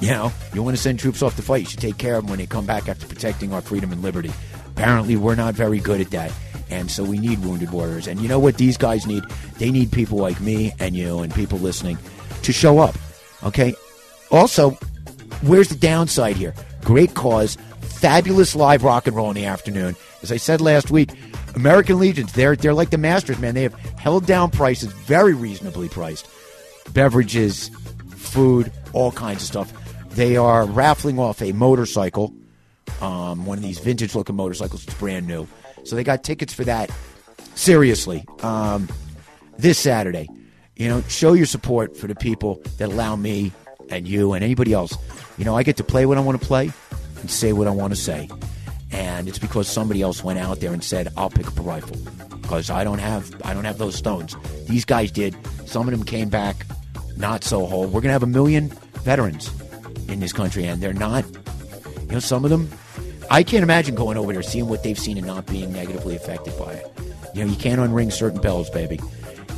you 0.00 0.10
know, 0.10 0.32
you 0.52 0.62
want 0.62 0.76
to 0.76 0.82
send 0.82 0.98
troops 0.98 1.22
off 1.22 1.36
to 1.36 1.42
fight, 1.42 1.62
you 1.62 1.66
should 1.66 1.80
take 1.80 1.98
care 1.98 2.16
of 2.16 2.24
them 2.24 2.30
when 2.30 2.38
they 2.38 2.46
come 2.46 2.66
back 2.66 2.88
after 2.88 3.06
protecting 3.06 3.52
our 3.52 3.60
freedom 3.60 3.92
and 3.92 4.02
liberty. 4.02 4.32
Apparently, 4.76 5.16
we're 5.16 5.34
not 5.34 5.54
very 5.54 5.78
good 5.78 6.00
at 6.00 6.10
that. 6.10 6.32
And 6.70 6.90
so 6.90 7.04
we 7.04 7.18
need 7.18 7.44
wounded 7.44 7.70
warriors. 7.70 8.06
And 8.06 8.20
you 8.20 8.28
know 8.28 8.38
what 8.38 8.56
these 8.58 8.76
guys 8.76 9.06
need? 9.06 9.22
They 9.58 9.70
need 9.70 9.92
people 9.92 10.18
like 10.18 10.40
me 10.40 10.72
and 10.80 10.96
you 10.96 11.20
and 11.20 11.32
people 11.32 11.58
listening 11.58 11.98
to 12.42 12.52
show 12.52 12.78
up. 12.80 12.96
Okay? 13.44 13.74
Also, 14.30 14.70
where's 15.42 15.68
the 15.68 15.76
downside 15.76 16.36
here? 16.36 16.54
Great 16.82 17.14
cause, 17.14 17.56
fabulous 17.80 18.56
live 18.56 18.82
rock 18.82 19.06
and 19.06 19.14
roll 19.14 19.30
in 19.30 19.36
the 19.36 19.44
afternoon. 19.44 19.94
As 20.22 20.32
I 20.32 20.36
said 20.36 20.60
last 20.60 20.90
week, 20.90 21.10
American 21.54 21.98
Legions, 21.98 22.32
they're 22.32 22.56
they're 22.56 22.74
like 22.74 22.90
the 22.90 22.98
masters, 22.98 23.38
man. 23.38 23.54
They 23.54 23.62
have 23.62 23.74
held 23.98 24.26
down 24.26 24.50
prices, 24.50 24.92
very 24.92 25.34
reasonably 25.34 25.88
priced. 25.88 26.26
Beverages, 26.92 27.70
food, 28.16 28.72
all 28.92 29.12
kinds 29.12 29.42
of 29.42 29.48
stuff. 29.48 29.72
They 30.10 30.36
are 30.36 30.66
raffling 30.66 31.18
off 31.18 31.40
a 31.40 31.52
motorcycle, 31.52 32.34
um, 33.00 33.46
one 33.46 33.58
of 33.58 33.64
these 33.64 33.78
vintage 33.78 34.14
looking 34.14 34.36
motorcycles. 34.36 34.84
It's 34.84 34.94
brand 34.94 35.26
new. 35.26 35.46
So 35.84 35.96
they 35.96 36.04
got 36.04 36.24
tickets 36.24 36.52
for 36.52 36.64
that. 36.64 36.90
Seriously, 37.54 38.24
um, 38.42 38.88
this 39.58 39.78
Saturday, 39.78 40.28
you 40.76 40.88
know, 40.88 41.02
show 41.02 41.34
your 41.34 41.46
support 41.46 41.96
for 41.96 42.06
the 42.06 42.14
people 42.14 42.60
that 42.78 42.88
allow 42.88 43.16
me 43.16 43.52
and 43.90 44.08
you 44.08 44.32
and 44.32 44.42
anybody 44.42 44.72
else. 44.72 44.96
You 45.38 45.44
know, 45.44 45.56
I 45.56 45.62
get 45.62 45.76
to 45.76 45.84
play 45.84 46.06
what 46.06 46.18
I 46.18 46.20
want 46.20 46.40
to 46.40 46.46
play 46.46 46.72
and 47.20 47.30
say 47.30 47.52
what 47.52 47.66
I 47.66 47.70
want 47.70 47.92
to 47.92 48.00
say. 48.00 48.28
And 48.90 49.28
it's 49.28 49.38
because 49.38 49.68
somebody 49.68 50.02
else 50.02 50.22
went 50.22 50.38
out 50.38 50.60
there 50.60 50.72
and 50.72 50.82
said, 50.82 51.08
"I'll 51.16 51.30
pick 51.30 51.46
up 51.46 51.58
a 51.58 51.62
rifle," 51.62 51.96
because 52.42 52.70
I 52.70 52.84
don't 52.84 53.00
have 53.00 53.34
I 53.44 53.54
don't 53.54 53.64
have 53.64 53.78
those 53.78 53.96
stones. 53.96 54.36
These 54.68 54.84
guys 54.84 55.10
did. 55.10 55.36
Some 55.66 55.88
of 55.88 55.92
them 55.96 56.04
came 56.04 56.28
back 56.28 56.64
not 57.16 57.44
so 57.44 57.66
whole. 57.66 57.86
We're 57.86 58.00
gonna 58.00 58.12
have 58.12 58.22
a 58.22 58.26
million 58.26 58.68
veterans 59.02 59.50
in 60.08 60.20
this 60.20 60.32
country, 60.32 60.64
and 60.64 60.82
they're 60.82 60.92
not. 60.92 61.24
You 62.02 62.12
know, 62.12 62.18
some 62.20 62.44
of 62.44 62.50
them. 62.50 62.68
I 63.30 63.42
can't 63.42 63.62
imagine 63.62 63.94
going 63.94 64.16
over 64.16 64.32
there, 64.32 64.42
seeing 64.42 64.68
what 64.68 64.82
they've 64.82 64.98
seen, 64.98 65.18
and 65.18 65.26
not 65.26 65.46
being 65.46 65.72
negatively 65.72 66.16
affected 66.16 66.56
by 66.58 66.72
it. 66.72 66.86
You 67.34 67.44
know, 67.44 67.50
you 67.50 67.56
can't 67.56 67.80
unring 67.80 68.12
certain 68.12 68.40
bells, 68.40 68.70
baby. 68.70 69.00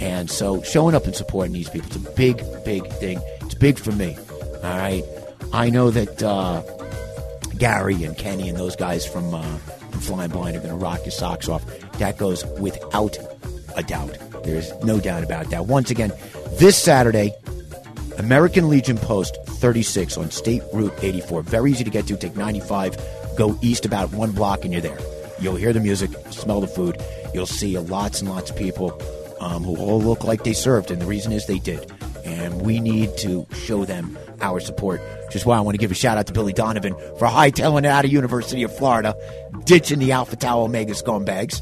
And 0.00 0.30
so, 0.30 0.62
showing 0.62 0.94
up 0.94 1.04
and 1.04 1.14
supporting 1.14 1.52
these 1.52 1.68
people, 1.68 1.88
it's 1.88 1.96
a 1.96 2.10
big, 2.12 2.42
big 2.64 2.86
thing. 2.94 3.20
It's 3.42 3.54
big 3.54 3.78
for 3.78 3.92
me. 3.92 4.16
All 4.62 4.76
right. 4.76 5.04
I 5.52 5.70
know 5.70 5.90
that 5.90 6.22
uh, 6.22 6.62
Gary 7.58 8.04
and 8.04 8.16
Kenny 8.16 8.48
and 8.48 8.58
those 8.58 8.76
guys 8.76 9.06
from, 9.06 9.34
uh, 9.34 9.42
from 9.42 10.00
Flying 10.00 10.30
Blind 10.30 10.56
are 10.56 10.60
going 10.60 10.70
to 10.70 10.76
rock 10.76 11.00
your 11.04 11.12
socks 11.12 11.48
off. 11.48 11.64
That 11.98 12.18
goes 12.18 12.44
without 12.58 13.18
a 13.76 13.82
doubt. 13.82 14.16
There's 14.44 14.72
no 14.82 15.00
doubt 15.00 15.24
about 15.24 15.50
that. 15.50 15.66
Once 15.66 15.90
again, 15.90 16.12
this 16.52 16.76
Saturday, 16.76 17.32
American 18.18 18.68
Legion 18.68 18.98
Post 18.98 19.36
36 19.46 20.16
on 20.16 20.30
State 20.30 20.62
Route 20.72 20.94
84. 21.00 21.42
Very 21.42 21.70
easy 21.70 21.84
to 21.84 21.90
get 21.90 22.06
to. 22.06 22.16
Take 22.16 22.36
95, 22.36 22.96
go 23.36 23.58
east 23.62 23.84
about 23.84 24.12
one 24.12 24.32
block, 24.32 24.64
and 24.64 24.72
you're 24.72 24.82
there. 24.82 24.98
You'll 25.40 25.56
hear 25.56 25.72
the 25.72 25.80
music, 25.80 26.10
smell 26.30 26.60
the 26.60 26.66
food. 26.66 27.00
You'll 27.34 27.46
see 27.46 27.78
lots 27.78 28.20
and 28.20 28.30
lots 28.30 28.50
of 28.50 28.56
people 28.56 29.00
um, 29.40 29.64
who 29.64 29.76
all 29.76 30.00
look 30.00 30.24
like 30.24 30.44
they 30.44 30.54
served, 30.54 30.90
and 30.90 31.00
the 31.00 31.06
reason 31.06 31.32
is 31.32 31.46
they 31.46 31.58
did. 31.58 31.90
And 32.24 32.62
we 32.62 32.80
need 32.80 33.16
to 33.18 33.46
show 33.54 33.84
them 33.84 34.18
our 34.40 34.60
support. 34.60 35.00
Which 35.26 35.36
is 35.36 35.46
why 35.46 35.56
I 35.56 35.60
want 35.60 35.74
to 35.74 35.78
give 35.78 35.90
a 35.90 35.94
shout 35.94 36.18
out 36.18 36.26
to 36.26 36.32
Billy 36.32 36.52
Donovan 36.52 36.94
for 37.18 37.28
hightailing 37.28 37.80
it 37.80 37.86
out 37.86 38.04
of 38.04 38.12
University 38.12 38.62
of 38.62 38.76
Florida, 38.76 39.14
ditching 39.64 39.98
the 39.98 40.12
Alpha 40.12 40.36
Tau 40.36 40.60
Omega 40.60 40.92
scumbags. 40.94 41.60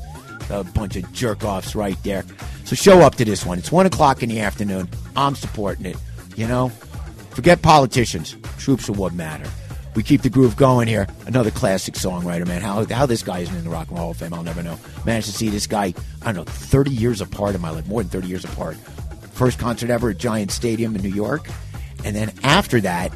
A 0.50 0.62
bunch 0.62 0.96
of 0.96 1.10
jerk 1.12 1.42
offs 1.42 1.74
right 1.74 1.96
there. 2.02 2.24
So 2.64 2.76
show 2.76 3.00
up 3.00 3.14
to 3.16 3.24
this 3.24 3.46
one. 3.46 3.58
It's 3.58 3.72
one 3.72 3.86
o'clock 3.86 4.22
in 4.22 4.28
the 4.28 4.40
afternoon. 4.40 4.88
I'm 5.16 5.34
supporting 5.34 5.86
it. 5.86 5.96
You 6.36 6.46
know, 6.46 6.68
forget 7.30 7.62
politicians. 7.62 8.36
Troops 8.58 8.88
are 8.88 8.92
what 8.92 9.14
matter. 9.14 9.48
We 9.94 10.02
keep 10.02 10.22
the 10.22 10.30
groove 10.30 10.56
going 10.56 10.88
here. 10.88 11.06
Another 11.26 11.50
classic 11.50 11.94
songwriter, 11.94 12.46
man. 12.46 12.62
How, 12.62 12.84
how 12.86 13.06
this 13.06 13.22
guy 13.22 13.40
isn't 13.40 13.56
in 13.56 13.64
the 13.64 13.70
Rock 13.70 13.88
and 13.88 13.96
Roll 13.96 14.06
Hall 14.06 14.10
of 14.10 14.16
Fame, 14.16 14.34
I'll 14.34 14.42
never 14.42 14.62
know. 14.62 14.78
Managed 15.04 15.28
to 15.28 15.32
see 15.32 15.48
this 15.48 15.66
guy, 15.66 15.94
I 16.22 16.32
don't 16.32 16.34
know, 16.34 16.44
30 16.44 16.90
years 16.90 17.20
apart 17.20 17.54
in 17.54 17.60
my 17.60 17.70
life, 17.70 17.86
more 17.86 18.02
than 18.02 18.10
30 18.10 18.26
years 18.26 18.44
apart. 18.44 18.76
First 19.32 19.58
concert 19.58 19.90
ever 19.90 20.10
at 20.10 20.18
Giants 20.18 20.54
Stadium 20.54 20.96
in 20.96 21.02
New 21.02 21.08
York. 21.14 21.48
And 22.04 22.14
then 22.14 22.32
after 22.42 22.80
that, 22.80 23.12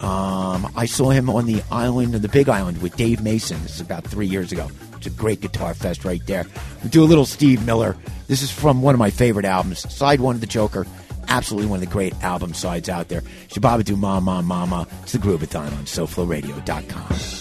um, 0.00 0.70
I 0.76 0.86
saw 0.86 1.10
him 1.10 1.28
on 1.28 1.46
the 1.46 1.62
island, 1.70 2.14
of 2.14 2.22
the 2.22 2.28
Big 2.28 2.48
Island, 2.48 2.80
with 2.80 2.96
Dave 2.96 3.20
Mason. 3.20 3.60
This 3.62 3.76
is 3.76 3.80
about 3.80 4.04
three 4.04 4.26
years 4.26 4.52
ago. 4.52 4.70
It's 4.96 5.06
a 5.06 5.10
great 5.10 5.40
guitar 5.40 5.74
fest 5.74 6.04
right 6.04 6.24
there. 6.26 6.46
We 6.84 6.90
do 6.90 7.02
a 7.02 7.06
little 7.06 7.26
Steve 7.26 7.64
Miller. 7.66 7.96
This 8.28 8.42
is 8.42 8.50
from 8.50 8.82
one 8.82 8.94
of 8.94 8.98
my 8.98 9.10
favorite 9.10 9.44
albums, 9.44 9.92
side 9.92 10.20
one 10.20 10.34
of 10.34 10.40
the 10.40 10.46
Joker. 10.46 10.86
Absolutely 11.28 11.68
one 11.68 11.82
of 11.82 11.88
the 11.88 11.92
great 11.92 12.14
album 12.22 12.54
sides 12.54 12.88
out 12.88 13.08
there. 13.08 13.22
Shababa 13.48 13.84
do 13.84 13.96
Mama 13.96 14.42
Mama. 14.42 14.86
It's 15.02 15.12
the 15.12 15.18
Groovathon 15.18 15.72
on 15.72 15.84
SoFloRadio.com. 15.84 17.37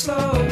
slow. 0.00 0.49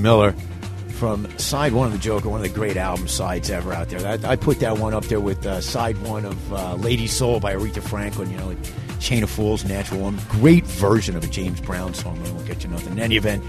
Miller 0.00 0.34
from 1.00 1.26
side 1.38 1.72
one 1.72 1.86
of 1.86 1.92
the 1.92 1.98
Joker, 1.98 2.28
one 2.28 2.44
of 2.44 2.46
the 2.46 2.54
great 2.54 2.76
album 2.76 3.08
sides 3.08 3.48
ever 3.48 3.72
out 3.72 3.88
there. 3.88 4.06
I, 4.06 4.32
I 4.32 4.36
put 4.36 4.60
that 4.60 4.76
one 4.76 4.92
up 4.92 5.04
there 5.06 5.20
with 5.20 5.46
uh, 5.46 5.60
side 5.62 5.96
one 6.02 6.26
of 6.26 6.52
uh, 6.52 6.74
Lady 6.74 7.06
Soul 7.06 7.40
by 7.40 7.54
Aretha 7.54 7.82
Franklin. 7.82 8.30
You 8.30 8.36
know, 8.36 8.48
like 8.48 8.58
Chain 9.00 9.22
of 9.22 9.30
Fools, 9.30 9.64
Natural 9.64 10.00
Woman. 10.00 10.20
Great 10.28 10.64
version 10.66 11.16
of 11.16 11.24
a 11.24 11.26
James 11.26 11.60
Brown 11.60 11.94
song. 11.94 12.22
We 12.22 12.30
won't 12.30 12.46
get 12.46 12.62
you 12.62 12.70
nothing. 12.70 12.92
In 12.92 12.98
any 12.98 13.16
event, 13.16 13.42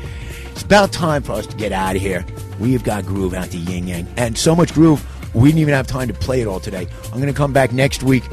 it's 0.52 0.62
about 0.62 0.94
time 0.94 1.24
for 1.24 1.34
us 1.34 1.46
to 1.48 1.58
get 1.58 1.74
out 1.74 1.98
of 1.98 2.02
here. 2.02 2.26
We 2.60 2.72
have 2.74 2.86
got 2.86 3.06
groove 3.06 3.34
out 3.34 3.52
to 3.52 3.58
Yin 3.58 3.88
Yang, 3.88 4.08
and 4.16 4.38
so 4.38 4.56
much 4.56 4.74
groove 4.74 5.06
we 5.34 5.50
didn't 5.50 5.60
even 5.60 5.74
have 5.74 5.88
time 5.88 6.08
to 6.08 6.14
play 6.14 6.42
it 6.42 6.48
all 6.48 6.60
today. 6.60 6.88
I'm 7.06 7.20
going 7.20 7.28
to 7.28 7.34
come 7.34 7.54
back 7.54 7.74
next 7.74 8.04
week. 8.04 8.24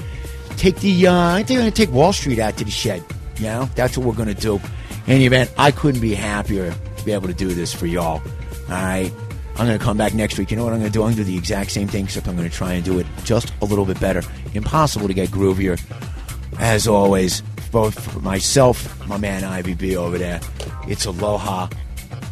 Take 0.57 0.77
the 0.77 1.09
uh, 1.09 1.35
I 1.35 1.43
think 1.43 1.59
I'm 1.59 1.65
going 1.65 1.73
to 1.73 1.77
take 1.77 1.93
Wall 1.93 2.13
Street 2.13 2.39
out 2.39 2.57
to 2.59 2.65
the 2.65 2.71
shed. 2.71 3.05
You 3.37 3.45
know, 3.45 3.71
that's 3.75 3.99
what 3.99 4.07
we're 4.07 4.15
going 4.15 4.35
to 4.35 4.41
do. 4.41 4.57
In 5.07 5.15
any 5.15 5.27
event, 5.27 5.51
I 5.59 5.71
couldn't 5.71 6.01
be 6.01 6.15
happier 6.15 6.75
be 7.09 7.15
able 7.15 7.29
to 7.29 7.35
do 7.35 7.49
this 7.49 7.73
for 7.73 7.87
y'all. 7.87 8.21
All 8.21 8.69
right. 8.69 9.11
I'm 9.57 9.67
going 9.67 9.79
to 9.79 9.85
come 9.85 9.97
back 9.97 10.15
next 10.15 10.39
week. 10.39 10.51
You 10.51 10.57
know 10.57 10.65
what 10.65 10.73
I'm 10.73 10.79
going 10.79 10.93
to 10.93 10.97
do? 10.97 11.03
I'm 11.03 11.07
going 11.07 11.17
to 11.17 11.25
do 11.25 11.31
the 11.33 11.37
exact 11.37 11.73
same 11.73 11.89
thing, 11.89 12.05
except 12.05 12.29
I'm 12.29 12.37
going 12.37 12.49
to 12.49 12.55
try 12.55 12.75
and 12.75 12.85
do 12.85 12.99
it 13.01 13.07
just 13.25 13.53
a 13.61 13.65
little 13.65 13.85
bit 13.85 13.99
better. 13.99 14.23
Impossible 14.55 15.09
to 15.09 15.15
get 15.15 15.31
groovier. 15.31 15.81
As 16.61 16.87
always, 16.87 17.41
both 17.73 17.99
for 17.99 18.21
myself, 18.21 19.07
my 19.09 19.17
man 19.17 19.43
Ivy 19.43 19.75
B 19.75 19.97
over 19.97 20.19
there, 20.19 20.41
it's 20.87 21.07
aloha, 21.07 21.69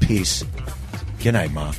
peace. 0.00 0.44
Good 1.22 1.32
night, 1.32 1.52
Ma. 1.52 1.72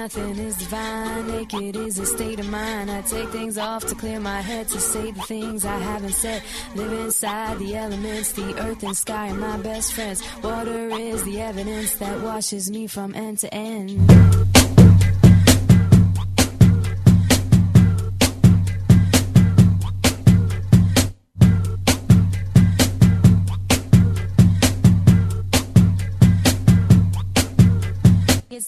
Nothing 0.00 0.38
is 0.38 0.56
divine, 0.56 1.26
naked 1.26 1.76
is 1.76 1.98
a 1.98 2.06
state 2.06 2.38
of 2.38 2.48
mind. 2.48 2.90
I 2.90 3.00
take 3.02 3.28
things 3.30 3.58
off 3.58 3.84
to 3.86 3.94
clear 3.94 4.20
my 4.20 4.40
head 4.40 4.68
to 4.68 4.80
say 4.80 5.10
the 5.10 5.22
things 5.22 5.64
I 5.64 5.76
haven't 5.78 6.14
said. 6.14 6.42
Live 6.76 6.92
inside 6.92 7.58
the 7.58 7.76
elements, 7.76 8.32
the 8.32 8.54
earth 8.62 8.82
and 8.84 8.96
sky 8.96 9.30
are 9.30 9.34
my 9.34 9.56
best 9.58 9.92
friends. 9.92 10.22
Water 10.42 10.90
is 10.90 11.24
the 11.24 11.40
evidence 11.40 11.96
that 11.96 12.20
washes 12.20 12.70
me 12.70 12.86
from 12.86 13.14
end 13.14 13.38
to 13.40 13.52
end. 13.52 14.57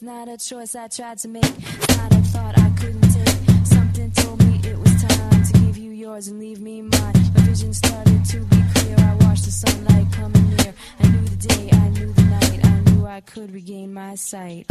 Not 0.03 0.29
a 0.29 0.39
choice 0.39 0.75
I 0.75 0.89
tried 0.89 1.19
to 1.19 1.29
make, 1.29 1.43
not 1.43 2.13
a 2.15 2.23
thought 2.33 2.59
I 2.59 2.71
couldn't 2.81 3.03
take. 3.03 3.67
Something 3.67 4.11
told 4.13 4.43
me 4.47 4.59
it 4.65 4.79
was 4.79 5.03
time 5.03 5.45
to 5.45 5.53
give 5.61 5.77
you 5.77 5.91
yours 5.91 6.29
and 6.29 6.41
leave 6.41 6.59
me 6.59 6.81
mine. 6.81 7.13
My 7.35 7.41
vision 7.43 7.75
started 7.75 8.25
to 8.25 8.39
be 8.39 8.65
clear. 8.75 8.97
I 8.99 9.15
watched 9.27 9.45
the 9.45 9.51
sunlight 9.51 10.11
coming 10.13 10.57
near. 10.57 10.73
I 11.01 11.09
knew 11.09 11.29
the 11.29 11.49
day, 11.49 11.69
I 11.71 11.89
knew 11.91 12.13
the 12.15 12.23
night. 12.23 12.65
I 12.65 12.81
knew 12.91 13.07
I 13.07 13.21
could 13.21 13.53
regain 13.53 13.93
my 13.93 14.15
sight. 14.15 14.67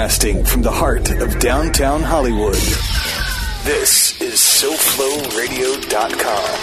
Broadcasting 0.00 0.44
from 0.44 0.62
the 0.62 0.70
heart 0.70 1.10
of 1.20 1.38
downtown 1.40 2.02
Hollywood. 2.02 2.54
This 3.64 4.18
is 4.18 4.40
SoFloRadio.com. 4.40 6.59